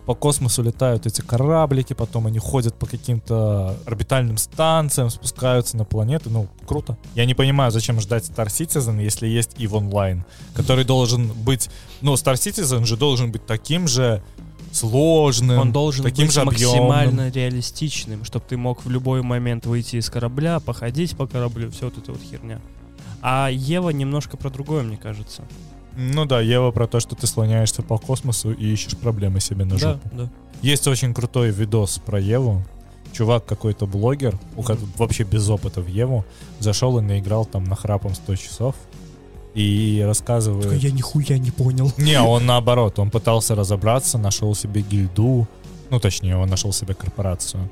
По 0.08 0.16
космосу 0.16 0.64
летают 0.64 1.06
эти 1.06 1.22
кораблики, 1.22 1.94
потом 1.94 2.26
они 2.26 2.40
ходят 2.40 2.74
по 2.74 2.88
каким-то 2.88 3.78
орбитальным 3.86 4.38
станциям, 4.38 5.12
спускаются 5.12 5.78
на 5.78 5.86
планеты. 5.86 6.32
Ну, 6.32 6.48
круто. 6.66 6.98
Я 7.14 7.26
не 7.26 7.36
понимаю, 7.36 7.72
зачем 7.72 8.02
ждать 8.02 8.24
Star 8.28 8.48
Citizen, 8.48 9.00
если 9.00 9.28
есть 9.28 9.54
EVE 9.58 9.80
Online, 9.80 10.24
который 10.56 10.86
должен 10.86 11.28
быть... 11.28 11.70
Ну, 12.02 12.16
Star 12.16 12.34
Citizen 12.34 12.86
же 12.86 12.98
должен 12.98 13.32
быть 13.32 13.46
таким 13.46 13.88
же 13.88 14.24
сложным, 14.72 15.60
Он 15.60 15.72
должен 15.72 16.04
таким 16.04 16.26
быть 16.28 16.34
же 16.36 16.42
объемным. 16.42 16.88
максимально 16.88 17.30
реалистичным, 17.32 18.24
чтобы 18.24 18.46
ты 18.48 18.58
мог 18.58 18.84
в 18.86 18.90
любой 18.90 19.22
момент 19.22 19.66
выйти 19.66 19.98
из 19.98 20.10
корабля, 20.10 20.60
походить 20.60 21.16
по 21.16 21.28
кораблю, 21.28 21.70
все 21.72 21.86
вот 21.86 21.98
эта 21.98 22.12
вот 22.12 22.22
херня. 22.22 22.60
А 23.22 23.50
Ева 23.52 23.90
немножко 23.90 24.38
про 24.38 24.50
другое, 24.50 24.84
мне 24.84 24.98
кажется. 24.98 25.44
Ну 25.96 26.26
да, 26.26 26.40
Ева 26.42 26.72
про 26.72 26.88
то, 26.88 27.00
что 27.00 27.16
ты 27.16 27.28
слоняешься 27.28 27.84
по 27.84 27.98
космосу 27.98 28.52
и 28.52 28.66
ищешь 28.74 28.98
проблемы 28.98 29.40
себе 29.42 29.66
на 29.66 29.72
Да, 29.72 29.78
жопу. 29.94 30.10
да. 30.14 30.30
Есть 30.62 30.88
очень 30.88 31.14
крутой 31.14 31.50
видос 31.52 32.00
про 32.06 32.20
Еву. 32.20 32.64
Чувак 33.12 33.46
какой-то 33.46 33.86
блогер, 33.88 34.40
у 34.56 34.64
ко- 34.64 34.78
вообще 34.98 35.24
без 35.24 35.50
опыта 35.50 35.82
в 35.82 35.88
Еву, 35.88 36.24
зашел 36.60 36.98
и 36.98 37.02
наиграл 37.02 37.44
там 37.46 37.66
на 37.66 37.76
храпом 37.76 38.16
100 38.16 38.36
часов 38.38 38.76
и 39.54 40.02
рассказывает... 40.06 40.82
Я 40.82 40.92
нихуя 40.92 41.38
не 41.38 41.52
понял. 41.52 41.92
Не, 41.98 42.22
он 42.22 42.46
наоборот, 42.46 43.00
он 43.00 43.10
пытался 43.10 43.56
разобраться, 43.56 44.18
нашел 44.18 44.56
себе 44.56 44.82
гильду, 44.82 45.48
ну 45.90 46.00
точнее, 46.00 46.38
он 46.38 46.50
нашел 46.50 46.74
себе 46.74 46.94
корпорацию. 46.94 47.70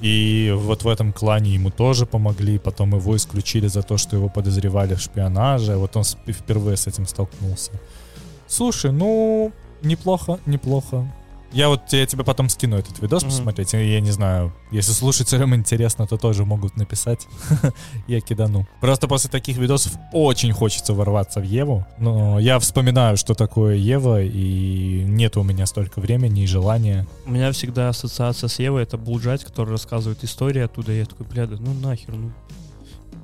И 0.00 0.52
вот 0.56 0.82
в 0.82 0.88
этом 0.88 1.12
клане 1.12 1.54
ему 1.54 1.70
тоже 1.70 2.06
помогли, 2.06 2.58
потом 2.58 2.96
его 2.96 3.14
исключили 3.14 3.68
за 3.68 3.82
то, 3.82 3.98
что 3.98 4.16
его 4.16 4.28
подозревали 4.28 4.94
в 4.94 5.00
шпионаже, 5.00 5.76
вот 5.76 5.96
он 5.96 6.02
впервые 6.02 6.76
с 6.76 6.88
этим 6.88 7.06
столкнулся. 7.06 7.70
Слушай, 8.48 8.90
ну, 8.90 9.52
неплохо, 9.82 10.40
неплохо. 10.46 11.06
Я 11.52 11.68
вот 11.68 11.92
я 11.92 12.06
тебе 12.06 12.24
потом 12.24 12.48
скину 12.48 12.76
этот 12.78 12.98
видос 13.00 13.22
Мгм. 13.22 13.30
посмотреть. 13.30 13.72
Я 13.74 14.00
не 14.00 14.10
знаю, 14.10 14.52
если 14.70 14.92
слушателям 14.92 15.54
интересно, 15.54 16.06
то 16.06 16.16
тоже 16.16 16.44
могут 16.44 16.76
написать. 16.76 17.26
я 18.06 18.20
кидану. 18.20 18.66
Просто 18.80 19.06
после 19.06 19.28
таких 19.30 19.58
видосов 19.58 19.92
очень 20.12 20.52
хочется 20.52 20.94
ворваться 20.94 21.40
в 21.40 21.44
Еву. 21.44 21.86
Но 21.98 22.38
я 22.40 22.58
вспоминаю, 22.58 23.16
что 23.16 23.34
такое 23.34 23.76
Ева, 23.76 24.22
и 24.22 25.04
нет 25.04 25.36
у 25.36 25.42
меня 25.42 25.66
столько 25.66 26.00
времени 26.00 26.42
и 26.42 26.46
желания. 26.46 27.06
У 27.26 27.30
меня 27.30 27.52
всегда 27.52 27.90
ассоциация 27.90 28.48
с 28.48 28.58
Евой 28.58 28.82
это 28.82 28.96
Булджать, 28.96 29.44
который 29.44 29.70
рассказывает 29.70 30.24
истории 30.24 30.62
оттуда. 30.62 30.92
И 30.92 30.98
я 30.98 31.04
такой, 31.04 31.26
бля, 31.26 31.46
да 31.46 31.56
ну 31.58 31.74
нахер, 31.74 32.14
ну. 32.14 32.32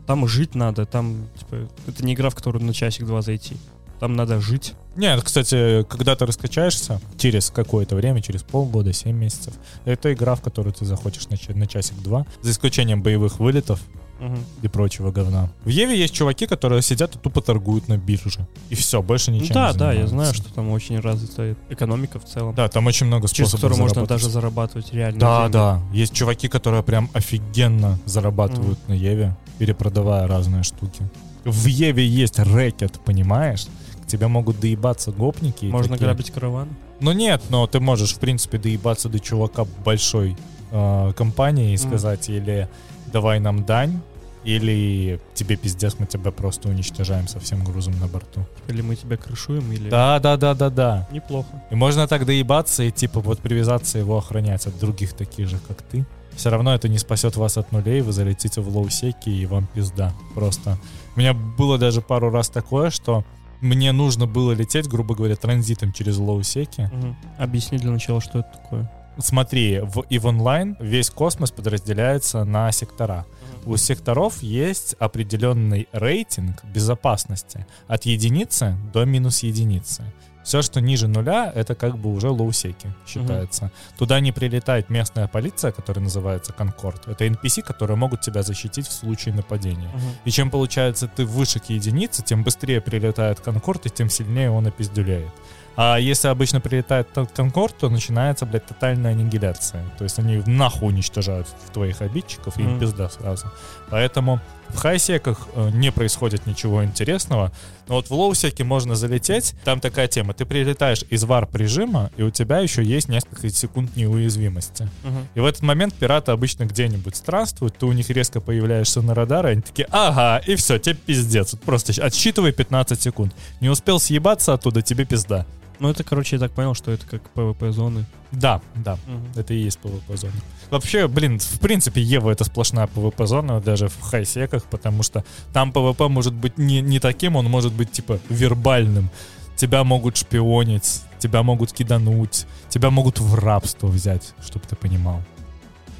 Там 0.07 0.27
жить 0.27 0.55
надо, 0.55 0.87
там, 0.87 1.29
типа, 1.39 1.69
это 1.87 2.05
не 2.05 2.15
игра, 2.15 2.31
в 2.31 2.35
которую 2.35 2.65
на 2.65 2.73
часик-два 2.73 3.21
зайти. 3.21 3.57
Там 4.01 4.15
надо 4.15 4.41
жить. 4.41 4.75
Нет, 4.97 5.23
кстати, 5.23 5.85
когда 5.89 6.15
ты 6.17 6.27
раскачаешься, 6.27 7.01
через 7.17 7.51
какое-то 7.51 7.97
время, 7.97 8.21
через 8.23 8.43
полгода, 8.43 8.93
7 8.93 9.17
месяцев, 9.17 9.55
это 9.85 10.13
игра, 10.13 10.35
в 10.35 10.41
которую 10.41 10.73
ты 10.73 10.85
захочешь 10.85 11.29
на, 11.29 11.37
на 11.55 11.67
часик-два, 11.67 12.27
за 12.43 12.51
исключением 12.51 13.03
боевых 13.03 13.39
вылетов 13.41 13.81
Мгм. 14.21 14.39
и 14.63 14.67
прочего 14.69 15.13
говна. 15.13 15.49
В 15.65 15.69
Еве 15.69 15.97
есть 15.97 16.13
чуваки, 16.13 16.47
которые 16.47 16.83
сидят 16.83 17.15
и 17.15 17.19
тупо 17.21 17.41
торгуют 17.41 17.87
на 17.87 17.97
бирже. 17.99 18.49
И 18.69 18.75
все, 18.75 19.01
больше 19.01 19.31
ничем 19.31 19.55
да, 19.55 19.71
не 19.73 19.79
да, 19.79 19.93
я 19.93 20.07
занимаются. 20.09 20.09
знаю, 20.09 20.35
что 20.35 20.55
там 20.55 20.71
очень 20.71 20.99
развитая 20.99 21.57
экономика 21.71 22.19
в 22.19 22.25
целом. 22.25 22.53
Да, 22.57 22.67
там 22.67 22.85
очень 22.87 23.07
много 23.07 23.29
через 23.29 23.51
способов 23.51 23.61
которую 23.61 23.79
можно 23.79 23.95
заработать. 23.95 24.17
даже 24.23 24.31
зарабатывать 24.33 24.93
реально. 24.93 25.21
Да, 25.21 25.41
деньги. 25.43 25.53
да. 25.53 25.83
Есть 25.93 26.15
чуваки, 26.15 26.49
которые 26.49 26.83
прям 26.83 27.09
офигенно 27.13 27.97
зарабатывают 28.07 28.79
на 28.89 28.93
Еве. 28.95 29.37
перепродавая 29.59 30.27
разные 30.27 30.65
штуки. 30.65 31.09
В 31.45 31.67
Еве 31.67 32.05
есть 32.05 32.41
рэкет, 32.41 32.99
понимаешь? 33.05 33.67
К 34.09 34.11
тебе 34.11 34.27
могут 34.27 34.59
доебаться 34.59 35.13
гопники. 35.13 35.67
Можно 35.67 35.97
такие- 35.97 36.07
грабить 36.07 36.31
караван. 36.31 36.69
Ну 37.01 37.13
нет, 37.13 37.43
но 37.51 37.67
ты 37.67 37.79
можешь, 37.79 38.15
в 38.15 38.19
принципе, 38.19 38.57
доебаться 38.57 39.11
до 39.11 39.21
чувака 39.21 39.67
большой 39.85 40.35
э, 40.71 41.13
компании 41.15 41.75
и 41.75 41.77
сказать 41.77 42.31
или 42.31 42.71
давай 43.13 43.39
нам 43.39 43.67
дань, 43.67 44.01
или 44.45 45.21
тебе 45.35 45.57
пиздец, 45.57 45.97
мы 45.99 46.07
тебя 46.07 46.31
просто 46.31 46.71
уничтожаем 46.71 47.29
со 47.29 47.39
всем 47.39 47.63
грузом 47.65 47.99
на 48.01 48.07
борту. 48.07 48.47
Или 48.67 48.81
мы 48.81 48.97
тебя 48.97 49.19
крышуем, 49.19 49.71
или... 49.73 49.91
Да, 49.91 50.19
да, 50.21 50.39
да, 50.39 50.55
да, 50.55 50.71
да. 50.71 51.09
Неплохо. 51.13 51.49
И 51.71 51.75
можно 51.75 52.09
так 52.09 52.25
доебаться 52.25 52.83
и 52.85 52.91
типа 52.91 53.21
вот 53.21 53.41
привязаться 53.41 53.99
его 53.99 54.17
охранять 54.17 54.67
от 54.67 54.79
других 54.79 55.13
таких 55.13 55.49
же, 55.49 55.59
как 55.69 55.83
ты. 55.83 56.07
Все 56.35 56.49
равно 56.49 56.75
это 56.75 56.89
не 56.89 56.99
спасет 56.99 57.37
вас 57.37 57.59
от 57.59 57.73
нулей, 57.73 58.01
вы 58.01 58.13
залетите 58.13 58.63
в 58.63 58.75
лоусеки 58.75 59.29
и 59.29 59.45
вам 59.45 59.67
пизда. 59.75 60.15
Просто. 60.35 60.79
У 61.17 61.21
меня 61.21 61.35
было 61.35 61.79
даже 61.79 62.01
пару 62.01 62.31
раз 62.31 62.49
такое, 62.49 62.91
что 62.91 63.25
мне 63.61 63.93
нужно 63.93 64.27
было 64.27 64.53
лететь, 64.53 64.89
грубо 64.89 65.15
говоря, 65.15 65.37
транзитом 65.37 65.93
через 65.93 66.19
лоусеки. 66.19 66.91
Мгм. 66.93 67.17
Объясни 67.39 67.79
для 67.79 67.91
начала, 67.91 68.21
что 68.21 68.41
это 68.41 68.51
такое. 68.53 68.91
Смотри, 69.19 69.81
в 69.81 70.05
EVE 70.11 70.23
Online 70.23 70.77
весь 70.79 71.11
космос 71.11 71.51
подразделяется 71.51 72.45
на 72.45 72.71
сектора. 72.71 73.27
У 73.67 73.77
секторов 73.77 74.43
есть 74.43 74.95
определенный 75.01 75.89
рейтинг 75.93 76.65
безопасности 76.65 77.67
от 77.89 78.05
единицы 78.07 78.77
до 78.93 79.05
минус 79.05 79.43
единицы. 79.43 80.05
Все, 80.49 80.63
что 80.63 80.81
ниже 80.81 81.09
нуля, 81.09 81.53
это 81.55 81.75
как 81.75 81.99
бы 81.99 82.11
уже 82.11 82.31
лоусеки 82.31 82.91
считается. 83.07 83.71
Туда 83.99 84.19
не 84.19 84.33
прилетает 84.33 84.89
местная 84.89 85.29
полиция, 85.29 85.73
которая 85.73 86.03
называется 86.03 86.55
Конкорд. 86.55 87.07
Это 87.07 87.27
NPC, 87.27 87.61
которые 87.61 87.99
могут 87.99 88.23
тебя 88.23 88.43
защитить 88.43 88.89
в 88.89 88.93
случае 88.93 89.35
нападения. 89.35 89.91
Мгм. 89.95 90.11
И 90.25 90.31
чем, 90.31 90.51
получается, 90.51 91.07
ты 91.07 91.27
выше 91.27 91.61
к 91.61 91.67
единице, 91.67 92.23
тем 92.23 92.45
быстрее 92.45 92.81
прилетает 92.81 93.41
Конкорд, 93.41 93.85
и 93.85 93.91
тем 93.91 94.09
сильнее 94.09 94.51
он 94.51 94.67
опиздюляет. 94.67 95.29
А 95.77 95.97
если 95.99 96.27
обычно 96.27 96.61
прилетает 96.61 97.13
тот 97.13 97.31
Конкорд, 97.31 97.77
то 97.77 97.89
начинается, 97.91 98.47
блядь, 98.47 98.67
тотальная 98.67 99.13
аннигиляция. 99.13 99.85
То 99.97 100.05
есть 100.05 100.19
они 100.19 100.43
нахуй 100.47 100.89
уничтожают 100.89 101.47
твоих 101.73 102.01
обидчиков, 102.01 102.59
и 102.59 102.63
им 102.63 102.71
Мгм. 102.71 102.81
пизда 102.81 103.09
сразу. 103.11 103.53
Поэтому 103.91 104.41
в 104.69 104.77
хайсеках 104.77 105.49
э, 105.55 105.71
не 105.73 105.91
происходит 105.91 106.47
ничего 106.47 106.85
интересного. 106.85 107.53
Но 107.89 107.95
вот 107.95 108.11
в 108.11 108.13
лоусеке 108.13 108.65
можно 108.65 108.95
залететь. 108.95 109.55
Там 109.65 109.81
такая 109.81 110.09
тема. 110.09 110.35
Ты 110.35 110.45
прилетаешь 110.45 111.05
из 111.09 111.25
варп-режима, 111.25 112.11
и 112.17 112.23
у 112.23 112.31
тебя 112.31 112.59
еще 112.59 112.83
есть 112.83 113.09
несколько 113.09 113.49
секунд 113.49 113.97
неуязвимости. 113.97 114.89
Мгм. 115.03 115.29
И 115.35 115.41
в 115.41 115.47
этот 115.47 115.63
момент 115.63 115.95
пираты 115.95 116.33
обычно 116.33 116.65
где-нибудь 116.65 117.17
странствуют, 117.17 117.79
ты 117.79 117.87
у 117.87 117.93
них 117.93 118.11
резко 118.11 118.41
появляешься 118.41 119.01
на 119.01 119.15
радаре, 119.15 119.51
они 119.51 119.63
такие, 119.63 119.89
ага, 119.91 120.43
и 120.47 120.55
все, 120.57 120.79
тебе 120.79 120.95
пиздец. 120.95 121.55
Просто 121.65 121.93
отсчитывай 122.03 122.53
15 122.53 123.01
секунд. 123.01 123.35
Не 123.61 123.71
успел 123.71 123.99
съебаться 123.99 124.53
оттуда, 124.53 124.83
тебе 124.83 125.05
пизда. 125.07 125.47
Ну, 125.81 125.89
это, 125.89 126.03
короче, 126.03 126.37
я 126.37 126.41
так 126.41 126.53
понял, 126.53 126.75
что 126.75 126.91
это 126.91 127.07
как 127.07 127.23
ПВП-зоны. 127.31 128.05
Да, 128.33 128.61
да, 128.75 128.99
это 129.37 129.55
и 129.55 129.59
есть 129.59 129.79
PvP-зона. 129.83 130.33
Вообще, 130.71 131.09
блин, 131.09 131.39
в 131.39 131.61
принципе, 131.61 132.03
Ева 132.03 132.31
это 132.31 132.45
сплошная 132.45 132.87
PvP-зона, 132.87 133.61
даже 133.61 133.89
в 133.89 134.01
хайсеках, 134.01 134.65
потому 134.65 135.03
что 135.03 135.25
там 135.53 135.71
PvP 135.71 136.09
может 136.09 136.35
быть 136.35 136.59
не, 136.59 136.81
не 136.81 137.01
таким, 137.01 137.37
он 137.37 137.47
может 137.47 137.73
быть, 137.73 137.91
типа, 137.93 138.19
вербальным. 138.29 139.11
Тебя 139.57 139.83
могут 139.83 140.17
шпионить, 140.17 141.03
тебя 141.19 141.43
могут 141.43 141.73
кидануть, 141.73 142.47
тебя 142.69 142.91
могут 142.91 143.19
в 143.19 143.35
рабство 143.35 143.87
взять, 143.89 144.35
чтобы 144.45 144.67
ты 144.69 144.77
понимал. 144.77 145.23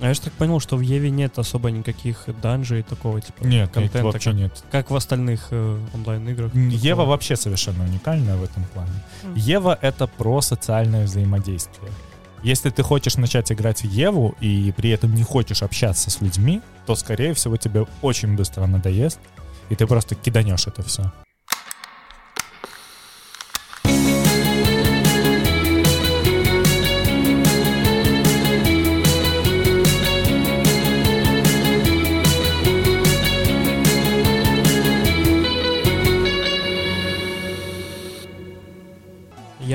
А 0.01 0.09
я 0.09 0.15
же 0.15 0.21
так 0.21 0.33
понял, 0.35 0.61
что 0.61 0.77
в 0.77 0.81
Еве 0.81 1.11
нет 1.11 1.39
особо 1.39 1.71
никаких 1.71 2.25
данжей 2.41 2.83
такого 2.83 3.21
типа 3.21 3.45
Нет, 3.45 3.53
нет, 3.53 3.71
контента, 3.71 4.05
вообще 4.05 4.31
как, 4.31 4.39
нет. 4.39 4.65
как 4.71 4.91
в 4.91 4.97
остальных 4.97 5.49
э, 5.51 5.79
онлайн-играх. 5.95 6.55
Ева 6.55 6.97
Такого. 6.97 7.07
вообще 7.07 7.37
совершенно 7.37 7.85
уникальная 7.85 8.37
в 8.37 8.45
этом 8.45 8.65
плане. 8.73 8.93
Мгм. 9.23 9.35
Ева— 9.35 9.79
это 9.83 10.07
про 10.07 10.41
социальное 10.41 11.05
взаимодействие. 11.05 11.91
Если 12.43 12.71
ты 12.71 12.83
хочешь 12.85 13.17
начать 13.17 13.51
играть 13.51 13.83
в 13.83 13.91
Еву 13.91 14.37
и 14.41 14.73
при 14.77 14.91
этом 14.91 15.15
не 15.15 15.25
хочешь 15.25 15.63
общаться 15.63 16.11
с 16.11 16.21
людьми, 16.21 16.61
то, 16.87 16.95
скорее 16.95 17.35
всего, 17.35 17.57
тебе 17.57 17.87
очень 18.01 18.37
быстро 18.37 18.67
надоест, 18.67 19.19
и 19.71 19.75
ты 19.75 19.87
просто 19.87 20.15
киданешь 20.15 20.67
это 20.69 20.83
все. 20.83 21.13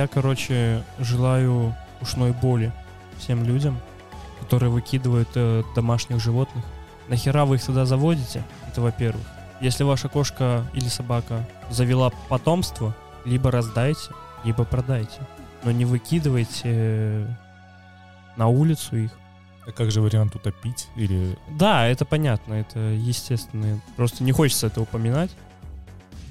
Я, 0.03 0.07
короче, 0.07 0.83
желаю 0.99 1.73
ушной 2.01 2.33
боли 2.33 2.73
всем 3.19 3.45
людям, 3.45 3.79
которые 4.41 4.69
выкидывают 4.69 5.29
э, 5.35 5.63
домашних 5.77 6.19
животных. 6.19 6.65
Нахера 7.07 7.45
вы 7.45 7.55
их 7.55 7.63
туда 7.63 7.85
заводите? 7.85 8.43
Это 8.67 8.81
во-первых. 8.81 9.23
Если 9.61 9.85
ваша 9.85 10.09
кошка 10.09 10.65
или 10.73 10.89
собака 10.89 11.47
завела 11.69 12.11
потомство, 12.27 12.93
либо 13.23 13.49
раздайте, 13.49 14.09
либо 14.43 14.65
продайте. 14.65 15.21
Но 15.63 15.71
не 15.71 15.85
выкидывайте 15.85 16.63
э, 16.65 17.27
на 18.35 18.47
улицу 18.47 18.97
их. 18.97 19.11
А 19.65 19.71
как 19.71 19.89
же 19.89 20.01
вариант 20.01 20.35
утопить? 20.35 20.89
Или... 20.97 21.37
Да, 21.49 21.87
это 21.87 22.03
понятно, 22.03 22.55
это 22.55 22.77
естественно. 22.77 23.79
Просто 23.95 24.25
не 24.25 24.33
хочется 24.33 24.67
это 24.67 24.81
упоминать. 24.81 25.31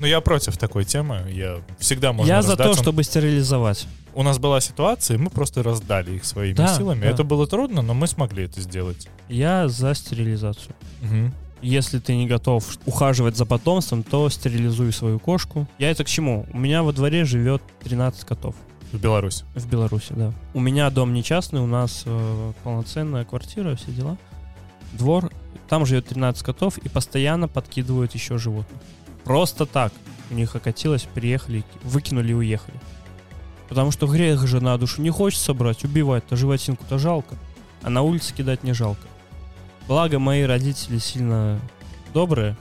Ну, 0.03 0.09
я 0.09 0.21
против 0.21 0.57
такой 0.57 0.85
темы. 0.85 1.23
Я 1.31 1.61
всегда 1.79 2.13
можно 2.13 2.29
Я 2.29 2.43
за 2.43 2.57
то, 2.57 2.75
чтобы 2.75 3.05
стерилизовать. 3.05 3.87
У 4.15 4.25
нас 4.25 4.41
была 4.41 4.61
ситуация, 4.61 5.17
и 5.17 5.19
мы 5.19 5.31
просто 5.31 5.63
раздали 5.63 6.17
их 6.17 6.25
своими 6.25 6.57
Да, 6.57 6.77
силами. 6.77 7.03
да. 7.03 7.07
Это 7.07 7.23
было 7.23 7.47
трудно, 7.47 7.83
но 7.83 7.95
мы 7.95 8.09
смогли 8.09 8.47
это 8.47 8.61
сделать. 8.61 9.09
Я 9.29 9.69
за 9.69 9.95
стерилизацию. 9.95 10.75
Мгм. 11.03 11.33
Если 11.63 12.01
ты 12.01 12.17
не 12.17 12.27
готов 12.27 12.65
ухаживать 12.85 13.37
за 13.37 13.47
потомством, 13.47 14.03
то 14.03 14.29
стерилизуй 14.29 14.93
свою 14.93 15.21
кошку. 15.21 15.69
Я 15.79 15.93
это 15.93 16.03
к 16.03 16.09
чему? 16.09 16.47
У 16.53 16.59
меня 16.59 16.83
во 16.83 16.93
дворе 16.93 17.25
живет 17.25 17.63
13 17.85 18.25
котов. 18.25 18.57
В 18.91 18.99
Беларуси. 18.99 19.45
В 19.55 19.71
Беларуси, 19.71 20.15
да. 20.17 20.33
У 20.53 20.59
меня 20.59 20.91
дом 20.91 21.15
не 21.15 21.23
частный, 21.23 21.61
у 21.61 21.67
нас 21.67 22.03
э, 22.07 22.53
полноценная 22.65 23.25
квартира, 23.25 23.77
все 23.77 23.93
дела. 23.93 24.19
Двор, 24.95 25.31
там 25.69 25.87
живет 25.87 26.09
13 26.09 26.43
котов 26.43 26.79
и 26.79 26.89
постоянно 26.89 27.47
подкидывают 27.47 28.15
еще 28.15 28.37
животных. 28.37 28.81
Просто 29.25 29.67
так. 29.67 29.93
У 30.31 30.35
них 30.35 30.57
окатилось, 30.57 31.07
приехали, 31.15 31.65
выкинули 31.83 32.31
и 32.31 32.35
уехали. 32.35 32.81
Потому 33.69 33.91
что 33.91 34.07
грех 34.07 34.47
же 34.47 34.61
на 34.61 34.77
душу 34.79 35.03
не 35.03 35.11
хочется 35.11 35.55
брать, 35.55 35.85
убивать-то 35.85 36.37
животинку-то 36.37 36.99
жалко. 36.99 37.37
А 37.83 37.91
на 37.91 38.03
улице 38.03 38.35
кидать 38.35 38.65
не 38.65 38.73
жалко. 38.73 39.07
Благо 39.89 40.19
мои 40.19 40.43
родители 40.43 40.99
сильно 40.99 41.61
добрые, 42.15 42.57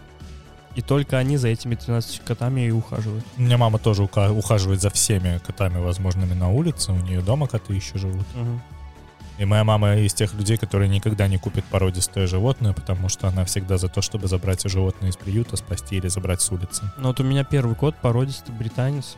и 0.76 0.82
только 0.82 1.18
они 1.18 1.38
за 1.38 1.50
этими 1.50 1.76
13 1.76 2.22
котами 2.22 2.62
и 2.62 2.72
ухаживают. 2.72 3.26
У 3.38 3.42
меня 3.42 3.58
мама 3.58 3.78
тоже 3.78 4.04
ухаживает 4.04 4.82
за 4.82 4.90
всеми 4.90 5.40
котами 5.46 5.80
возможными 5.80 6.34
на 6.34 6.50
улице. 6.50 6.92
У 6.92 6.98
нее 6.98 7.22
дома 7.22 7.48
коты 7.48 7.74
еще 7.74 7.98
живут. 7.98 8.26
Мгм. 8.36 8.62
И 9.38 9.46
моя 9.46 9.64
мама 9.64 9.96
из 9.96 10.14
тех 10.14 10.34
людей, 10.34 10.58
которые 10.58 10.88
никогда 10.88 11.28
не 11.28 11.38
купит 11.38 11.66
породистое 11.66 12.28
животное, 12.28 12.74
потому 12.74 13.10
что 13.10 13.28
она 13.28 13.44
всегда 13.46 13.78
за 13.78 13.88
то, 13.88 14.02
чтобы 14.02 14.28
забрать 14.28 14.62
животное 14.70 15.10
из 15.10 15.18
приюта, 15.18 15.58
спасти 15.58 15.96
или 15.96 16.08
забрать 16.10 16.42
с 16.42 16.52
улицы. 16.52 16.84
Ну 16.98 17.08
вот 17.08 17.20
у 17.20 17.24
меня 17.24 17.44
первый 17.44 17.76
кот 17.76 17.96
породистый 17.96 18.54
британец, 18.54 19.16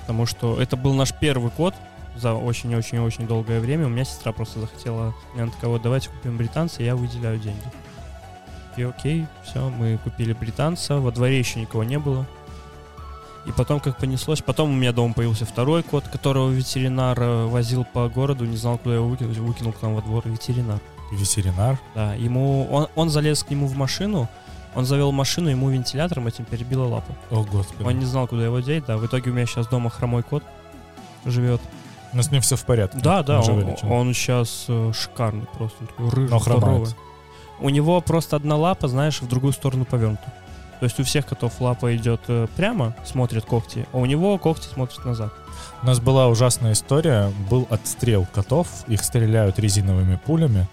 потому 0.00 0.24
что 0.26 0.60
это 0.60 0.76
был 0.76 0.94
наш 0.94 1.12
первый 1.12 1.50
кот 1.50 1.74
за 2.16 2.34
очень-очень-очень 2.34 3.26
долгое 3.26 3.60
время. 3.60 3.86
У 3.86 3.90
меня 3.90 4.04
сестра 4.04 4.32
просто 4.32 4.60
захотела, 4.60 5.14
она 5.34 5.50
такая, 5.50 5.70
вот 5.70 5.82
давайте 5.82 6.08
купим 6.08 6.36
британца, 6.36 6.82
я 6.82 6.96
выделяю 6.96 7.38
деньги. 7.38 7.64
И 8.76 8.82
окей, 8.82 9.26
все, 9.44 9.68
мы 9.70 9.98
купили 9.98 10.32
британца, 10.32 10.98
во 10.98 11.10
дворе 11.10 11.38
еще 11.38 11.60
никого 11.60 11.84
не 11.84 11.98
было. 11.98 12.26
И 13.46 13.52
потом 13.52 13.80
как 13.80 13.96
понеслось, 13.96 14.42
потом 14.42 14.70
у 14.70 14.74
меня 14.74 14.92
дома 14.92 15.14
появился 15.14 15.46
второй 15.46 15.82
кот, 15.82 16.06
которого 16.08 16.50
ветеринар 16.50 17.18
э, 17.18 17.46
возил 17.46 17.84
по 17.84 18.08
городу, 18.08 18.44
не 18.44 18.56
знал, 18.56 18.76
куда 18.78 18.96
его 18.96 19.08
выкинуть, 19.08 19.38
выкинул 19.38 19.72
к 19.72 19.80
нам 19.80 19.94
во 19.94 20.02
двор 20.02 20.22
ветеринар. 20.28 20.80
Ветеринар. 21.12 21.78
Да, 21.94 22.14
ему, 22.14 22.68
он, 22.70 22.88
он 22.94 23.08
залез 23.08 23.42
к 23.42 23.50
нему 23.50 23.66
в 23.66 23.74
машину, 23.74 24.28
он 24.74 24.84
завел 24.84 25.12
машину, 25.12 25.48
ему 25.48 25.70
вентилятором 25.70 26.26
этим 26.26 26.44
перебило 26.44 26.84
лапу. 26.86 27.14
О, 27.30 27.42
господи. 27.42 27.82
Он 27.82 27.98
не 27.98 28.04
знал, 28.04 28.26
куда 28.28 28.44
его 28.44 28.60
деть, 28.60 28.84
да. 28.86 28.98
В 28.98 29.06
итоге 29.06 29.30
у 29.30 29.34
меня 29.34 29.46
сейчас 29.46 29.66
дома 29.66 29.88
хромой 29.88 30.22
кот 30.22 30.42
живет. 31.24 31.60
Но 32.12 32.22
с 32.22 32.30
ним 32.30 32.42
все 32.42 32.56
в 32.56 32.64
порядке. 32.64 32.98
Да, 33.02 33.22
да, 33.22 33.40
он, 33.40 33.54
вылечен. 33.54 33.90
он 33.90 34.14
сейчас 34.14 34.66
шикарный 34.94 35.46
просто. 35.56 35.76
Он 35.80 35.86
такой 35.86 36.08
рыжий, 36.10 36.30
Но 36.30 36.38
хромает. 36.38 36.64
здоровый. 36.64 36.94
У 37.60 37.68
него 37.70 38.00
просто 38.00 38.36
одна 38.36 38.56
лапа, 38.56 38.88
знаешь, 38.88 39.20
в 39.20 39.28
другую 39.28 39.52
сторону 39.52 39.84
повернута. 39.84 40.32
То 40.80 40.84
есть 40.84 40.98
у 41.00 41.04
всех 41.04 41.26
котов 41.26 41.60
лапа 41.60 41.94
идет 41.96 42.20
э, 42.28 42.46
прямо, 42.56 42.94
смотрит 43.04 43.44
когти, 43.44 43.86
а 43.92 43.98
у 43.98 44.06
него 44.06 44.38
когти 44.38 44.66
смотрят 44.66 45.04
назад. 45.04 45.32
У 45.82 45.86
нас 45.86 46.00
была 46.00 46.28
ужасная 46.28 46.72
история. 46.72 47.32
Был 47.50 47.66
отстрел 47.70 48.26
котов. 48.32 48.68
Их 48.88 49.02
стреляют 49.02 49.58
резиновыми 49.58 50.20
пулями. 50.24 50.68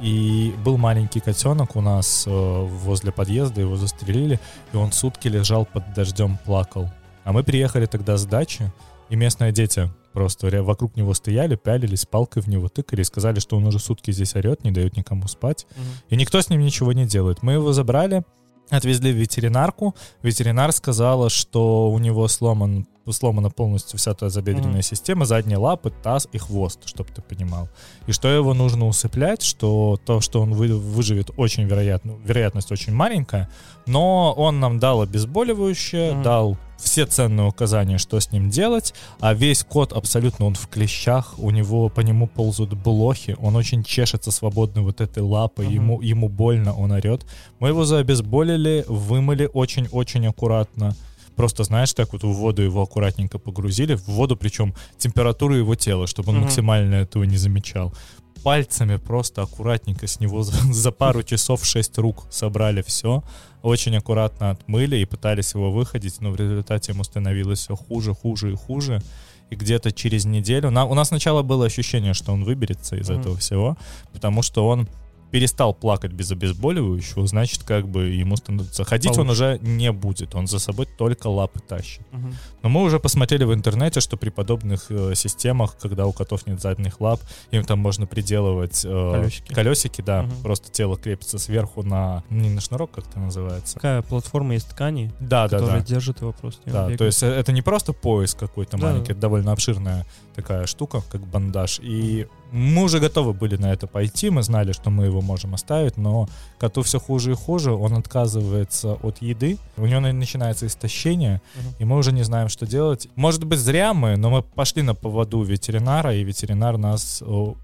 И 0.00 0.54
был 0.64 0.78
маленький 0.78 1.20
котенок 1.20 1.76
у 1.76 1.82
нас 1.82 2.24
э, 2.26 2.30
возле 2.30 3.12
подъезда, 3.12 3.60
его 3.60 3.76
застрелили, 3.76 4.40
и 4.72 4.76
он 4.76 4.92
сутки 4.92 5.28
лежал 5.28 5.66
под 5.66 5.92
дождем, 5.92 6.38
плакал. 6.46 6.90
А 7.24 7.32
мы 7.32 7.44
приехали 7.44 7.84
тогда 7.84 8.16
с 8.16 8.24
дачи, 8.24 8.72
и 9.10 9.16
местные 9.16 9.52
дети 9.52 9.90
просто 10.14 10.62
вокруг 10.62 10.96
него 10.96 11.12
стояли, 11.12 11.54
пялились, 11.54 12.06
палкой 12.06 12.42
в 12.42 12.48
него 12.48 12.68
тыкали 12.68 13.02
сказали, 13.02 13.40
что 13.40 13.58
он 13.58 13.66
уже 13.66 13.78
сутки 13.78 14.10
здесь 14.10 14.34
орет, 14.34 14.64
не 14.64 14.70
дает 14.70 14.96
никому 14.96 15.28
спать. 15.28 15.66
И 16.08 16.16
никто 16.16 16.40
с 16.40 16.48
ним 16.48 16.62
ничего 16.62 16.94
не 16.94 17.04
делает. 17.06 17.42
Мы 17.42 17.52
его 17.52 17.74
забрали, 17.74 18.24
отвезли 18.70 19.12
в 19.12 19.16
ветеринарку. 19.16 19.94
Ветеринар 20.22 20.72
сказала, 20.72 21.28
что 21.30 21.90
у 21.90 21.98
него 21.98 22.26
сломан, 22.28 22.86
сломана 23.12 23.50
полностью 23.50 23.98
вся 23.98 24.14
тазобедренная 24.14 24.72
Мгм. 24.72 24.82
система, 24.82 25.24
задние 25.24 25.58
лапы, 25.58 25.90
таз 26.02 26.28
и 26.32 26.38
хвост, 26.38 26.80
чтобы 26.86 27.10
ты 27.14 27.22
понимал. 27.22 27.68
И 28.06 28.12
что 28.12 28.28
его 28.28 28.54
нужно 28.54 28.86
усыплять, 28.86 29.42
что 29.42 29.98
то, 30.04 30.20
что 30.20 30.40
он 30.42 30.54
вы- 30.54 30.76
выживет, 30.76 31.30
очень 31.36 31.64
вероятно, 31.64 32.12
вероятность 32.24 32.72
очень 32.72 32.92
маленькая, 32.94 33.48
но 33.86 34.32
он 34.36 34.60
нам 34.60 34.78
дал 34.78 35.00
обезболивающее, 35.02 36.12
Мгм. 36.14 36.22
дал 36.22 36.56
все 36.78 37.04
ценные 37.04 37.46
указания, 37.46 37.98
что 37.98 38.18
с 38.18 38.32
ним 38.32 38.48
делать, 38.48 38.94
а 39.20 39.34
весь 39.34 39.64
кот 39.64 39.92
абсолютно 39.92 40.46
он 40.46 40.54
в 40.54 40.66
клещах, 40.68 41.34
у 41.38 41.50
него 41.50 41.90
по 41.90 42.00
нему 42.00 42.26
ползают 42.26 42.72
блохи, 42.72 43.36
он 43.38 43.54
очень 43.56 43.84
чешется 43.84 44.30
свободно 44.30 44.80
вот 44.82 45.02
этой 45.02 45.22
лапой, 45.22 45.66
Мгм. 45.66 45.74
ему, 45.74 46.00
ему 46.00 46.28
больно, 46.30 46.74
он 46.74 46.92
орет. 46.92 47.26
Мы 47.58 47.68
его 47.68 47.84
заобезболили, 47.84 48.84
вымыли 48.88 49.50
очень-очень 49.52 50.26
аккуратно. 50.26 50.94
Просто, 51.40 51.64
знаешь, 51.64 51.94
так 51.94 52.12
вот 52.12 52.22
в 52.22 52.28
воду 52.32 52.60
его 52.62 52.82
аккуратненько 52.82 53.38
погрузили, 53.38 53.94
в 53.94 54.06
воду, 54.08 54.36
причем 54.36 54.74
температуру 54.98 55.54
его 55.54 55.74
тела, 55.74 56.06
чтобы 56.06 56.30
он 56.30 56.36
Мгм. 56.36 56.44
максимально 56.44 56.94
этого 56.96 57.24
не 57.24 57.38
замечал. 57.38 57.94
Пальцами 58.42 58.96
просто 58.96 59.42
аккуратненько 59.42 60.06
с 60.06 60.20
него 60.20 60.42
за, 60.42 60.92
пару 60.92 61.22
часов 61.22 61.64
шесть 61.64 61.96
рук 61.98 62.26
собрали 62.30 62.82
все, 62.82 63.22
очень 63.62 63.96
аккуратно 63.96 64.50
отмыли 64.50 64.96
и 64.96 65.04
пытались 65.06 65.54
его 65.54 65.70
выходить, 65.72 66.20
но 66.20 66.30
в 66.30 66.36
результате 66.36 66.92
ему 66.92 67.04
становилось 67.04 67.60
все 67.60 67.74
хуже, 67.76 68.14
хуже 68.14 68.52
и 68.52 68.56
хуже. 68.56 69.02
И 69.50 69.56
где-то 69.56 69.92
через 69.92 70.26
неделю... 70.26 70.70
на- 70.70 70.84
у 70.84 70.94
нас 70.94 71.08
сначала 71.08 71.42
было 71.42 71.66
ощущение, 71.66 72.14
что 72.14 72.32
он 72.32 72.44
выберется 72.44 72.96
из 72.96 73.08
Мгм. 73.08 73.20
этого 73.20 73.36
всего, 73.36 73.76
потому 74.12 74.42
что 74.42 74.66
он 74.68 74.88
перестал 75.30 75.72
плакать 75.74 76.12
без 76.12 76.30
обезболивающего, 76.32 77.26
значит, 77.26 77.62
как 77.62 77.88
бы 77.88 78.08
ему 78.08 78.36
становится... 78.36 78.84
Ходить 78.84 79.12
он 79.12 79.26
Получше. 79.26 79.32
уже 79.32 79.58
не 79.62 79.92
будет, 79.92 80.34
он 80.34 80.46
за 80.46 80.58
собой 80.58 80.86
только 80.86 81.28
лапы 81.28 81.60
тащит. 81.60 82.02
Мгм. 82.12 82.34
Но 82.62 82.68
мы 82.68 82.82
уже 82.82 82.98
посмотрели 82.98 83.44
в 83.44 83.54
интернете, 83.54 84.00
что 84.00 84.16
при 84.16 84.30
подобных 84.30 84.86
э, 84.90 85.14
системах, 85.14 85.76
когда 85.80 86.06
у 86.06 86.12
котов 86.12 86.46
нет 86.46 86.60
задних 86.60 87.00
лап, 87.00 87.20
им 87.52 87.64
там 87.64 87.78
можно 87.78 88.06
приделывать 88.06 88.82
э, 88.84 89.12
Колесики. 89.12 89.54
колесики, 89.54 90.00
да, 90.02 90.22
Мгм. 90.22 90.42
просто 90.42 90.70
тело 90.70 90.96
крепится 90.96 91.38
сверху 91.38 91.82
на... 91.82 92.24
Не 92.30 92.50
на 92.50 92.60
шнурок, 92.60 92.90
как 92.90 93.06
это 93.08 93.20
называется. 93.20 93.74
Такая 93.74 94.02
платформа 94.02 94.54
из 94.56 94.64
ткани, 94.64 95.12
Да, 95.20 95.48
да, 95.48 95.58
которая 95.58 95.80
да. 95.80 95.86
держит 95.86 96.20
его 96.20 96.32
просто. 96.32 96.60
он 96.66 96.72
Да, 96.72 96.80
бегает. 96.82 96.98
то 96.98 97.04
есть 97.04 97.22
э, 97.22 97.26
это 97.28 97.52
не 97.52 97.62
просто 97.62 97.92
пояс 97.92 98.34
какой-то 98.34 98.76
Да. 98.76 98.88
маленький, 98.88 99.12
это 99.12 99.20
довольно 99.20 99.52
обширная 99.52 100.06
такая 100.34 100.66
штука, 100.66 101.02
как 101.10 101.20
бандаж. 101.26 101.78
И 101.82 102.26
мы 102.52 102.82
уже 102.84 102.98
готовы 103.00 103.32
были 103.32 103.56
на 103.56 103.72
это 103.72 103.86
пойти, 103.86 104.30
мы 104.30 104.42
знали, 104.42 104.72
что 104.72 104.90
мы 104.90 105.06
его 105.06 105.20
можем 105.20 105.54
оставить, 105.54 105.96
но 105.96 106.28
коту 106.58 106.82
все 106.82 106.98
хуже 106.98 107.32
и 107.32 107.34
хуже, 107.34 107.72
он 107.72 107.94
отказывается 107.94 108.94
от 109.02 109.22
еды, 109.22 109.58
у 109.76 109.86
него 109.86 110.00
на- 110.00 110.12
начинается 110.12 110.66
истощение, 110.66 111.40
Мгм. 111.54 111.74
и 111.78 111.84
мы 111.84 111.96
уже 111.96 112.12
не 112.12 112.22
знаем, 112.24 112.48
что 112.48 112.66
делать. 112.66 113.08
Может 113.16 113.44
быть, 113.44 113.58
зря 113.58 113.94
мы, 113.94 114.16
но 114.16 114.30
мы 114.30 114.42
пошли 114.42 114.82
на 114.82 114.94
поводу 114.94 115.42
ветеринара, 115.42 116.14
и 116.14 116.24
ветеринар 116.24 116.76
нас 116.78 117.22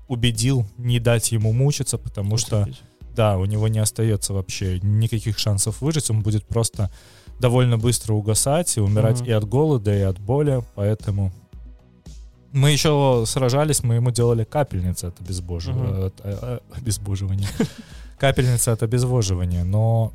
убедил 0.09 0.66
не 0.78 0.99
дать 1.01 1.32
ему 1.32 1.53
мучиться, 1.53 1.99
потому 1.99 2.37
что 2.37 2.62
Уцепить. 2.62 2.82
да, 3.14 3.39
у 3.39 3.45
него 3.45 3.68
не 3.68 3.78
остается 3.78 4.32
вообще 4.34 4.78
никаких 4.82 5.39
шансов 5.39 5.80
выжить, 5.80 6.11
он 6.11 6.22
будет 6.22 6.47
просто 6.47 6.91
довольно 7.41 7.76
быстро 7.76 8.14
угасать 8.14 8.76
и 8.76 8.80
умирать 8.80 9.20
Мгм. 9.20 9.28
и 9.28 9.32
от 9.32 9.45
голода, 9.45 9.95
и 9.95 10.01
от 10.03 10.18
боли, 10.18 10.62
поэтому 10.74 11.32
мы 12.57 12.70
еще 12.70 13.24
сражались, 13.26 13.82
мы 13.82 13.96
ему 13.96 14.11
делали 14.11 14.44
капельницы 14.44 15.07
от 15.07 15.20
обезбоживания, 15.20 15.92
Мгм. 15.92 16.07
от, 16.07 16.14
э, 16.24 16.38
э, 16.42 16.59
обезбоживания. 16.74 17.48
капельницы 18.18 18.70
от 18.70 18.82
обезвоживания, 18.82 19.62
но 19.62 20.12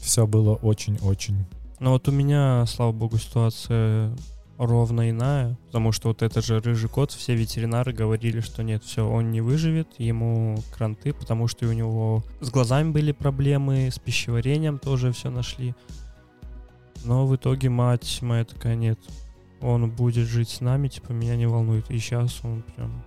все 0.00 0.26
было 0.26 0.54
очень-очень 0.54 1.44
Но 1.80 1.92
вот 1.92 2.08
у 2.08 2.12
меня, 2.12 2.64
слава 2.66 2.92
богу, 2.92 3.18
ситуация 3.18 4.14
ровно 4.56 5.10
иная, 5.10 5.56
потому 5.66 5.90
что 5.90 6.08
вот 6.08 6.22
этот 6.22 6.44
же 6.44 6.60
рыжий 6.60 6.88
кот, 6.88 7.10
все 7.10 7.34
ветеринары 7.34 7.92
говорили, 7.92 8.40
что 8.40 8.62
нет, 8.62 8.84
все, 8.84 9.08
он 9.08 9.32
не 9.32 9.40
выживет, 9.40 9.88
ему 9.98 10.58
кранты, 10.76 11.12
потому 11.12 11.48
что 11.48 11.66
у 11.66 11.72
него 11.72 12.22
с 12.40 12.50
глазами 12.50 12.90
были 12.92 13.12
проблемы, 13.12 13.88
с 13.90 13.98
пищеварением 13.98 14.78
тоже 14.78 15.12
все 15.12 15.30
нашли. 15.30 15.74
Но 17.04 17.26
в 17.26 17.34
итоге 17.34 17.68
мать 17.70 18.18
моя 18.20 18.44
такая, 18.44 18.76
нет, 18.76 18.98
он 19.60 19.90
будет 19.90 20.26
жить 20.28 20.48
с 20.48 20.60
нами, 20.60 20.88
типа, 20.88 21.12
меня 21.12 21.36
не 21.36 21.46
волнует. 21.46 21.90
И 21.90 21.98
сейчас 21.98 22.40
он 22.42 22.62
прям... 22.76 23.02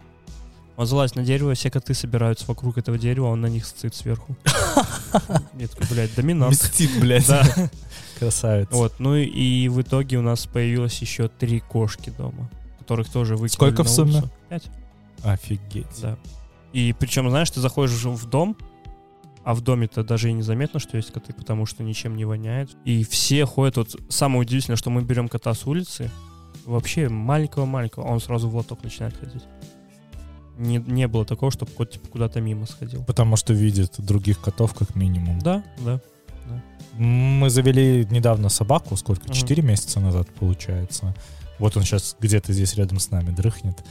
Он 0.75 0.87
залазит 0.87 1.15
на 1.15 1.23
дерево, 1.23 1.53
все 1.53 1.69
коты 1.69 1.93
собираются 1.93 2.45
вокруг 2.47 2.79
этого 2.79 2.97
дерева, 2.97 3.27
он 3.27 3.41
на 3.41 3.47
них 3.47 3.65
сцит 3.65 3.93
сверху. 3.93 4.35
Такой, 5.11 5.87
блядь, 5.89 6.15
доминант. 6.15 6.53
мстит, 6.53 6.99
блядь. 6.99 7.27
Да. 7.27 7.43
Красавец. 8.19 8.69
Вот, 8.71 8.99
ну 8.99 9.15
и, 9.15 9.67
в 9.67 9.81
итоге 9.81 10.17
у 10.17 10.21
нас 10.21 10.47
появилось 10.47 10.97
еще 10.99 11.27
три 11.27 11.59
кошки 11.59 12.09
дома, 12.09 12.49
которых 12.79 13.09
тоже 13.09 13.33
выкинули 13.35 13.49
Сколько 13.51 13.83
в 13.83 13.89
сумме? 13.89 14.23
Пять, 14.49 14.63
Офигеть. 15.23 15.85
да. 16.01 16.17
И 16.73 16.93
причем, 16.97 17.29
знаешь, 17.29 17.51
ты 17.51 17.59
заходишь 17.59 17.91
в 17.91 18.25
дом, 18.27 18.57
а 19.43 19.53
в 19.53 19.61
доме-то 19.61 20.03
даже 20.03 20.29
и 20.29 20.33
незаметно, 20.33 20.79
что 20.79 20.97
есть 20.97 21.11
коты, 21.11 21.33
потому 21.33 21.65
что 21.65 21.83
ничем 21.83 22.15
не 22.15 22.25
воняет. 22.25 22.75
И 22.85 23.03
все 23.03 23.45
ходят, 23.45 23.77
вот 23.77 23.95
самое 24.09 24.41
удивительное, 24.41 24.77
что 24.77 24.89
мы 24.89 25.03
берем 25.03 25.27
кота 25.27 25.53
с 25.53 25.67
улицы, 25.67 26.09
вообще 26.65 27.09
маленького-маленького, 27.09 28.03
он 28.03 28.19
сразу 28.19 28.49
в 28.49 28.55
лоток 28.55 28.83
начинает 28.83 29.15
ходить. 29.17 29.43
Не, 30.57 30.77
не 30.77 31.07
было 31.07 31.25
такого, 31.25 31.51
чтобы 31.51 31.71
кот 31.71 31.91
типа, 31.91 32.07
куда-то 32.09 32.39
мимо 32.39 32.65
сходил. 32.65 33.03
Потому 33.03 33.35
что 33.35 33.53
видит 33.53 33.95
других 33.97 34.39
котов 34.39 34.73
как 34.73 34.95
минимум. 34.95 35.39
Да, 35.39 35.63
да. 35.79 35.99
Мы 36.97 37.49
завели 37.49 38.05
недавно 38.11 38.49
собаку, 38.49 38.95
сколько? 38.95 39.31
Четыре 39.31 39.63
месяца 39.63 39.99
назад, 39.99 40.27
получается. 40.39 41.15
Вот 41.57 41.75
он 41.75 41.83
сейчас 41.83 42.15
где-то 42.19 42.53
здесь 42.53 42.75
рядом 42.75 42.99
с 42.99 43.09
нами 43.09 43.31
дрыхнет. 43.31 43.83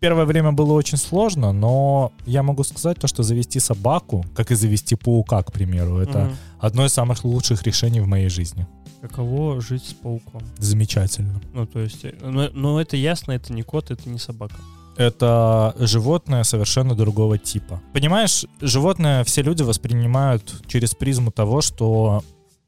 Первое 0.00 0.26
время 0.26 0.52
было 0.52 0.72
очень 0.74 0.96
сложно, 0.98 1.52
но 1.52 2.12
я 2.24 2.42
могу 2.42 2.62
сказать 2.64 2.98
то, 2.98 3.08
что 3.08 3.22
завести 3.24 3.58
собаку, 3.60 4.24
как 4.34 4.52
и 4.52 4.54
завести 4.54 4.94
паука, 4.94 5.42
к 5.42 5.52
примеру, 5.52 5.98
это 5.98 6.18
Мгм. 6.18 6.36
одно 6.60 6.84
из 6.86 6.92
самых 6.92 7.24
лучших 7.24 7.62
решений 7.64 8.00
в 8.00 8.06
моей 8.06 8.28
жизни. 8.28 8.66
Каково 9.00 9.60
жить 9.60 9.84
с 9.84 9.92
пауком? 9.94 10.42
Замечательно. 10.58 11.40
Ну, 11.52 11.66
то 11.66 11.80
есть, 11.80 12.04
э, 12.04 12.14
но, 12.22 12.48
но 12.52 12.80
это 12.80 12.96
ясно, 12.96 13.32
это 13.32 13.52
не 13.52 13.62
кот, 13.62 13.90
это 13.90 14.08
не 14.08 14.18
собака. 14.18 14.54
Это 14.96 15.74
животное 15.78 16.42
совершенно 16.44 16.94
другого 16.96 17.38
типа. 17.38 17.80
Понимаешь, 17.92 18.44
животное 18.60 19.22
все 19.24 19.42
люди 19.42 19.62
воспринимают 19.62 20.62
через 20.66 20.94
призму 20.94 21.30
того, 21.30 21.60
что 21.60 22.22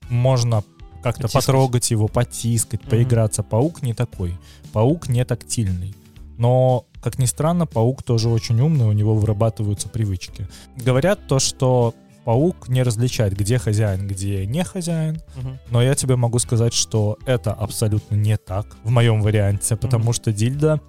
можно 0.08 0.62
как-то 1.02 1.28
потрогать 1.28 1.90
его, 1.90 2.06
потискать, 2.08 2.82
Мгм. 2.82 2.90
поиграться. 2.90 3.42
Паук 3.42 3.82
не 3.82 3.94
такой. 3.94 4.36
Паук 4.72 5.08
не 5.08 5.24
тактильный. 5.24 5.94
Но, 6.41 6.86
как 7.03 7.18
ни 7.18 7.26
странно, 7.26 7.66
паук 7.66 8.03
тоже 8.03 8.30
очень 8.30 8.59
умный, 8.61 8.86
у 8.86 8.93
него 8.93 9.14
вырабатываются 9.14 9.91
привычки. 9.91 10.49
Говорят 10.74 11.26
то, 11.28 11.38
что 11.38 11.95
паук 12.24 12.68
не 12.70 12.82
различает, 12.82 13.36
где 13.36 13.59
хозяин, 13.59 14.09
где 14.09 14.47
не 14.47 14.64
хозяин. 14.64 15.20
Но 15.70 15.82
я 15.82 15.95
тебе 15.95 16.16
могу 16.16 16.38
сказать, 16.38 16.72
что 16.72 17.18
это 17.26 17.53
абсолютно 17.53 18.14
не 18.14 18.38
так 18.38 18.66
в 18.84 18.91
моем 18.91 19.20
варианте, 19.20 19.76
потому 19.76 20.05
Мгм. 20.05 20.12
что 20.14 20.32
дильда... 20.32 20.80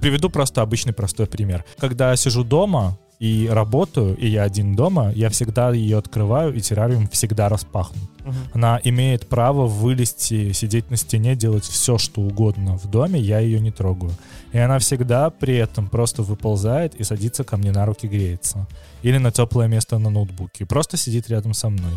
Приведу 0.00 0.28
просто 0.28 0.60
обычный 0.60 0.92
простой 0.92 1.26
пример. 1.26 1.64
Когда 1.78 2.10
я 2.10 2.16
сижу 2.16 2.44
дома 2.44 2.98
и 3.18 3.48
работаю, 3.50 4.16
и 4.16 4.28
я 4.28 4.44
один 4.44 4.76
дома, 4.76 5.10
я 5.12 5.28
всегда 5.28 5.72
ее 5.72 5.98
открываю, 5.98 6.54
и 6.54 6.60
террариум 6.60 7.08
всегда 7.08 7.48
распахнут. 7.48 8.08
Мгм. 8.24 8.36
Она 8.54 8.80
имеет 8.84 9.26
право 9.28 9.66
вылезти, 9.66 10.52
сидеть 10.52 10.90
на 10.90 10.96
стене, 10.96 11.34
делать 11.34 11.64
все, 11.64 11.98
что 11.98 12.20
угодно 12.20 12.78
в 12.78 12.88
доме, 12.88 13.18
я 13.18 13.40
ее 13.40 13.58
не 13.58 13.72
трогаю. 13.72 14.12
И 14.52 14.58
она 14.58 14.78
всегда 14.78 15.30
при 15.30 15.56
этом 15.56 15.88
просто 15.88 16.22
выползает 16.22 16.94
и 16.94 17.04
садится 17.04 17.42
ко 17.42 17.56
мне 17.56 17.72
на 17.72 17.86
руки, 17.86 18.06
греется. 18.06 18.66
Или 19.02 19.18
на 19.18 19.32
теплое 19.32 19.66
место 19.66 19.98
на 19.98 20.10
ноутбуке. 20.10 20.64
Просто 20.64 20.96
сидит 20.96 21.28
рядом 21.28 21.54
со 21.54 21.70
мной. 21.70 21.92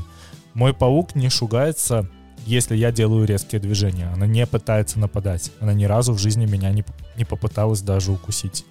Мой 0.54 0.74
паук 0.74 1.16
не 1.16 1.30
шугается, 1.30 2.10
если 2.46 2.76
я 2.76 2.92
делаю 2.92 3.26
резкие 3.26 3.62
движения. 3.62 4.10
Она 4.14 4.26
не 4.26 4.46
пытается 4.48 5.00
нападать. 5.00 5.52
Она 5.60 5.74
ни 5.74 5.86
разу 5.86 6.14
в 6.14 6.20
жизни 6.20 6.46
меня 6.46 6.72
не, 6.72 6.84
не 7.16 7.26
попыталась 7.26 7.82
даже 7.82 8.12
укусить. 8.12 8.66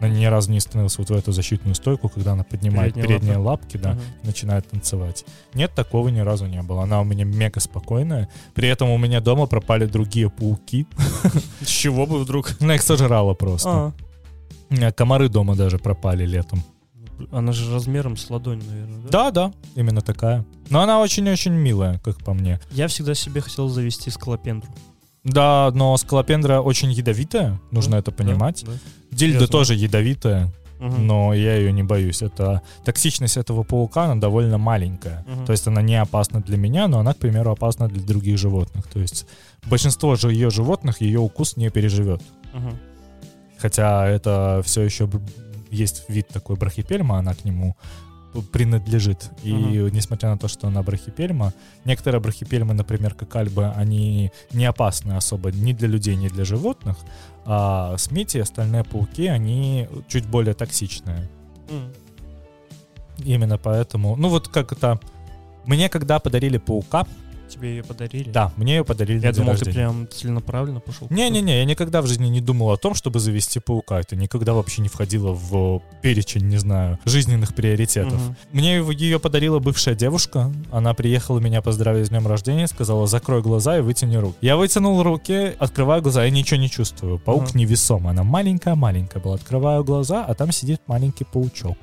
Она 0.00 0.08
ни 0.08 0.24
разу 0.24 0.50
не 0.50 0.60
становилась 0.60 0.96
вот 0.98 1.10
в 1.10 1.12
эту 1.12 1.30
защитную 1.32 1.74
стойку, 1.74 2.08
когда 2.08 2.32
она 2.32 2.42
поднимает 2.42 2.94
Передние 2.94 3.18
передние, 3.18 3.36
лапы. 3.36 3.62
лапки, 3.64 3.76
да, 3.76 3.92
Мгм. 3.92 4.00
и 4.22 4.26
начинает 4.26 4.68
танцевать. 4.68 5.24
Нет, 5.54 5.72
такого 5.74 6.08
ни 6.08 6.20
разу 6.20 6.46
не 6.46 6.62
было. 6.62 6.82
Она 6.84 7.00
у 7.00 7.04
меня 7.04 7.24
мега 7.24 7.60
спокойная. 7.60 8.28
При 8.54 8.68
этом 8.68 8.90
у 8.90 8.98
меня 8.98 9.20
дома 9.20 9.46
пропали 9.46 9.86
другие 9.86 10.30
пауки. 10.30 10.86
С 11.60 11.68
чего 11.68 12.06
бы 12.06 12.18
вдруг? 12.18 12.56
Она 12.60 12.74
их 12.76 12.82
сожрала 12.82 13.34
просто. 13.34 13.68
А, 13.70 13.92
У 14.70 14.74
меня 14.74 14.90
комары 14.92 15.28
дома 15.28 15.54
даже 15.54 15.78
пропали 15.78 16.24
летом. 16.26 16.62
Она 17.32 17.52
же 17.52 17.70
размером 17.70 18.16
с 18.16 18.30
ладонь, 18.30 18.62
наверное, 18.66 19.02
да? 19.02 19.08
Да, 19.10 19.30
да, 19.30 19.52
именно 19.74 20.00
такая. 20.00 20.46
Но 20.70 20.80
она 20.80 21.00
очень-очень 21.00 21.52
милая, 21.52 21.98
как 21.98 22.16
по 22.24 22.32
мне. 22.32 22.58
Я 22.70 22.88
всегда 22.88 23.14
себе 23.14 23.42
хотел 23.42 23.68
завести 23.68 24.08
скалопендру. 24.10 24.70
Да, 25.24 25.70
но 25.74 25.96
скалопендра 25.96 26.60
очень 26.60 26.90
ядовитая, 26.92 27.60
нужно 27.70 27.96
это 27.96 28.10
понимать. 28.10 28.64
Да, 28.64 28.72
да. 28.72 28.78
Дильда 29.16 29.46
тоже 29.48 29.74
ядовитая, 29.74 30.50
Мгм. 30.78 31.06
но 31.06 31.34
я 31.34 31.56
ее 31.56 31.72
не 31.72 31.82
боюсь. 31.82 32.22
Это 32.22 32.62
токсичность 32.84 33.36
этого 33.36 33.62
паука, 33.62 34.04
она 34.04 34.14
довольно 34.20 34.56
маленькая. 34.56 35.24
Мгм. 35.28 35.44
То 35.44 35.52
есть 35.52 35.66
она 35.66 35.82
не 35.82 35.96
опасна 36.00 36.40
для 36.40 36.56
меня, 36.56 36.88
но 36.88 36.98
она, 37.00 37.12
к 37.12 37.18
примеру, 37.18 37.50
опасна 37.50 37.88
для 37.88 38.02
других 38.02 38.38
животных. 38.38 38.86
То 38.86 38.98
есть 38.98 39.26
большинство 39.66 40.16
же 40.16 40.32
ее 40.32 40.48
животных 40.50 41.02
ее 41.02 41.20
укус 41.20 41.56
не 41.56 41.68
переживет. 41.70 42.22
Мгм. 42.54 42.78
Хотя 43.58 44.08
это 44.08 44.62
все 44.64 44.80
еще 44.82 45.08
есть 45.70 46.04
вид 46.08 46.28
такой 46.28 46.56
брахипельма, 46.56 47.18
она 47.18 47.34
к 47.34 47.44
нему 47.44 47.76
принадлежит. 48.52 49.30
И 49.42 49.52
несмотря 49.52 50.30
на 50.30 50.38
то, 50.38 50.48
что 50.48 50.68
она 50.68 50.82
брахипельма, 50.82 51.52
некоторые 51.84 52.20
брахипельмы, 52.20 52.74
например, 52.74 53.14
как 53.14 53.34
альбы, 53.36 53.68
они 53.68 54.30
не 54.52 54.64
опасны 54.66 55.12
особо 55.12 55.50
ни 55.52 55.72
для 55.72 55.88
людей, 55.88 56.16
ни 56.16 56.28
для 56.28 56.44
животных, 56.44 56.96
а 57.44 57.96
смити 57.98 58.38
и 58.38 58.40
остальные 58.40 58.84
пауки, 58.84 59.26
они 59.26 59.88
чуть 60.08 60.26
более 60.26 60.54
токсичные. 60.54 61.28
М. 61.70 61.92
Именно 63.18 63.58
поэтому, 63.58 64.16
ну 64.16 64.28
вот 64.28 64.48
как 64.48 64.72
это, 64.72 65.00
мне 65.66 65.88
когда 65.88 66.18
подарили 66.18 66.58
паука, 66.58 67.06
Тебе 67.50 67.70
ее 67.76 67.82
подарили? 67.84 68.30
да, 68.30 68.52
мне 68.56 68.76
ее 68.76 68.84
подарили 68.84 69.20
Я 69.20 69.32
думал, 69.32 69.52
ты 69.54 69.64
рождения. 69.64 69.74
прям 69.74 70.08
целенаправленно 70.08 70.80
пошел. 70.80 71.08
Не-не-не, 71.10 71.58
я 71.58 71.64
никогда 71.64 72.00
в 72.00 72.06
жизни 72.06 72.28
не 72.28 72.40
думал 72.40 72.70
о 72.70 72.76
том, 72.76 72.94
чтобы 72.94 73.18
завести 73.20 73.60
паука. 73.60 74.00
Это 74.00 74.16
никогда 74.16 74.54
вообще 74.54 74.82
не 74.82 74.88
входило 74.88 75.32
в 75.32 75.82
перечень, 76.02 76.46
не 76.46 76.58
знаю, 76.58 76.98
жизненных 77.04 77.54
приоритетов. 77.54 78.14
Мгм. 78.14 78.36
Мне 78.52 78.76
ее 78.78 79.18
подарила 79.18 79.58
бывшая 79.58 79.94
девушка. 79.94 80.52
Она 80.70 80.94
приехала 80.94 81.40
меня 81.40 81.60
поздравить 81.62 82.06
с 82.06 82.10
днем 82.10 82.26
рождения, 82.26 82.66
сказала, 82.66 83.06
закрой 83.06 83.42
глаза 83.42 83.78
и 83.78 83.80
вытяни 83.80 84.16
руки. 84.16 84.36
Я 84.40 84.56
вытянул 84.56 85.02
руки, 85.02 85.52
открываю 85.58 86.02
глаза, 86.02 86.24
я 86.24 86.30
ничего 86.30 86.60
не 86.60 86.70
чувствую. 86.70 87.18
Паук 87.18 87.44
Ага. 87.50 87.58
невесом, 87.58 88.06
она 88.06 88.22
маленькая-маленькая 88.24 89.20
была. 89.20 89.34
Открываю 89.34 89.84
глаза, 89.84 90.24
а 90.24 90.34
там 90.34 90.52
сидит 90.52 90.80
маленький 90.86 91.24
паучок. 91.24 91.76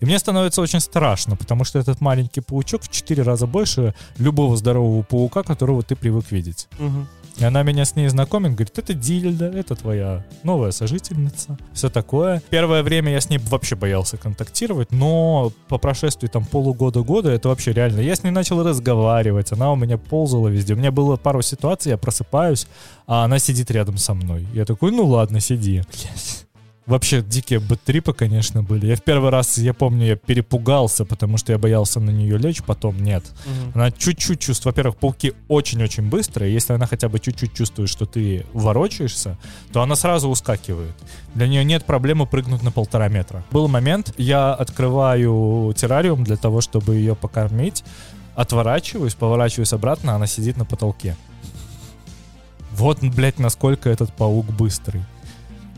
И 0.00 0.06
мне 0.06 0.18
становится 0.18 0.62
очень 0.62 0.80
страшно, 0.80 1.36
потому 1.36 1.64
что 1.64 1.78
этот 1.78 2.00
маленький 2.00 2.40
паучок 2.40 2.82
в 2.82 2.90
4 2.90 3.22
раза 3.22 3.46
больше 3.46 3.94
любого 4.18 4.56
здорового 4.56 5.02
паука, 5.02 5.42
которого 5.42 5.82
ты 5.82 5.94
привык 5.96 6.30
видеть. 6.30 6.68
Мгм. 6.78 7.06
И 7.36 7.44
она 7.44 7.62
меня 7.62 7.84
с 7.84 7.96
ней 7.96 8.08
знакомит, 8.08 8.52
говорит, 8.52 8.76
это 8.76 8.92
Дильда, 8.92 9.46
это 9.46 9.74
твоя 9.74 10.26
новая 10.42 10.72
сожительница, 10.72 11.56
все 11.72 11.88
такое. 11.88 12.42
Первое 12.50 12.82
время 12.82 13.12
я 13.12 13.20
с 13.20 13.30
ней 13.30 13.38
вообще 13.38 13.76
боялся 13.76 14.18
контактировать, 14.18 14.92
но 14.92 15.52
по 15.68 15.78
прошествии 15.78 16.28
там 16.28 16.44
полугода-года 16.44 17.30
это 17.30 17.48
вообще 17.48 17.72
реально. 17.72 18.00
Я 18.00 18.14
с 18.14 18.24
ней 18.24 18.30
начал 18.30 18.62
разговаривать, 18.62 19.52
она 19.52 19.72
у 19.72 19.76
меня 19.76 19.96
ползала 19.96 20.48
везде. 20.48 20.74
У 20.74 20.76
меня 20.76 20.90
было 20.90 21.16
пару 21.16 21.40
ситуаций, 21.40 21.90
я 21.90 21.96
просыпаюсь, 21.96 22.66
а 23.06 23.24
она 23.24 23.38
сидит 23.38 23.70
рядом 23.70 23.96
со 23.96 24.12
мной. 24.12 24.46
Я 24.52 24.66
такой, 24.66 24.90
ну 24.90 25.06
ладно, 25.06 25.40
сиди. 25.40 25.82
Вообще 26.90 27.22
дикие 27.22 27.60
бэтрипы, 27.60 28.12
конечно, 28.12 28.64
были. 28.64 28.86
Я 28.86 28.96
в 28.96 29.02
первый 29.02 29.30
раз, 29.30 29.58
я 29.58 29.72
помню, 29.72 30.06
я 30.06 30.16
перепугался, 30.16 31.04
потому 31.04 31.36
что 31.36 31.52
я 31.52 31.58
боялся 31.58 32.00
на 32.00 32.10
нее 32.10 32.36
лечь, 32.36 32.64
потом 32.64 33.00
нет. 33.00 33.22
Мгм. 33.46 33.72
Она 33.76 33.92
чуть-чуть 33.92 34.40
чувствует. 34.40 34.74
Во-первых, 34.74 34.96
пауки 34.96 35.34
очень-очень 35.46 36.08
быстрые. 36.08 36.52
Если 36.52 36.72
она 36.72 36.86
хотя 36.86 37.08
бы 37.08 37.20
чуть-чуть 37.20 37.54
чувствует, 37.54 37.88
что 37.88 38.06
ты 38.06 38.44
ворочаешься, 38.52 39.38
то 39.72 39.82
она 39.82 39.94
сразу 39.94 40.28
ускакивает. 40.28 40.96
Для 41.36 41.46
нее 41.46 41.62
нет 41.62 41.84
проблемы 41.84 42.26
прыгнуть 42.26 42.64
на 42.64 42.72
полтора 42.72 43.06
метра. 43.06 43.44
Был 43.52 43.68
момент, 43.68 44.12
я 44.16 44.52
открываю 44.52 45.72
террариум 45.76 46.24
для 46.24 46.36
того, 46.36 46.60
чтобы 46.60 46.96
ее 46.96 47.14
покормить, 47.14 47.84
отворачиваюсь, 48.34 49.14
поворачиваюсь 49.14 49.72
обратно, 49.72 50.16
она 50.16 50.26
сидит 50.26 50.56
на 50.56 50.64
потолке. 50.64 51.16
Вот, 52.72 52.98
блядь, 53.00 53.38
насколько 53.38 53.88
этот 53.88 54.12
паук 54.12 54.46
быстрый. 54.46 55.04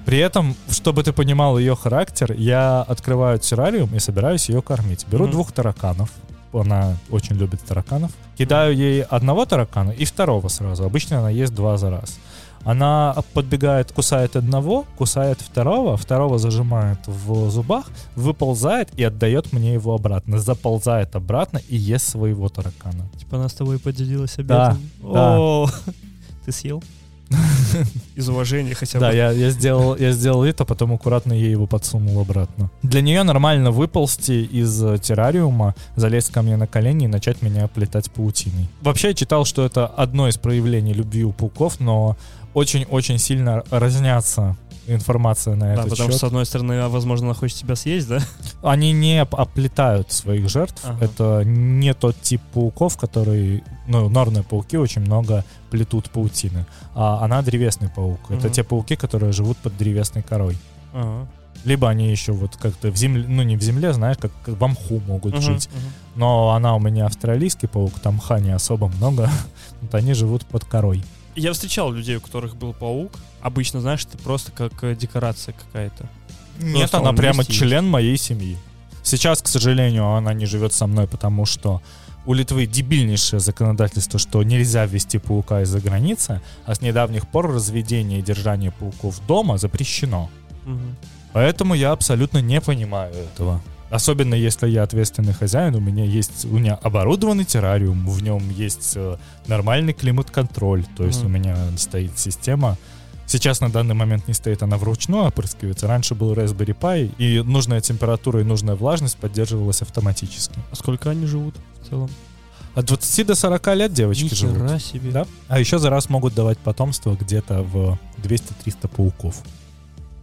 При 0.04 0.18
этом, 0.18 0.54
чтобы 0.70 1.02
ты 1.02 1.12
понимал 1.12 1.58
ее 1.58 1.74
характер, 1.76 2.32
я 2.32 2.82
открываю 2.82 3.38
террариум 3.38 3.94
и 3.94 4.00
собираюсь 4.00 4.48
ее 4.48 4.60
кормить. 4.62 5.06
Беру 5.10 5.24
Мгм. 5.24 5.32
двух 5.32 5.52
тараканов. 5.52 6.10
Она 6.52 6.96
очень 7.10 7.36
любит 7.36 7.60
тараканов. 7.62 8.10
Кидаю 8.36 8.76
ей 8.76 9.02
одного 9.02 9.44
таракана 9.46 9.90
и 9.90 10.04
второго 10.04 10.48
сразу. 10.48 10.84
Обычно 10.84 11.18
она 11.20 11.30
ест 11.30 11.54
два 11.54 11.76
за 11.78 11.90
раз. 11.90 12.18
Она 12.64 13.16
подбегает, 13.32 13.90
кусает 13.90 14.36
одного, 14.36 14.84
кусает 14.96 15.40
второго, 15.40 15.96
второго 15.96 16.38
зажимает 16.38 16.98
в 17.06 17.50
зубах, 17.50 17.86
выползает 18.14 18.88
и 18.96 19.02
отдает 19.02 19.52
мне 19.52 19.72
его 19.74 19.94
обратно. 19.94 20.38
Заползает 20.38 21.16
обратно 21.16 21.60
и 21.68 21.76
ест 21.76 22.08
своего 22.10 22.48
таракана. 22.48 23.08
Типа 23.18 23.36
она 23.38 23.48
с 23.48 23.54
тобой 23.54 23.78
поделилась 23.78 24.34
Да, 24.36 24.68
обедом? 24.70 24.90
да. 25.12 25.38
О, 25.40 25.66
Ты 26.44 26.52
съел? 26.52 26.82
Из 28.16 28.28
уважения 28.28 28.74
хотя 28.74 28.98
бы. 28.98 29.06
Да, 29.06 29.12
я, 29.12 29.30
я, 29.30 29.50
сделал, 29.50 29.96
я 29.96 30.12
сделал 30.12 30.44
это, 30.44 30.64
потом 30.64 30.92
аккуратно 30.92 31.32
ей 31.32 31.50
его 31.50 31.66
подсунул 31.66 32.20
обратно. 32.20 32.70
Для 32.82 33.00
нее 33.00 33.22
нормально 33.22 33.70
выползти 33.70 34.42
из 34.44 34.82
э, 34.82 34.98
террариума, 34.98 35.74
залезть 35.96 36.30
ко 36.32 36.42
мне 36.42 36.56
на 36.56 36.66
колени 36.66 37.04
и 37.04 37.08
начать 37.08 37.42
меня 37.42 37.64
оплетать 37.64 38.10
паутиной. 38.10 38.68
Вообще 38.80 39.08
я 39.08 39.14
читал, 39.14 39.44
что 39.44 39.64
это 39.64 39.86
одно 39.86 40.28
из 40.28 40.36
проявлений 40.36 40.92
любви 40.92 41.24
у 41.24 41.32
пауков, 41.32 41.80
но 41.80 42.16
очень-очень 42.54 43.18
сильно 43.18 43.62
разнятся 43.70 44.56
информация 44.86 45.54
на 45.54 45.66
Да, 45.66 45.72
этот 45.74 45.90
потому 45.90 46.10
что, 46.10 46.18
с 46.18 46.24
одной 46.24 46.44
стороны, 46.46 46.72
а, 46.80 46.88
возможно, 46.88 47.26
она 47.26 47.34
хочет 47.34 47.56
тебя 47.58 47.76
съесть, 47.76 48.08
да? 48.08 48.18
Они 48.62 48.92
не 48.92 49.22
оп- 49.22 49.34
оплетают 49.34 50.10
своих 50.12 50.48
жертв. 50.48 50.80
Ага. 50.84 51.04
Это 51.04 51.42
не 51.44 51.94
тот 51.94 52.20
тип 52.20 52.40
пауков, 52.52 52.96
который... 52.96 53.62
Ну, 53.86 54.08
норные 54.08 54.42
пауки 54.42 54.76
очень 54.76 55.02
много 55.02 55.44
плетут 55.70 56.10
паутины. 56.10 56.66
А 56.94 57.24
она 57.24 57.42
древесный 57.42 57.88
паук. 57.88 58.20
Это 58.28 58.46
Мгм. 58.46 58.52
те 58.52 58.64
пауки, 58.64 58.96
которые 58.96 59.32
живут 59.32 59.56
под 59.58 59.76
древесной 59.76 60.22
корой. 60.22 60.56
Ага. 60.92 61.28
Либо 61.64 61.88
они 61.88 62.10
еще 62.10 62.32
вот 62.32 62.56
как-то 62.56 62.90
в 62.90 62.96
земле, 62.96 63.24
ну 63.28 63.42
не 63.42 63.56
в 63.56 63.62
земле, 63.62 63.92
знаешь, 63.92 64.16
как, 64.18 64.32
как 64.44 64.56
в 64.60 64.66
мху 64.66 65.00
могут 65.06 65.34
Мгм, 65.34 65.42
жить. 65.42 65.68
мгм. 65.72 65.92
Но 66.16 66.50
она 66.50 66.74
у 66.74 66.80
меня 66.80 67.06
австралийский 67.06 67.68
паук, 67.68 68.00
там 68.00 68.16
мха 68.16 68.40
не 68.40 68.50
особо 68.50 68.88
много. 68.88 69.30
Вот 69.80 69.94
они 69.94 70.12
живут 70.14 70.44
под 70.44 70.64
корой. 70.64 71.04
Я 71.34 71.52
встречал 71.52 71.92
людей, 71.92 72.16
у 72.16 72.20
которых 72.20 72.56
был 72.56 72.72
паук. 72.72 73.12
Обычно, 73.40 73.80
знаешь, 73.80 74.04
это 74.04 74.18
просто 74.18 74.52
как 74.52 74.72
э, 74.84 74.94
декорация 74.94 75.54
какая-то. 75.54 76.08
Нет, 76.60 76.78
Просто 76.78 76.98
она 76.98 77.10
он 77.10 77.16
прямо 77.16 77.38
есть 77.38 77.52
член 77.52 77.88
моей 77.88 78.16
семьи. 78.16 78.56
Сейчас, 79.02 79.42
к 79.42 79.48
сожалению, 79.48 80.06
она 80.14 80.34
не 80.34 80.46
живет 80.46 80.72
со 80.72 80.86
мной, 80.86 81.08
потому 81.08 81.46
что 81.46 81.82
у 82.24 82.34
Литвы 82.34 82.66
дебильнейшее 82.66 83.40
законодательство, 83.40 84.18
что 84.18 84.42
нельзя 84.42 84.86
ввести 84.86 85.18
паука 85.18 85.62
из-за 85.62 85.80
границы, 85.80 86.40
а 86.66 86.74
с 86.74 86.80
недавних 86.80 87.26
пор 87.26 87.52
разведение 87.52 88.20
и 88.20 88.22
держание 88.22 88.70
пауков 88.70 89.26
дома 89.26 89.58
запрещено. 89.58 90.30
Мгм. 90.64 90.96
Поэтому 91.32 91.74
я 91.74 91.92
абсолютно 91.92 92.38
не 92.38 92.60
понимаю 92.60 93.14
этого. 93.14 93.60
Особенно 93.92 94.34
если 94.34 94.68
я 94.68 94.84
ответственный 94.84 95.34
хозяин, 95.34 95.74
у 95.74 95.80
меня 95.80 96.04
есть, 96.04 96.46
у 96.46 96.56
меня 96.56 96.76
оборудованный 96.76 97.44
террариум, 97.44 98.08
в 98.08 98.22
нем 98.22 98.48
есть 98.48 98.94
э, 98.96 99.16
нормальный 99.46 99.92
климат-контроль, 99.92 100.84
то 100.96 101.04
есть 101.04 101.22
Мгм. 101.22 101.26
у 101.26 101.38
меня 101.38 101.56
стоит 101.76 102.18
система. 102.18 102.78
Сейчас 103.26 103.60
на 103.60 103.70
данный 103.70 103.94
момент 103.94 104.28
не 104.28 104.34
стоит 104.34 104.62
она 104.62 104.78
вручную 104.78 105.24
опрыскивается. 105.24 105.86
Раньше 105.88 106.14
был 106.14 106.32
Raspberry 106.32 106.74
Pi, 106.74 107.14
и 107.18 107.42
нужная 107.42 107.82
температура 107.82 108.40
и 108.40 108.44
нужная 108.44 108.76
влажность 108.76 109.18
поддерживалась 109.18 109.82
автоматически. 109.82 110.58
А 110.70 110.74
сколько 110.74 111.10
они 111.10 111.26
живут 111.26 111.54
в 111.82 111.88
целом? 111.90 112.10
От 112.74 112.86
20 112.86 113.26
до 113.26 113.34
40 113.34 113.74
лет 113.76 113.92
девочки 113.92 114.34
живут. 114.34 114.56
Нихера 114.62 114.78
себе. 114.78 115.10
Да. 115.10 115.26
А 115.48 115.60
еще 115.60 115.78
за 115.78 115.90
раз 115.90 116.08
могут 116.08 116.34
давать 116.34 116.56
потомство 116.56 117.14
где-то 117.14 117.62
в 117.62 117.98
200-300 118.22 118.88
пауков. 118.88 119.36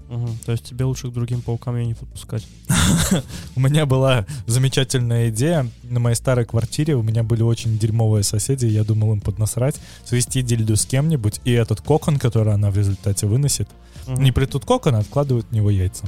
Мгм. 0.09 0.39
То 0.43 0.51
есть 0.51 0.65
тебе 0.65 0.85
лучше 0.85 1.09
к 1.09 1.13
другим 1.13 1.41
паукам 1.41 1.77
ее 1.77 1.85
не 1.85 1.93
подпускать. 1.93 2.45
У 3.55 3.59
меня 3.59 3.85
была 3.85 4.25
замечательная 4.47 5.29
идея. 5.29 5.69
На 5.83 5.99
моей 5.99 6.15
старой 6.15 6.45
квартире 6.45 6.95
у 6.95 7.03
меня 7.03 7.21
были 7.23 7.43
очень 7.43 7.77
дерьмовые 7.77 8.23
соседи. 8.23 8.65
Я 8.65 8.83
думал 8.83 9.13
им 9.13 9.21
поднасрать, 9.21 9.75
свести 10.03 10.41
дильду 10.41 10.75
с 10.75 10.85
кем-нибудь, 10.85 11.41
и 11.45 11.51
этот 11.51 11.81
кокон, 11.81 12.17
который 12.17 12.53
она 12.53 12.71
в 12.71 12.77
результате 12.77 13.27
выносит, 13.27 13.69
не 14.07 14.31
плетут 14.31 14.65
кокон, 14.65 14.95
а 14.95 14.99
откладывают 14.99 15.45
в 15.47 15.51
него 15.51 15.69
яйца. 15.69 16.05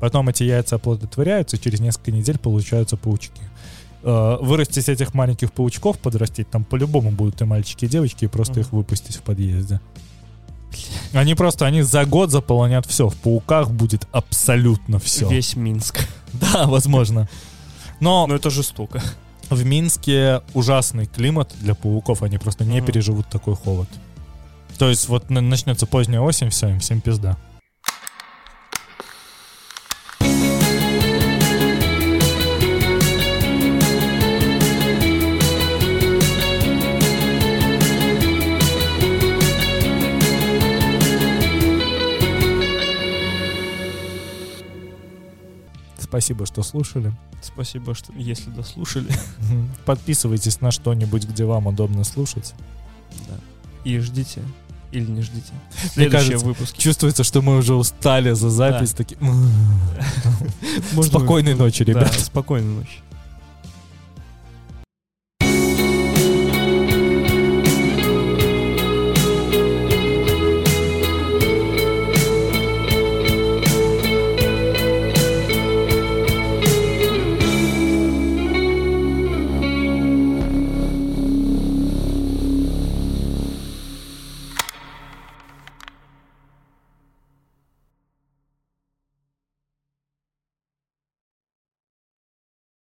Потом 0.00 0.28
эти 0.28 0.42
яйца 0.42 0.76
оплодотворяются, 0.76 1.56
и 1.56 1.60
через 1.60 1.80
несколько 1.80 2.10
недель 2.10 2.38
получаются 2.38 2.96
паучки. 2.96 3.40
Э, 4.02 4.38
Вырастить 4.40 4.88
этих 4.88 5.14
маленьких 5.14 5.52
паучков, 5.52 5.98
подрастить, 5.98 6.50
там 6.50 6.64
по-любому 6.64 7.12
будут 7.12 7.40
и 7.40 7.44
мальчики, 7.44 7.84
и 7.84 7.88
девочки, 7.88 8.24
и 8.24 8.28
просто 8.28 8.60
их 8.60 8.72
выпустить 8.72 9.16
в 9.16 9.22
подъезде. 9.22 9.80
Они 11.16 11.34
просто, 11.34 11.66
они 11.66 11.82
за 11.82 12.04
год 12.04 12.30
заполонят 12.30 12.86
все. 12.86 13.08
В 13.08 13.16
пауках 13.16 13.70
будет 13.70 14.06
абсолютно 14.12 14.98
все. 14.98 15.28
Весь 15.28 15.56
Минск. 15.56 16.06
Да, 16.32 16.66
возможно. 16.66 17.28
Но 18.00 18.26
Но 18.26 18.34
это 18.34 18.50
жестоко. 18.50 19.02
в 19.48 19.64
Минске 19.64 20.42
ужасный 20.52 21.06
климат 21.06 21.54
для 21.60 21.74
пауков, 21.74 22.22
они 22.22 22.36
просто 22.36 22.64
не 22.64 22.82
переживут 22.82 23.26
такой 23.28 23.56
холод. 23.56 23.88
То 24.78 24.90
есть 24.90 25.08
вот 25.08 25.30
на- 25.30 25.40
начнется 25.40 25.86
поздняя 25.86 26.20
осень, 26.20 26.50
все, 26.50 26.68
им 26.68 26.80
всем 26.80 27.00
пизда. 27.00 27.38
Спасибо, 46.16 46.46
что 46.46 46.62
слушали. 46.62 47.12
Спасибо, 47.42 47.94
что 47.94 48.10
если 48.14 48.48
дослушали. 48.48 49.08
Подписывайтесь 49.84 50.62
на 50.62 50.70
что-нибудь, 50.70 51.24
где 51.28 51.44
вам 51.44 51.66
удобно 51.66 52.04
слушать. 52.04 52.54
Да. 53.28 53.34
И 53.84 53.98
ждите. 53.98 54.40
Или 54.92 55.10
не 55.10 55.20
ждите. 55.20 55.52
Следующие 55.92 56.38
выпуски. 56.38 56.80
чувствуется, 56.80 57.22
что 57.22 57.42
мы 57.42 57.58
уже 57.58 57.74
устали 57.74 58.32
за 58.32 58.48
запись. 58.48 58.92
Такие... 58.94 59.18
Можно- 59.20 61.02
Спокойной 61.02 61.54
ночи, 61.54 61.84
Да, 61.84 61.92
ребят. 61.92 62.14
спокойной 62.14 62.76
ночи. 62.76 62.98